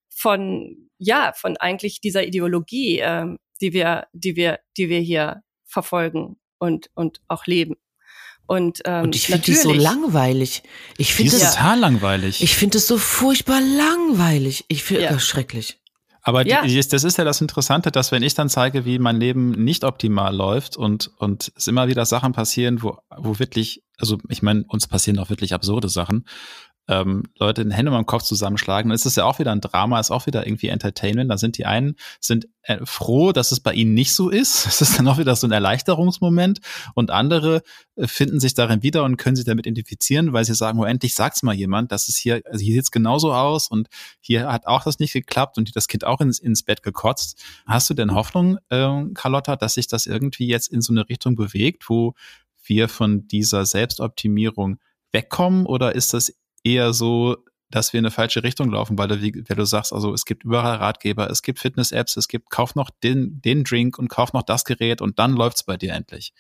von, 0.10 0.90
ja, 0.98 1.34
von 1.36 1.58
eigentlich 1.58 2.00
dieser 2.00 2.26
Ideologie, 2.26 3.00
äh, 3.00 3.26
die 3.60 3.74
wir, 3.74 4.08
die 4.14 4.38
wir, 4.38 4.60
die 4.78 4.88
wir 4.88 5.00
hier 5.00 5.42
verfolgen 5.66 6.40
und, 6.60 6.90
und 6.96 7.22
auch 7.28 7.46
leben. 7.46 7.76
Und, 8.50 8.82
ähm, 8.86 9.04
und 9.04 9.16
ich 9.16 9.28
finde 9.28 9.44
die 9.44 9.54
so 9.54 9.72
langweilig. 9.72 10.64
Ich 10.98 11.14
finde 11.14 11.38
das 11.38 11.54
total 11.54 11.80
langweilig. 11.80 12.42
Ich 12.42 12.56
finde 12.56 12.80
es 12.80 12.88
so 12.88 12.98
furchtbar 12.98 13.62
langweilig. 13.62 14.66
Ich 14.70 14.84
finde 14.84 15.04
ja. 15.04 15.12
das 15.12 15.24
schrecklich. 15.24 15.78
Aber 16.24 16.48
ja. 16.48 16.64
die, 16.66 16.76
das 16.76 17.04
ist 17.04 17.20
ja 17.20 17.24
das 17.24 17.42
Interessante, 17.42 17.92
dass 17.92 18.12
wenn 18.12 18.24
ich 18.24 18.34
dann 18.34 18.50
zeige, 18.50 18.86
wie 18.86 18.98
mein 18.98 19.20
Leben 19.20 19.52
nicht 19.52 19.84
optimal 19.84 20.36
läuft 20.36 20.78
und, 20.78 21.12
und 21.18 21.52
es 21.56 21.68
immer 21.68 21.88
wieder 21.90 22.08
Sachen 22.08 22.34
passieren, 22.34 22.82
wo, 22.82 22.98
wo 23.16 23.38
wirklich, 23.38 23.84
also 24.00 24.18
ich 24.30 24.42
meine, 24.42 24.66
uns 24.68 24.88
passieren 24.88 25.20
auch 25.20 25.30
wirklich 25.30 25.54
absurde 25.54 25.88
Sachen, 25.88 26.26
ähm, 26.90 27.24
Leute 27.38 27.64
den 27.64 27.72
Hände 27.72 27.96
im 27.96 28.06
Kopf 28.08 28.24
zusammenschlagen, 28.24 28.90
dann 28.90 28.96
ist 28.96 29.06
es 29.06 29.16
ja 29.16 29.24
auch 29.24 29.38
wieder 29.38 29.52
ein 29.52 29.62
Drama, 29.62 30.00
ist 30.00 30.10
auch 30.10 30.26
wieder 30.26 30.48
irgendwie 30.48 30.70
Entertainment. 30.70 31.30
Da 31.30 31.38
sind 31.38 31.60
die 31.60 31.68
einen 31.68 31.96
sind 32.20 32.48
äh, 32.64 32.80
froh, 32.84 33.32
dass 33.32 33.52
es 33.52 33.60
bei 33.60 33.74
ihnen 33.74 33.94
nicht 33.94 34.14
so 34.14 34.30
ist. 34.30 34.66
Es 34.80 34.82
ist 34.82 34.98
dann 34.98 35.08
auch 35.08 35.20
wieder 35.20 35.36
so 35.36 35.46
ein 35.46 35.52
Erleichterungsmoment 35.52 36.60
und 36.96 37.12
andere 37.12 37.62
äh, 37.96 38.08
finden 38.08 38.40
sich 38.40 38.56
darin 38.56 38.82
wieder 38.82 39.04
und 39.04 39.18
können 39.18 39.36
sich 39.36 39.46
damit 39.46 39.68
identifizieren, 39.68 40.34
weil 40.34 40.46
sie 40.46 40.56
sagen, 40.56 40.80
oh, 40.80 40.84
endlich 40.84 41.14
sagt's 41.14 41.44
mal 41.44 41.54
jemand, 41.54 41.92
dass 41.92 42.10
es 42.10 42.18
hier, 42.18 42.42
also 42.46 42.64
hier 42.64 42.74
sieht's 42.74 42.92
genauso 42.92 43.34
aus 43.34 43.68
und 43.68 43.88
hier 44.20 44.52
hat 44.52 44.66
auch 44.66 44.84
das 44.84 44.98
nicht 44.98 45.14
geklappt 45.14 45.60
und 45.60 45.76
das 45.76 45.88
Kind 45.88 46.06
auch 46.06 46.22
ins, 46.22 46.40
ins 46.40 46.64
Bett 46.64 46.82
gekotzt. 46.82 47.40
Hast 47.68 47.88
du 47.92 47.94
denn 47.94 48.16
Hoffnung, 48.16 48.58
äh, 48.70 49.04
Carlotta, 49.14 49.56
dass 49.56 49.76
sich 49.76 49.88
das 49.88 50.08
irgendwie 50.08 50.48
jetzt 50.48 50.70
in 50.70 50.82
so 50.82 50.92
eine 50.92 51.08
Richtung 51.08 51.36
bewegt, 51.36 51.88
wo 51.88 52.16
wir 52.64 52.90
von 52.90 53.28
dieser 53.28 53.66
Selbstoptimierung 53.66 54.80
wegkommen 55.12 55.66
oder 55.66 55.96
ist 55.96 56.14
das 56.14 56.34
eher 56.64 56.94
so, 56.94 57.38
dass 57.70 57.94
wir 57.94 58.00
in 58.00 58.06
eine 58.06 58.12
falsche 58.12 58.44
Richtung 58.44 58.72
laufen, 58.72 58.98
weil 58.98 59.08
du, 59.08 59.22
wie, 59.22 59.34
wie 59.34 59.56
du 59.56 59.66
sagst, 59.66 59.94
also 59.94 60.14
es 60.14 60.26
gibt 60.26 60.44
überall 60.44 60.78
Ratgeber, 60.78 61.30
es 61.30 61.44
gibt 61.44 61.60
Fitness-Apps, 61.60 62.18
es 62.18 62.28
gibt, 62.28 62.50
kauf 62.50 62.76
noch 62.76 62.90
den, 62.90 63.42
den 63.42 63.64
Drink 63.64 64.00
und 64.00 64.08
kauf 64.08 64.34
noch 64.34 64.44
das 64.44 64.66
Gerät 64.66 65.02
und 65.02 65.20
dann 65.20 65.34
läuft's 65.34 65.64
bei 65.64 65.78
dir 65.78 65.94
endlich. 65.94 66.34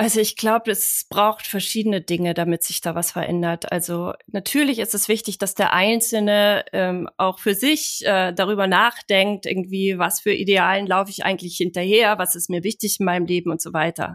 Also 0.00 0.20
ich 0.20 0.36
glaube, 0.36 0.70
es 0.70 1.06
braucht 1.10 1.44
verschiedene 1.44 2.00
Dinge, 2.00 2.32
damit 2.32 2.62
sich 2.62 2.80
da 2.80 2.94
was 2.94 3.10
verändert. 3.10 3.72
Also 3.72 4.12
natürlich 4.28 4.78
ist 4.78 4.94
es 4.94 5.08
wichtig, 5.08 5.38
dass 5.38 5.56
der 5.56 5.72
Einzelne 5.72 6.64
ähm, 6.72 7.08
auch 7.16 7.40
für 7.40 7.56
sich 7.56 8.06
äh, 8.06 8.32
darüber 8.32 8.68
nachdenkt, 8.68 9.44
irgendwie, 9.44 9.98
was 9.98 10.20
für 10.20 10.32
Idealen 10.32 10.86
laufe 10.86 11.10
ich 11.10 11.24
eigentlich 11.24 11.56
hinterher, 11.56 12.16
was 12.16 12.36
ist 12.36 12.48
mir 12.48 12.62
wichtig 12.62 13.00
in 13.00 13.06
meinem 13.06 13.26
Leben 13.26 13.50
und 13.50 13.60
so 13.60 13.72
weiter. 13.72 14.14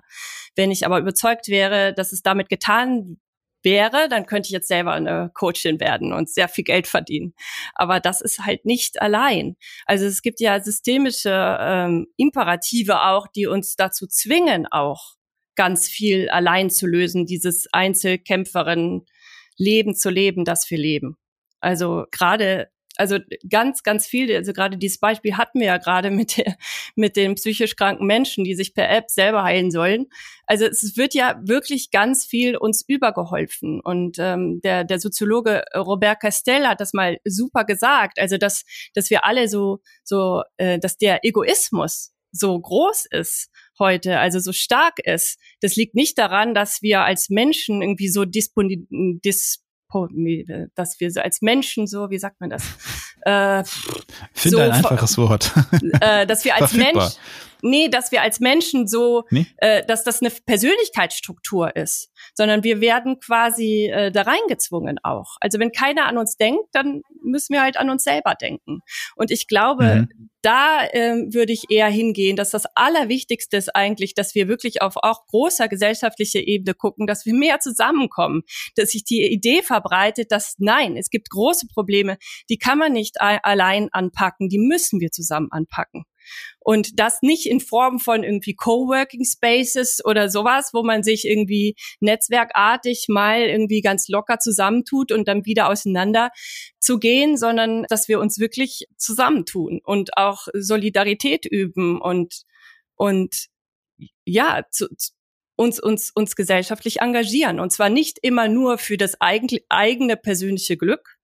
Wenn 0.55 0.71
ich 0.71 0.85
aber 0.85 0.99
überzeugt 0.99 1.49
wäre, 1.49 1.93
dass 1.93 2.13
es 2.13 2.21
damit 2.21 2.47
getan 2.47 3.17
wäre, 3.63 4.09
dann 4.09 4.25
könnte 4.25 4.47
ich 4.47 4.51
jetzt 4.51 4.67
selber 4.67 4.93
eine 4.93 5.31
Coachin 5.33 5.79
werden 5.79 6.13
und 6.13 6.29
sehr 6.29 6.47
viel 6.47 6.63
Geld 6.63 6.87
verdienen. 6.87 7.33
Aber 7.75 7.99
das 7.99 8.21
ist 8.21 8.39
halt 8.39 8.65
nicht 8.65 9.01
allein. 9.01 9.55
Also 9.85 10.05
es 10.05 10.21
gibt 10.21 10.39
ja 10.39 10.59
systemische 10.59 11.57
ähm, 11.59 12.07
Imperative 12.17 13.01
auch, 13.01 13.27
die 13.27 13.47
uns 13.47 13.75
dazu 13.75 14.07
zwingen, 14.07 14.67
auch 14.69 15.15
ganz 15.55 15.87
viel 15.87 16.29
allein 16.29 16.69
zu 16.69 16.87
lösen, 16.87 17.25
dieses 17.25 17.67
Einzelkämpferin 17.71 19.05
Leben 19.57 19.95
zu 19.95 20.09
leben, 20.09 20.45
das 20.45 20.69
wir 20.69 20.77
leben. 20.77 21.17
Also 21.59 22.05
gerade 22.11 22.69
also 22.97 23.17
ganz, 23.49 23.83
ganz 23.83 24.05
viel, 24.05 24.33
also 24.35 24.53
gerade 24.53 24.77
dieses 24.77 24.99
Beispiel 24.99 25.37
hatten 25.37 25.59
wir 25.59 25.67
ja 25.67 25.77
gerade 25.77 26.11
mit, 26.11 26.37
der, 26.37 26.57
mit 26.95 27.15
den 27.15 27.35
psychisch 27.35 27.75
kranken 27.75 28.05
Menschen, 28.05 28.43
die 28.43 28.55
sich 28.55 28.73
per 28.73 28.89
App 28.89 29.09
selber 29.09 29.43
heilen 29.43 29.71
sollen. 29.71 30.07
Also 30.45 30.65
es 30.65 30.97
wird 30.97 31.13
ja 31.13 31.39
wirklich 31.43 31.91
ganz 31.91 32.25
viel 32.25 32.57
uns 32.57 32.83
übergeholfen. 32.87 33.81
Und 33.81 34.17
ähm, 34.19 34.61
der, 34.61 34.83
der 34.83 34.99
Soziologe 34.99 35.63
Robert 35.75 36.19
Castell 36.19 36.67
hat 36.67 36.81
das 36.81 36.93
mal 36.93 37.17
super 37.25 37.63
gesagt. 37.63 38.19
Also 38.19 38.37
dass, 38.37 38.63
dass 38.93 39.09
wir 39.09 39.25
alle 39.25 39.47
so, 39.47 39.79
so, 40.03 40.43
äh, 40.57 40.79
dass 40.79 40.97
der 40.97 41.23
Egoismus 41.23 42.13
so 42.31 42.59
groß 42.59 43.05
ist 43.11 43.49
heute, 43.79 44.19
also 44.19 44.39
so 44.39 44.51
stark 44.51 44.99
ist, 45.03 45.39
das 45.61 45.75
liegt 45.75 45.95
nicht 45.95 46.17
daran, 46.17 46.53
dass 46.53 46.81
wir 46.81 47.01
als 47.01 47.29
Menschen 47.29 47.81
irgendwie 47.81 48.09
so 48.09 48.25
disponi 48.25 48.87
dis 48.89 49.62
dass 50.75 50.99
wir 50.99 51.11
so 51.11 51.21
als 51.21 51.41
Menschen 51.41 51.87
so, 51.87 52.09
wie 52.09 52.19
sagt 52.19 52.41
man 52.41 52.49
das? 52.49 52.63
Äh, 53.21 53.63
Finde 54.33 54.57
so, 54.57 54.59
ein 54.59 54.71
einfaches 54.71 55.17
Wort. 55.17 55.51
Äh, 56.01 56.25
dass 56.25 56.43
wir 56.45 56.55
als 56.61 56.73
Mensch 56.73 57.15
nee, 57.63 57.87
dass 57.87 58.11
wir 58.11 58.21
als 58.21 58.39
Menschen 58.39 58.87
so, 58.87 59.23
nee? 59.31 59.47
äh, 59.57 59.85
dass 59.85 60.03
das 60.03 60.21
eine 60.21 60.29
Persönlichkeitsstruktur 60.29 61.75
ist, 61.75 62.11
sondern 62.35 62.63
wir 62.63 62.81
werden 62.81 63.19
quasi 63.19 63.85
äh, 63.85 64.11
da 64.11 64.23
reingezwungen 64.23 64.99
auch. 65.01 65.37
Also 65.39 65.59
wenn 65.59 65.71
keiner 65.71 66.05
an 66.05 66.17
uns 66.17 66.35
denkt, 66.35 66.65
dann 66.73 67.01
müssen 67.23 67.53
wir 67.53 67.61
halt 67.61 67.77
an 67.77 67.89
uns 67.89 68.03
selber 68.03 68.35
denken. 68.35 68.81
Und 69.15 69.31
ich 69.31 69.47
glaube, 69.47 70.07
mhm. 70.09 70.29
da 70.41 70.81
ähm, 70.91 71.33
würde 71.33 71.53
ich 71.53 71.69
eher 71.69 71.87
hingehen, 71.87 72.35
dass 72.35 72.51
das 72.51 72.65
Allerwichtigste 72.75 73.55
ist 73.57 73.73
eigentlich, 73.73 74.13
dass 74.13 74.35
wir 74.35 74.49
wirklich 74.49 74.81
auf 74.81 74.97
auch 74.97 75.25
großer 75.27 75.69
gesellschaftlicher 75.69 76.45
Ebene 76.45 76.73
gucken, 76.73 77.07
dass 77.07 77.25
wir 77.25 77.33
mehr 77.33 77.59
zusammenkommen, 77.59 78.41
dass 78.75 78.91
sich 78.91 79.05
die 79.05 79.23
Idee 79.31 79.61
verbreitet, 79.61 80.31
dass 80.31 80.55
nein, 80.57 80.97
es 80.97 81.09
gibt 81.09 81.29
große 81.29 81.67
Probleme, 81.67 82.17
die 82.49 82.57
kann 82.57 82.77
man 82.77 82.91
nicht 82.91 83.21
allein 83.21 83.87
anpacken, 83.93 84.49
die 84.49 84.59
müssen 84.59 84.99
wir 84.99 85.11
zusammen 85.11 85.47
anpacken. 85.51 86.03
Und 86.59 86.99
das 86.99 87.21
nicht 87.21 87.45
in 87.45 87.59
Form 87.59 87.99
von 87.99 88.23
irgendwie 88.23 88.55
Coworking 88.55 89.25
Spaces 89.25 89.99
oder 90.03 90.29
sowas, 90.29 90.69
wo 90.73 90.83
man 90.83 91.03
sich 91.03 91.25
irgendwie 91.27 91.75
netzwerkartig 91.99 93.05
mal 93.09 93.41
irgendwie 93.41 93.81
ganz 93.81 94.07
locker 94.07 94.39
zusammentut 94.39 95.11
und 95.11 95.27
dann 95.27 95.45
wieder 95.45 95.69
auseinander 95.69 96.29
zu 96.79 96.99
gehen, 96.99 97.37
sondern 97.37 97.83
dass 97.89 98.07
wir 98.07 98.19
uns 98.19 98.39
wirklich 98.39 98.85
zusammentun 98.97 99.81
und 99.83 100.17
auch 100.17 100.47
Solidarität 100.53 101.45
üben 101.45 102.01
und, 102.01 102.43
und 102.95 103.47
ja, 104.25 104.63
zu, 104.71 104.87
uns, 105.55 105.79
uns, 105.79 106.11
uns 106.11 106.35
gesellschaftlich 106.35 107.01
engagieren. 107.01 107.59
Und 107.59 107.71
zwar 107.71 107.89
nicht 107.89 108.19
immer 108.21 108.47
nur 108.47 108.77
für 108.77 108.97
das 108.97 109.17
eigene 109.19 110.17
persönliche 110.17 110.77
Glück, 110.77 111.17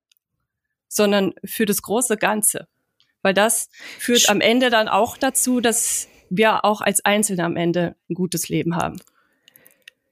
sondern 0.87 1.33
für 1.45 1.65
das 1.65 1.81
große 1.81 2.17
Ganze. 2.17 2.67
Weil 3.21 3.33
das 3.33 3.69
führt 3.97 4.29
am 4.29 4.41
Ende 4.41 4.69
dann 4.69 4.87
auch 4.87 5.17
dazu, 5.17 5.59
dass 5.59 6.07
wir 6.29 6.63
auch 6.63 6.81
als 6.81 7.03
Einzelne 7.03 7.43
am 7.43 7.57
Ende 7.57 7.95
ein 8.09 8.13
gutes 8.13 8.49
Leben 8.49 8.75
haben. 8.75 9.01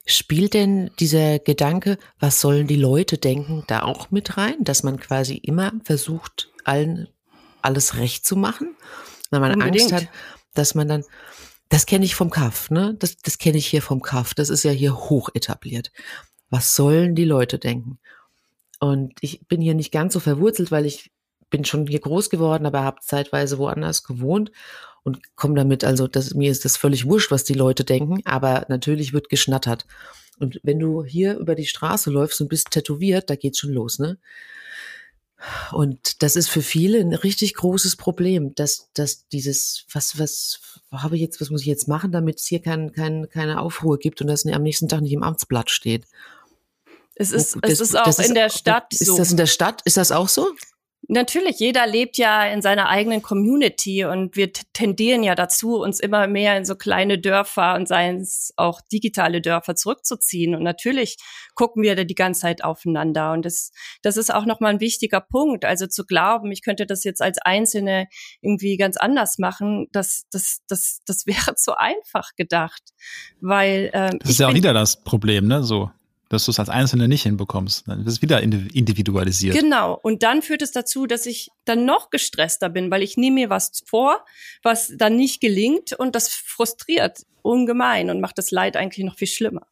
Spielt 0.05 0.53
denn 0.53 0.89
dieser 0.99 1.39
Gedanke, 1.39 1.97
was 2.19 2.39
sollen 2.39 2.67
die 2.67 2.77
Leute 2.77 3.17
denken, 3.17 3.63
da 3.67 3.83
auch 3.83 4.09
mit 4.09 4.37
rein, 4.37 4.63
dass 4.63 4.83
man 4.83 4.99
quasi 4.99 5.35
immer 5.35 5.73
versucht, 5.83 6.49
allen 6.63 7.09
alles 7.61 7.97
recht 7.97 8.25
zu 8.25 8.35
machen, 8.35 8.75
weil 9.29 9.41
man 9.41 9.53
Unbedingt. 9.53 9.91
Angst 9.91 9.93
hat, 9.93 10.09
dass 10.53 10.75
man 10.75 10.87
dann, 10.87 11.03
das 11.69 11.85
kenne 11.85 12.05
ich 12.05 12.15
vom 12.15 12.29
Kaff, 12.29 12.71
ne? 12.71 12.95
Das, 12.97 13.17
das 13.17 13.37
kenne 13.37 13.57
ich 13.57 13.67
hier 13.67 13.81
vom 13.81 14.01
Kaff. 14.01 14.33
Das 14.33 14.49
ist 14.49 14.63
ja 14.63 14.71
hier 14.71 14.95
hoch 14.95 15.29
etabliert. 15.33 15.91
Was 16.49 16.75
sollen 16.75 17.13
die 17.13 17.25
Leute 17.25 17.59
denken? 17.59 17.99
Und 18.79 19.13
ich 19.21 19.45
bin 19.47 19.59
hier 19.59 19.73
nicht 19.73 19.91
ganz 19.91 20.13
so 20.13 20.21
verwurzelt, 20.21 20.71
weil 20.71 20.85
ich 20.85 21.11
bin 21.49 21.65
schon 21.65 21.87
hier 21.87 21.99
groß 21.99 22.29
geworden, 22.29 22.65
aber 22.65 22.83
habe 22.83 23.01
zeitweise 23.01 23.57
woanders 23.57 24.03
gewohnt 24.03 24.51
und 25.03 25.35
komme 25.35 25.55
damit, 25.55 25.83
also 25.83 26.07
das, 26.07 26.33
mir 26.33 26.51
ist 26.51 26.65
das 26.65 26.77
völlig 26.77 27.05
wurscht, 27.05 27.31
was 27.31 27.43
die 27.43 27.53
Leute 27.53 27.83
denken, 27.83 28.21
aber 28.25 28.65
natürlich 28.69 29.13
wird 29.13 29.29
geschnattert. 29.29 29.85
Und 30.39 30.59
wenn 30.63 30.79
du 30.79 31.03
hier 31.03 31.37
über 31.37 31.55
die 31.55 31.65
Straße 31.65 32.09
läufst 32.11 32.41
und 32.41 32.49
bist 32.49 32.71
tätowiert, 32.71 33.29
da 33.29 33.35
geht's 33.35 33.59
schon 33.59 33.71
los, 33.71 33.99
ne? 33.99 34.17
Und 35.71 36.23
das 36.23 36.35
ist 36.35 36.49
für 36.49 36.63
viele 36.63 36.99
ein 36.99 37.13
richtig 37.13 37.53
großes 37.53 37.95
Problem, 37.95 38.55
dass, 38.55 38.89
dass 38.93 39.27
dieses, 39.27 39.85
was, 39.93 40.17
was 40.17 40.59
habe 40.91 41.15
ich 41.15 41.21
jetzt, 41.21 41.39
was 41.39 41.51
muss 41.51 41.61
ich 41.61 41.67
jetzt 41.67 41.87
machen, 41.87 42.11
damit 42.11 42.39
es 42.39 42.47
hier 42.47 42.61
kein, 42.61 42.91
kein, 42.91 43.29
keine 43.29 43.61
Aufruhr 43.61 43.99
gibt 43.99 44.19
und 44.19 44.27
das 44.27 44.47
am 44.47 44.63
nächsten 44.63 44.87
Tag 44.87 45.01
nicht 45.01 45.13
im 45.13 45.21
Amtsblatt 45.21 45.69
steht. 45.69 46.05
Es 47.15 47.31
ist, 47.31 47.57
das, 47.61 47.73
es 47.73 47.79
ist 47.81 47.95
auch 47.97 48.17
in 48.19 48.25
ist, 48.25 48.35
der 48.35 48.49
Stadt 48.49 48.87
so. 48.91 49.13
Ist 49.13 49.19
das 49.19 49.31
in 49.31 49.37
der 49.37 49.45
Stadt? 49.45 49.81
Ist 49.85 49.97
das 49.97 50.11
auch 50.11 50.29
so? 50.29 50.51
Natürlich, 51.09 51.59
jeder 51.59 51.87
lebt 51.87 52.17
ja 52.17 52.45
in 52.45 52.61
seiner 52.61 52.89
eigenen 52.89 53.21
Community 53.21 54.03
und 54.03 54.35
wir 54.35 54.51
tendieren 54.73 55.23
ja 55.23 55.35
dazu, 55.35 55.77
uns 55.77 56.01
immer 56.01 56.27
mehr 56.27 56.57
in 56.57 56.65
so 56.65 56.75
kleine 56.75 57.17
Dörfer 57.17 57.75
und 57.75 57.87
seien 57.87 58.17
es 58.17 58.51
auch 58.57 58.81
digitale 58.81 59.39
Dörfer 59.39 59.75
zurückzuziehen. 59.75 60.53
Und 60.53 60.63
natürlich 60.63 61.15
gucken 61.55 61.81
wir 61.81 61.95
da 61.95 62.03
die 62.03 62.13
ganze 62.13 62.41
Zeit 62.41 62.61
aufeinander. 62.61 63.31
Und 63.31 63.45
das, 63.45 63.71
das 64.01 64.17
ist 64.17 64.33
auch 64.33 64.45
nochmal 64.45 64.73
ein 64.73 64.79
wichtiger 64.81 65.21
Punkt. 65.21 65.63
Also 65.63 65.87
zu 65.87 66.05
glauben, 66.05 66.51
ich 66.51 66.61
könnte 66.61 66.85
das 66.85 67.05
jetzt 67.05 67.21
als 67.21 67.37
Einzelne 67.39 68.07
irgendwie 68.41 68.75
ganz 68.75 68.97
anders 68.97 69.37
machen, 69.37 69.87
das, 69.93 70.25
das, 70.29 70.59
das, 70.67 70.99
das 71.05 71.25
wäre 71.25 71.55
zu 71.55 71.77
einfach 71.77 72.35
gedacht. 72.35 72.83
Weil 73.39 73.91
ähm, 73.93 74.19
Das 74.19 74.31
ist 74.31 74.39
ja 74.41 74.49
auch 74.49 74.53
wieder 74.53 74.73
das 74.73 75.01
Problem, 75.05 75.47
ne? 75.47 75.63
So 75.63 75.89
dass 76.29 76.45
du 76.45 76.51
es 76.51 76.59
als 76.59 76.69
Einzelne 76.69 77.07
nicht 77.07 77.23
hinbekommst. 77.23 77.87
Dann 77.87 77.99
wird 77.99 78.07
es 78.07 78.21
wieder 78.21 78.41
individualisiert. 78.41 79.57
Genau. 79.57 79.97
Und 80.01 80.23
dann 80.23 80.41
führt 80.41 80.61
es 80.61 80.71
dazu, 80.71 81.07
dass 81.07 81.25
ich 81.25 81.49
dann 81.65 81.85
noch 81.85 82.09
gestresster 82.09 82.69
bin, 82.69 82.91
weil 82.91 83.03
ich 83.03 83.17
nehme 83.17 83.35
mir 83.35 83.49
was 83.49 83.83
vor, 83.85 84.25
was 84.63 84.93
dann 84.95 85.15
nicht 85.15 85.41
gelingt 85.41 85.93
und 85.93 86.15
das 86.15 86.29
frustriert 86.29 87.25
ungemein 87.41 88.09
und 88.09 88.19
macht 88.19 88.37
das 88.37 88.51
Leid 88.51 88.75
eigentlich 88.75 89.05
noch 89.05 89.17
viel 89.17 89.27
schlimmer. 89.27 89.67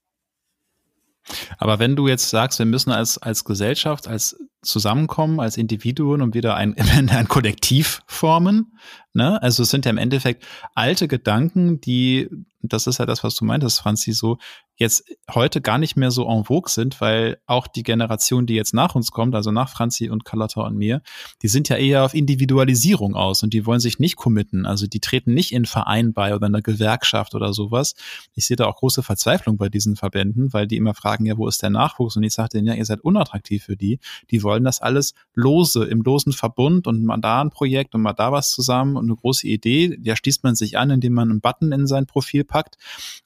Aber 1.58 1.80
wenn 1.80 1.96
du 1.96 2.08
jetzt 2.08 2.30
sagst, 2.30 2.60
wir 2.60 2.66
müssen 2.66 2.92
als, 2.92 3.18
als 3.18 3.44
Gesellschaft, 3.44 4.08
als 4.08 4.38
zusammenkommen, 4.66 5.40
als 5.40 5.58
Individuen 5.58 6.22
und 6.22 6.34
wieder 6.34 6.56
ein, 6.56 6.76
ein 7.10 7.28
Kollektiv 7.28 8.02
formen, 8.08 8.74
ne? 9.14 9.42
Also 9.42 9.64
es 9.64 9.70
sind 9.70 9.86
ja 9.86 9.92
im 9.92 9.98
Endeffekt 9.98 10.46
alte 10.74 11.08
Gedanken, 11.08 11.82
die, 11.82 12.30
das 12.62 12.88
ist 12.88 13.00
ja 13.00 13.06
das, 13.06 13.24
was 13.24 13.36
du 13.36 13.46
meintest, 13.46 13.80
Franzi, 13.80 14.12
so, 14.12 14.38
jetzt 14.78 15.06
heute 15.34 15.62
gar 15.62 15.78
nicht 15.78 15.96
mehr 15.96 16.12
so 16.12 16.28
en 16.28 16.44
vogue 16.44 16.70
sind, 16.70 17.00
weil 17.00 17.38
auch 17.46 17.68
die 17.68 17.84
Generation, 17.84 18.46
die 18.46 18.56
jetzt 18.56 18.74
nach 18.74 18.96
uns 18.96 19.12
kommt, 19.12 19.34
also 19.34 19.52
nach 19.52 19.70
Franzi 19.70 20.10
und 20.10 20.26
Carlotta 20.26 20.62
und 20.62 20.76
mir, 20.76 21.02
die 21.42 21.48
sind 21.48 21.70
ja 21.70 21.78
eher 21.78 22.04
auf 22.04 22.14
Individualisierung 22.14 23.16
aus 23.16 23.42
und 23.44 23.54
die 23.54 23.66
wollen 23.66 23.80
sich 23.80 24.00
nicht 24.00 24.18
committen. 24.18 24.66
Also 24.66 24.88
die 24.88 25.00
treten 25.00 25.34
nicht 25.34 25.54
in 25.54 25.66
Verein 25.66 26.14
bei 26.14 26.36
oder 26.36 26.48
in 26.48 26.56
einer 26.56 26.62
Gewerkschaft 26.62 27.36
oder 27.36 27.54
sowas. 27.54 27.96
Ich 28.34 28.46
sehe 28.46 28.58
da 28.58 28.66
auch 28.66 28.76
große 28.76 29.02
Verzweiflung 29.02 29.58
bei 29.58 29.70
diesen 29.70 29.96
Verbänden, 29.96 30.52
weil 30.52 30.68
die 30.68 30.76
immer 30.76 30.94
fragen, 30.94 31.26
ja, 31.26 31.38
wo 31.38 31.48
ist 31.48 31.62
der 31.62 31.70
Nachwuchs? 31.70 32.18
Und 32.18 32.24
ich 32.24 32.34
sage 32.34 32.50
denen, 32.50 32.68
ja, 32.68 32.74
ihr 32.74 32.86
seid 32.86 33.02
unattraktiv 33.02 33.64
für 33.64 33.78
die. 33.78 34.00
Die 34.30 34.44
wollen 34.44 34.55
das 34.64 34.82
alles 34.82 35.14
lose, 35.34 35.86
im 35.86 36.02
losen 36.02 36.34
Verbund 36.34 36.88
und 36.88 37.04
mal 37.04 37.18
da 37.18 37.42
ein 37.42 37.50
Projekt 37.50 37.96
und 37.96 38.02
mal 38.02 38.14
da 38.14 38.32
was 38.32 38.52
zusammen 38.52 38.98
und 38.98 39.06
eine 39.06 39.16
große 39.16 39.48
Idee. 39.48 39.98
Da 40.00 40.16
schließt 40.16 40.44
man 40.44 40.56
sich 40.56 40.78
an, 40.78 40.90
indem 40.90 41.14
man 41.14 41.30
einen 41.30 41.42
Button 41.42 41.72
in 41.72 41.88
sein 41.88 42.06
Profil 42.06 42.44
packt. 42.44 42.78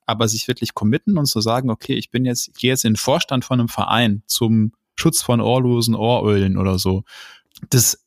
Aber 0.05 0.27
sich 0.27 0.47
wirklich 0.47 0.73
committen 0.73 1.17
und 1.17 1.25
so 1.25 1.39
zu 1.39 1.41
sagen, 1.41 1.69
okay, 1.69 1.93
ich 1.93 2.11
bin 2.11 2.25
jetzt, 2.25 2.49
ich 2.49 2.55
gehe 2.55 2.69
jetzt 2.69 2.85
in 2.85 2.93
den 2.93 2.97
Vorstand 2.97 3.45
von 3.45 3.59
einem 3.59 3.69
Verein 3.69 4.23
zum 4.27 4.73
Schutz 4.95 5.21
von 5.21 5.39
ohrlosen 5.39 5.95
Ohrölen 5.95 6.57
oder 6.57 6.77
so. 6.77 7.03
Das 7.69 8.05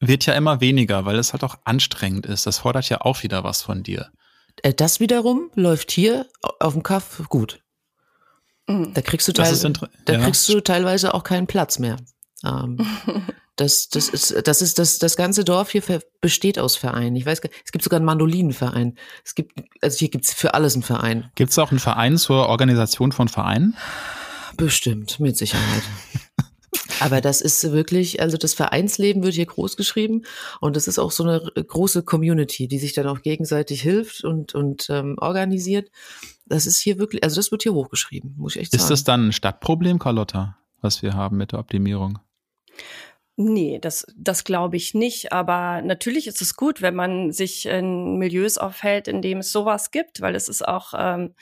wird 0.00 0.26
ja 0.26 0.34
immer 0.34 0.60
weniger, 0.60 1.04
weil 1.04 1.18
es 1.18 1.32
halt 1.32 1.44
auch 1.44 1.56
anstrengend 1.64 2.26
ist. 2.26 2.46
Das 2.46 2.58
fordert 2.58 2.88
ja 2.88 3.02
auch 3.02 3.22
wieder 3.22 3.44
was 3.44 3.62
von 3.62 3.82
dir. 3.82 4.10
Äh, 4.62 4.74
das 4.74 4.98
wiederum 4.98 5.50
läuft 5.54 5.92
hier 5.92 6.26
auf 6.58 6.72
dem 6.72 6.82
Kaff 6.82 7.22
gut. 7.28 7.62
Mhm. 8.66 8.94
Da 8.94 9.02
kriegst 9.02 9.28
du, 9.28 9.32
teil 9.32 9.54
da 10.06 10.12
ja. 10.12 10.24
kriegst 10.24 10.48
du 10.48 10.60
teilweise 10.60 11.14
auch 11.14 11.24
keinen 11.24 11.46
Platz 11.46 11.78
mehr. 11.78 11.96
Ähm, 12.44 12.78
das, 13.56 13.88
das 13.88 14.08
ist, 14.08 14.46
das 14.46 14.62
ist, 14.62 14.78
das, 14.78 14.98
das 14.98 15.16
ganze 15.16 15.44
Dorf 15.44 15.70
hier 15.70 15.82
besteht 16.20 16.58
aus 16.58 16.76
Vereinen. 16.76 17.16
Ich 17.16 17.26
weiß, 17.26 17.40
es 17.64 17.72
gibt 17.72 17.84
sogar 17.84 17.98
einen 17.98 18.06
Mandolinenverein. 18.06 18.96
Es 19.24 19.34
gibt, 19.34 19.62
also 19.80 19.98
hier 19.98 20.08
gibt's 20.08 20.32
für 20.32 20.54
alles 20.54 20.74
einen 20.74 20.82
Verein. 20.82 21.30
Gibt 21.34 21.50
es 21.50 21.58
auch 21.58 21.70
einen 21.70 21.80
Verein 21.80 22.16
zur 22.16 22.48
Organisation 22.48 23.12
von 23.12 23.28
Vereinen? 23.28 23.76
Bestimmt, 24.56 25.20
mit 25.20 25.36
Sicherheit. 25.36 25.82
Aber 27.00 27.20
das 27.20 27.40
ist 27.40 27.72
wirklich, 27.72 28.20
also 28.20 28.36
das 28.36 28.54
Vereinsleben 28.54 29.22
wird 29.22 29.34
hier 29.34 29.46
groß 29.46 29.76
geschrieben 29.76 30.22
und 30.60 30.76
das 30.76 30.88
ist 30.88 30.98
auch 30.98 31.10
so 31.10 31.24
eine 31.24 31.40
große 31.40 32.02
Community, 32.02 32.68
die 32.68 32.78
sich 32.78 32.92
dann 32.92 33.06
auch 33.06 33.22
gegenseitig 33.22 33.82
hilft 33.82 34.24
und, 34.24 34.54
und 34.54 34.88
ähm, 34.88 35.16
organisiert. 35.18 35.90
Das 36.46 36.66
ist 36.66 36.78
hier 36.78 36.98
wirklich, 36.98 37.24
also 37.24 37.36
das 37.36 37.50
wird 37.50 37.62
hier 37.62 37.74
hochgeschrieben, 37.74 38.34
muss 38.36 38.56
ich 38.56 38.62
echt 38.62 38.72
sagen. 38.72 38.82
Ist 38.82 38.90
das 38.90 39.04
dann 39.04 39.28
ein 39.28 39.32
Stadtproblem, 39.32 39.98
Carlotta, 39.98 40.56
was 40.80 41.02
wir 41.02 41.14
haben 41.14 41.36
mit 41.36 41.52
der 41.52 41.58
Optimierung? 41.58 42.18
Nee, 43.36 43.78
das, 43.80 44.06
das 44.16 44.44
glaube 44.44 44.76
ich 44.76 44.94
nicht. 44.94 45.32
Aber 45.32 45.80
natürlich 45.82 46.26
ist 46.26 46.42
es 46.42 46.54
gut, 46.54 46.82
wenn 46.82 46.94
man 46.94 47.32
sich 47.32 47.66
in 47.66 48.18
Milieus 48.18 48.58
aufhält, 48.58 49.08
in 49.08 49.22
dem 49.22 49.38
es 49.38 49.52
sowas 49.52 49.90
gibt, 49.90 50.20
weil 50.20 50.34
es 50.34 50.48
ist 50.48 50.66
auch 50.66 50.92
ähm, 50.96 51.34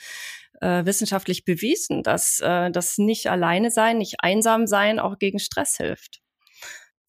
äh, 0.61 0.85
wissenschaftlich 0.85 1.43
bewiesen, 1.43 2.03
dass 2.03 2.39
äh, 2.39 2.71
das 2.71 2.97
nicht 2.97 3.29
alleine 3.29 3.71
sein, 3.71 3.97
nicht 3.97 4.17
einsam 4.19 4.67
sein 4.67 4.99
auch 4.99 5.19
gegen 5.19 5.39
Stress 5.39 5.77
hilft. 5.77 6.21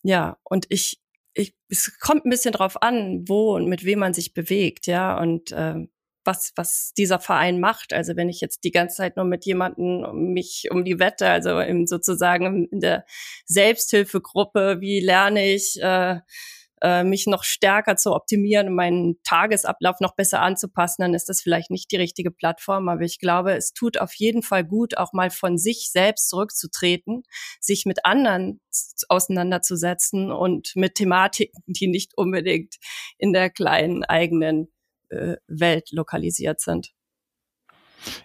Ja, 0.03 0.39
und 0.43 0.67
ich, 0.69 1.01
ich, 1.35 1.55
es 1.69 1.99
kommt 2.01 2.25
ein 2.27 2.31
bisschen 2.31 2.53
drauf 2.53 2.83
an, 2.83 3.25
wo 3.29 3.55
und 3.55 3.69
mit 3.69 3.85
wem 3.85 4.01
man 4.01 4.15
sich 4.15 4.35
bewegt, 4.35 4.87
ja. 4.87 5.19
Und 5.19 5.53
äh, 5.53 5.87
was, 6.25 6.53
was 6.57 6.93
dieser 6.97 7.19
Verein 7.19 7.61
macht. 7.61 7.93
Also 7.93 8.17
wenn 8.17 8.29
ich 8.29 8.41
jetzt 8.41 8.65
die 8.65 8.71
ganze 8.71 8.97
Zeit 8.97 9.17
nur 9.17 9.25
mit 9.25 9.45
jemandem 9.45 10.33
mich 10.33 10.69
um 10.71 10.85
die 10.85 10.99
Wette, 10.99 11.29
also 11.29 11.61
im, 11.61 11.87
sozusagen 11.87 12.67
in 12.71 12.81
der 12.81 13.05
Selbsthilfegruppe, 13.47 14.81
wie 14.81 15.01
lerne 15.01 15.53
ich, 15.53 15.81
äh, 15.83 16.21
äh, 16.83 17.05
mich 17.05 17.27
noch 17.27 17.45
stärker 17.45 17.97
zu 17.97 18.13
optimieren 18.13 18.75
meinen 18.75 19.23
Tagesablauf 19.23 20.01
noch 20.01 20.17
besser 20.17 20.43
anzupassen, 20.43 21.03
dann 21.03 21.15
ist 21.15 21.29
das 21.29 21.41
vielleicht 21.41 21.71
nicht 21.71 21.93
die 21.93 21.97
richtige 21.97 22.33
Plattform. 22.33 22.89
Aber 22.89 23.03
ich 23.03 23.21
glaube, 23.21 23.55
es 23.55 23.73
tut 23.73 23.99
auf 23.99 24.13
jeden 24.15 24.43
Fall 24.43 24.65
gut, 24.65 24.99
auch 24.99 25.13
mal 25.13 25.31
von 25.31 25.59
sich 25.59 25.91
selbst 25.93 26.29
zurückzutreten, 26.29 27.23
sich 27.61 27.87
mit 27.87 28.05
anderen 28.05 28.61
auseinanderzusetzen 29.09 30.33
und 30.33 30.73
mit 30.75 30.97
Thematiken, 30.97 31.63
die 31.67 31.87
nicht 31.87 32.17
unbedingt 32.17 32.77
in 33.17 33.33
der 33.33 33.49
kleinen 33.49 34.05
eigenen 34.05 34.69
äh, 35.13 35.37
Welt 35.47 35.93
lokalisiert 35.93 36.61
sind. 36.61 36.93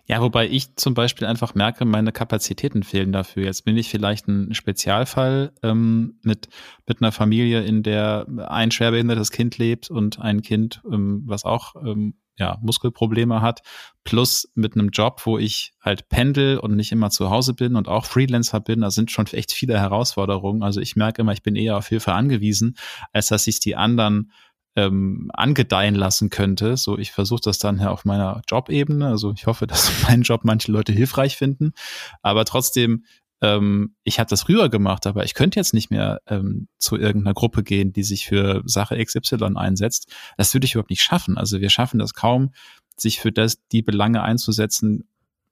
Ja, 0.05 0.21
wobei 0.21 0.47
ich 0.47 0.75
zum 0.75 0.93
Beispiel 0.93 1.27
einfach 1.27 1.53
merke, 1.53 1.85
meine 1.85 2.11
Kapazitäten 2.11 2.83
fehlen 2.83 3.11
dafür. 3.11 3.43
Jetzt 3.45 3.65
bin 3.65 3.77
ich 3.77 3.89
vielleicht 3.89 4.27
ein 4.27 4.53
Spezialfall 4.53 5.53
ähm, 5.63 6.19
mit, 6.23 6.49
mit 6.87 7.01
einer 7.01 7.11
Familie, 7.11 7.63
in 7.63 7.83
der 7.83 8.25
ein 8.47 8.71
schwerbehindertes 8.71 9.31
Kind 9.31 9.57
lebt 9.57 9.89
und 9.89 10.19
ein 10.19 10.41
Kind, 10.41 10.81
ähm, 10.91 11.23
was 11.25 11.45
auch 11.45 11.75
ähm, 11.75 12.15
ja, 12.39 12.57
Muskelprobleme 12.61 13.41
hat, 13.41 13.61
plus 14.03 14.51
mit 14.53 14.75
einem 14.75 14.89
Job, 14.89 15.21
wo 15.25 15.37
ich 15.37 15.73
halt 15.81 16.07
pendel 16.07 16.59
und 16.59 16.75
nicht 16.75 16.91
immer 16.91 17.09
zu 17.09 17.29
Hause 17.29 17.53
bin 17.53 17.75
und 17.75 17.87
auch 17.87 18.05
Freelancer 18.05 18.59
bin, 18.59 18.81
da 18.81 18.91
sind 18.91 19.11
schon 19.11 19.25
echt 19.27 19.51
viele 19.51 19.79
Herausforderungen. 19.79 20.61
Also 20.61 20.79
ich 20.79 20.95
merke 20.95 21.23
immer, 21.23 21.33
ich 21.33 21.41
bin 21.41 21.55
eher 21.55 21.77
auf 21.77 21.87
Hilfe 21.87 22.13
angewiesen, 22.13 22.77
als 23.11 23.27
dass 23.27 23.47
ich 23.47 23.59
die 23.59 23.75
anderen 23.75 24.31
ähm, 24.77 25.31
angedeihen 25.33 25.95
lassen 25.95 26.29
könnte. 26.29 26.77
So, 26.77 26.99
ich 26.99 27.11
versuche 27.11 27.41
das 27.43 27.57
dann 27.57 27.79
ja 27.79 27.89
auf 27.89 28.05
meiner 28.05 28.41
Jobebene. 28.47 29.07
Also 29.07 29.33
ich 29.35 29.47
hoffe, 29.47 29.67
dass 29.67 29.91
meinen 30.03 30.21
Job 30.21 30.41
manche 30.43 30.71
Leute 30.71 30.93
hilfreich 30.93 31.35
finden. 31.35 31.73
Aber 32.21 32.45
trotzdem, 32.45 33.03
ähm, 33.41 33.95
ich 34.03 34.19
habe 34.19 34.29
das 34.29 34.43
früher 34.43 34.69
gemacht, 34.69 35.07
aber 35.07 35.25
ich 35.25 35.33
könnte 35.33 35.59
jetzt 35.59 35.73
nicht 35.73 35.89
mehr 35.89 36.21
ähm, 36.27 36.67
zu 36.77 36.95
irgendeiner 36.95 37.33
Gruppe 37.33 37.63
gehen, 37.63 37.91
die 37.91 38.03
sich 38.03 38.27
für 38.27 38.61
Sache 38.65 39.03
XY 39.03 39.55
einsetzt. 39.55 40.13
Das 40.37 40.53
würde 40.53 40.65
ich 40.65 40.75
überhaupt 40.75 40.91
nicht 40.91 41.01
schaffen. 41.01 41.39
Also 41.39 41.59
wir 41.59 41.71
schaffen 41.71 41.97
das 41.99 42.13
kaum, 42.13 42.51
sich 42.95 43.19
für 43.19 43.31
das 43.31 43.67
die 43.71 43.81
Belange 43.81 44.21
einzusetzen, 44.21 45.09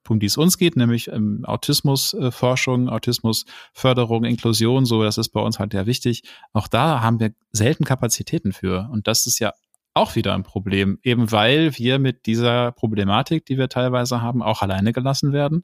um 0.09 0.19
die 0.19 0.27
es 0.27 0.37
uns 0.37 0.57
geht, 0.57 0.75
nämlich 0.75 1.07
ähm, 1.09 1.43
Autismusforschung, 1.45 2.89
Autismusförderung, 2.89 4.23
Inklusion, 4.23 4.85
so, 4.85 5.03
das 5.03 5.17
ist 5.17 5.29
bei 5.29 5.41
uns 5.41 5.59
halt 5.59 5.71
sehr 5.71 5.85
wichtig. 5.85 6.23
Auch 6.53 6.67
da 6.67 7.01
haben 7.01 7.19
wir 7.19 7.33
selten 7.51 7.85
Kapazitäten 7.85 8.53
für. 8.53 8.89
Und 8.91 9.07
das 9.07 9.25
ist 9.25 9.39
ja 9.39 9.53
auch 9.93 10.15
wieder 10.15 10.33
ein 10.33 10.43
Problem, 10.43 10.99
eben 11.03 11.31
weil 11.31 11.77
wir 11.77 11.99
mit 11.99 12.25
dieser 12.25 12.71
Problematik, 12.73 13.45
die 13.45 13.57
wir 13.57 13.69
teilweise 13.69 14.21
haben, 14.21 14.43
auch 14.43 14.61
alleine 14.61 14.91
gelassen 14.91 15.31
werden 15.31 15.63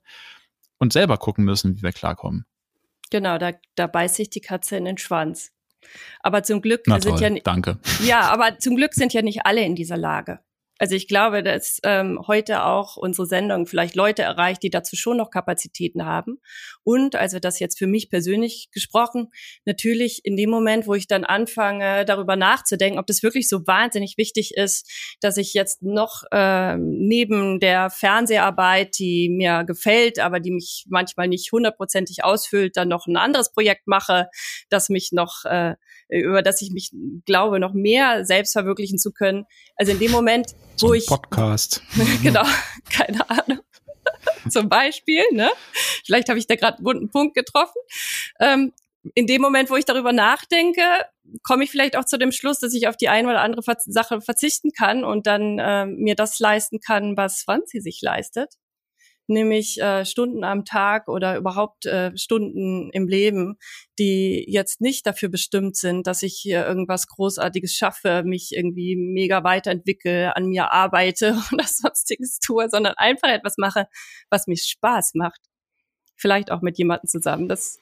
und 0.78 0.94
selber 0.94 1.18
gucken 1.18 1.44
müssen, 1.44 1.78
wie 1.78 1.84
wir 1.84 1.92
klarkommen. 1.92 2.46
Genau, 3.12 3.38
da, 3.38 3.52
da 3.76 3.88
beißt 3.88 4.16
sich 4.16 4.30
die 4.30 4.40
Katze 4.40 4.78
in 4.78 4.86
den 4.86 4.98
Schwanz. 4.98 5.52
Aber 6.22 6.44
zum 6.44 6.62
Glück 6.62 6.84
Na 6.88 7.02
sind 7.02 7.18
toll, 7.18 7.22
ja 7.22 7.40
danke. 7.44 7.80
ja, 8.04 8.22
aber 8.22 8.58
zum 8.60 8.76
Glück 8.76 8.94
sind 8.94 9.14
ja 9.14 9.22
nicht 9.22 9.46
alle 9.46 9.64
in 9.66 9.76
dieser 9.76 9.98
Lage. 9.98 10.40
Also 10.82 10.96
ich 10.96 11.08
glaube, 11.08 11.44
dass 11.44 11.80
ähm, 11.84 12.20
heute 12.26 12.64
auch 12.66 12.98
unsere 12.98 13.28
Sendung 13.28 13.68
vielleicht 13.68 13.94
Leute 13.94 14.24
erreicht, 14.24 14.64
die 14.64 14.72
dazu 14.72 14.96
schon 14.96 15.18
noch 15.18 15.30
Kapazitäten 15.30 16.08
haben. 16.08 16.42
Und 16.84 17.16
also 17.16 17.38
das 17.38 17.60
jetzt 17.60 17.78
für 17.78 17.86
mich 17.86 18.10
persönlich 18.10 18.70
gesprochen, 18.72 19.28
natürlich 19.64 20.26
in 20.26 20.36
dem 20.36 20.50
Moment, 20.50 20.88
wo 20.88 20.96
ich 20.96 21.06
dann 21.06 21.24
anfange, 21.24 22.04
darüber 22.06 22.36
nachzudenken, 22.36 22.98
ob 22.98 23.06
das 23.06 23.22
wirklich 23.22 23.48
so 23.48 23.68
wahnsinnig 23.68 24.18
wichtig 24.18 24.56
ist, 24.56 24.90
dass 25.20 25.38
ich 25.38 25.54
jetzt 25.54 25.84
noch 25.84 26.24
äh, 26.32 26.76
neben 26.78 27.60
der 27.60 27.92
Fernseharbeit, 27.92 28.98
die 28.98 29.30
mir 29.30 29.64
gefällt, 29.66 30.18
aber 30.18 30.40
die 30.40 30.50
mich 30.50 30.88
manchmal 30.90 31.28
nicht 31.28 31.52
hundertprozentig 31.52 32.24
ausfüllt, 32.24 32.76
dann 32.76 32.88
noch 32.88 33.06
ein 33.06 33.18
anderes 33.18 33.52
Projekt 33.52 33.86
mache, 33.86 34.30
das 34.72 34.90
mich 34.90 35.12
noch 35.12 35.46
äh, 35.46 35.76
über 36.20 36.42
das 36.42 36.62
ich 36.62 36.72
mich 36.72 36.92
glaube, 37.26 37.60
noch 37.60 37.74
mehr 37.74 38.26
selbst 38.26 38.54
verwirklichen 38.54 38.98
zu 38.98 39.12
können. 39.12 39.46
Also 39.76 39.94
in 39.94 40.00
dem 40.00 40.12
Moment, 40.12 40.56
wo 40.80 40.88
so 40.88 40.94
ich. 40.94 41.06
Podcast. 41.06 41.82
genau, 42.24 42.44
keine 42.92 43.30
Ahnung. 43.30 43.60
Zum 44.50 44.70
Beispiel, 44.70 45.24
ne? 45.32 45.50
Vielleicht 46.06 46.30
habe 46.30 46.38
ich 46.38 46.48
da 46.48 46.56
gerade 46.56 46.78
einen 46.78 46.86
wunden 46.86 47.10
Punkt 47.10 47.36
getroffen. 47.36 47.80
Ähm, 48.40 48.74
in 49.16 49.26
dem 49.26 49.42
Moment, 49.42 49.70
wo 49.70 49.76
ich 49.76 49.86
darüber 49.86 50.14
nachdenke, 50.14 50.82
komme 51.44 51.64
ich 51.64 51.72
vielleicht 51.72 51.96
auch 51.96 52.06
zu 52.06 52.20
dem 52.20 52.32
Schluss, 52.32 52.60
dass 52.60 52.74
ich 52.74 52.88
auf 52.88 52.98
die 52.98 53.10
eine 53.10 53.30
oder 53.30 53.42
andere 53.42 53.64
Sache 53.86 54.22
verzichten 54.22 54.72
kann 54.78 55.04
und 55.04 55.26
dann 55.28 55.60
äh, 55.60 55.86
mir 55.86 56.16
das 56.16 56.40
leisten 56.40 56.80
kann, 56.80 57.18
was 57.18 57.42
Franzi 57.42 57.80
sich 57.80 58.00
leistet 58.02 58.54
nämlich 59.28 59.80
äh, 59.82 60.06
Stunden 60.06 60.44
am 60.44 60.66
Tag 60.66 61.08
oder 61.08 61.38
überhaupt 61.38 61.86
äh, 61.86 62.16
Stunden 62.18 62.90
im 62.92 63.08
Leben, 63.08 63.58
die 64.00 64.46
jetzt 64.48 64.82
nicht 64.82 65.06
dafür 65.06 65.30
bestimmt 65.30 65.76
sind, 65.78 66.08
dass 66.08 66.24
ich 66.24 66.38
hier 66.42 66.66
irgendwas 66.66 67.08
Großartiges 67.08 67.76
schaffe, 67.76 68.24
mich 68.26 68.52
irgendwie 68.56 68.96
mega 68.96 69.44
weiterentwickle, 69.44 70.36
an 70.36 70.46
mir 70.46 70.72
arbeite 70.72 71.38
oder 71.54 71.66
sonstiges 71.66 72.40
tue, 72.40 72.70
sondern 72.70 72.94
einfach 72.98 73.30
etwas 73.30 73.56
mache, 73.58 73.88
was 74.30 74.48
mir 74.48 74.58
Spaß 74.58 75.12
macht. 75.16 75.40
Vielleicht 76.16 76.52
auch 76.52 76.62
mit 76.62 76.78
jemandem 76.78 77.08
zusammen. 77.08 77.48
Das 77.48 77.80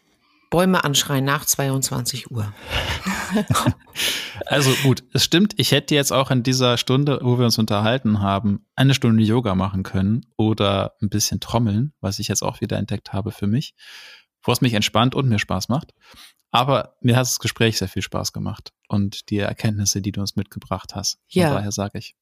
Bäume 0.49 0.83
anschreien 0.83 1.25
nach 1.25 1.45
22 1.45 2.31
Uhr. 2.31 2.53
also 4.45 4.71
gut, 4.83 5.03
es 5.13 5.23
stimmt, 5.23 5.53
ich 5.57 5.71
hätte 5.71 5.95
jetzt 5.95 6.11
auch 6.11 6.31
in 6.31 6.43
dieser 6.43 6.77
Stunde, 6.77 7.19
wo 7.21 7.37
wir 7.37 7.45
uns 7.45 7.57
unterhalten 7.57 8.21
haben, 8.21 8.65
eine 8.75 8.93
Stunde 8.93 9.23
Yoga 9.23 9.55
machen 9.55 9.83
können 9.83 10.25
oder 10.37 10.95
ein 11.01 11.09
bisschen 11.09 11.39
trommeln, 11.39 11.93
was 12.01 12.19
ich 12.19 12.27
jetzt 12.27 12.43
auch 12.43 12.61
wieder 12.61 12.77
entdeckt 12.77 13.13
habe 13.13 13.31
für 13.31 13.47
mich, 13.47 13.73
wo 14.43 14.51
es 14.51 14.61
mich 14.61 14.73
entspannt 14.73 15.15
und 15.15 15.29
mir 15.29 15.39
Spaß 15.39 15.69
macht. 15.69 15.93
Aber 16.51 16.95
mir 17.01 17.15
hat 17.15 17.23
das 17.23 17.39
Gespräch 17.39 17.77
sehr 17.77 17.87
viel 17.87 18.01
Spaß 18.01 18.33
gemacht 18.33 18.73
und 18.87 19.29
die 19.29 19.37
Erkenntnisse, 19.37 20.01
die 20.01 20.11
du 20.11 20.21
uns 20.21 20.35
mitgebracht 20.35 20.95
hast. 20.95 21.19
Ja. 21.27 21.47
Von 21.47 21.57
daher 21.57 21.71
sage 21.71 21.99
ich 21.99 22.15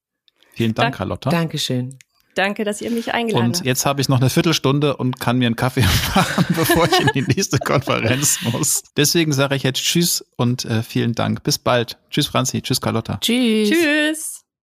vielen 0.54 0.74
Dank, 0.74 0.88
Dank 0.88 0.96
Carlotta. 0.96 1.30
Dankeschön. 1.30 1.98
Danke, 2.38 2.64
dass 2.64 2.82
ihr 2.82 2.92
mich 2.92 3.14
eingeladen 3.14 3.48
habt. 3.48 3.58
Und 3.60 3.66
jetzt 3.66 3.86
habe 3.86 4.00
ich 4.02 4.10
noch 4.10 4.20
eine 4.20 4.30
Viertelstunde 4.30 4.96
und 4.98 5.20
kann 5.20 5.38
mir 5.38 5.48
einen 5.48 5.56
Kaffee 5.56 5.82
machen, 6.16 6.46
bevor 6.50 6.86
ich 6.86 7.00
in 7.00 7.10
die 7.16 7.22
nächste 7.22 7.58
Konferenz 7.58 8.40
muss. 8.52 8.84
Deswegen 8.96 9.34
sage 9.34 9.56
ich 9.56 9.64
jetzt 9.64 9.82
Tschüss 9.82 10.24
und 10.36 10.66
äh, 10.66 10.84
vielen 10.84 11.14
Dank. 11.14 11.44
Bis 11.44 11.58
bald. 11.58 11.98
Tschüss, 12.12 12.28
Franzi. 12.28 12.62
Tschüss, 12.62 12.80
Carlotta. 12.80 13.18
Tschüss. 13.22 13.70
Tschüss. 13.70 14.37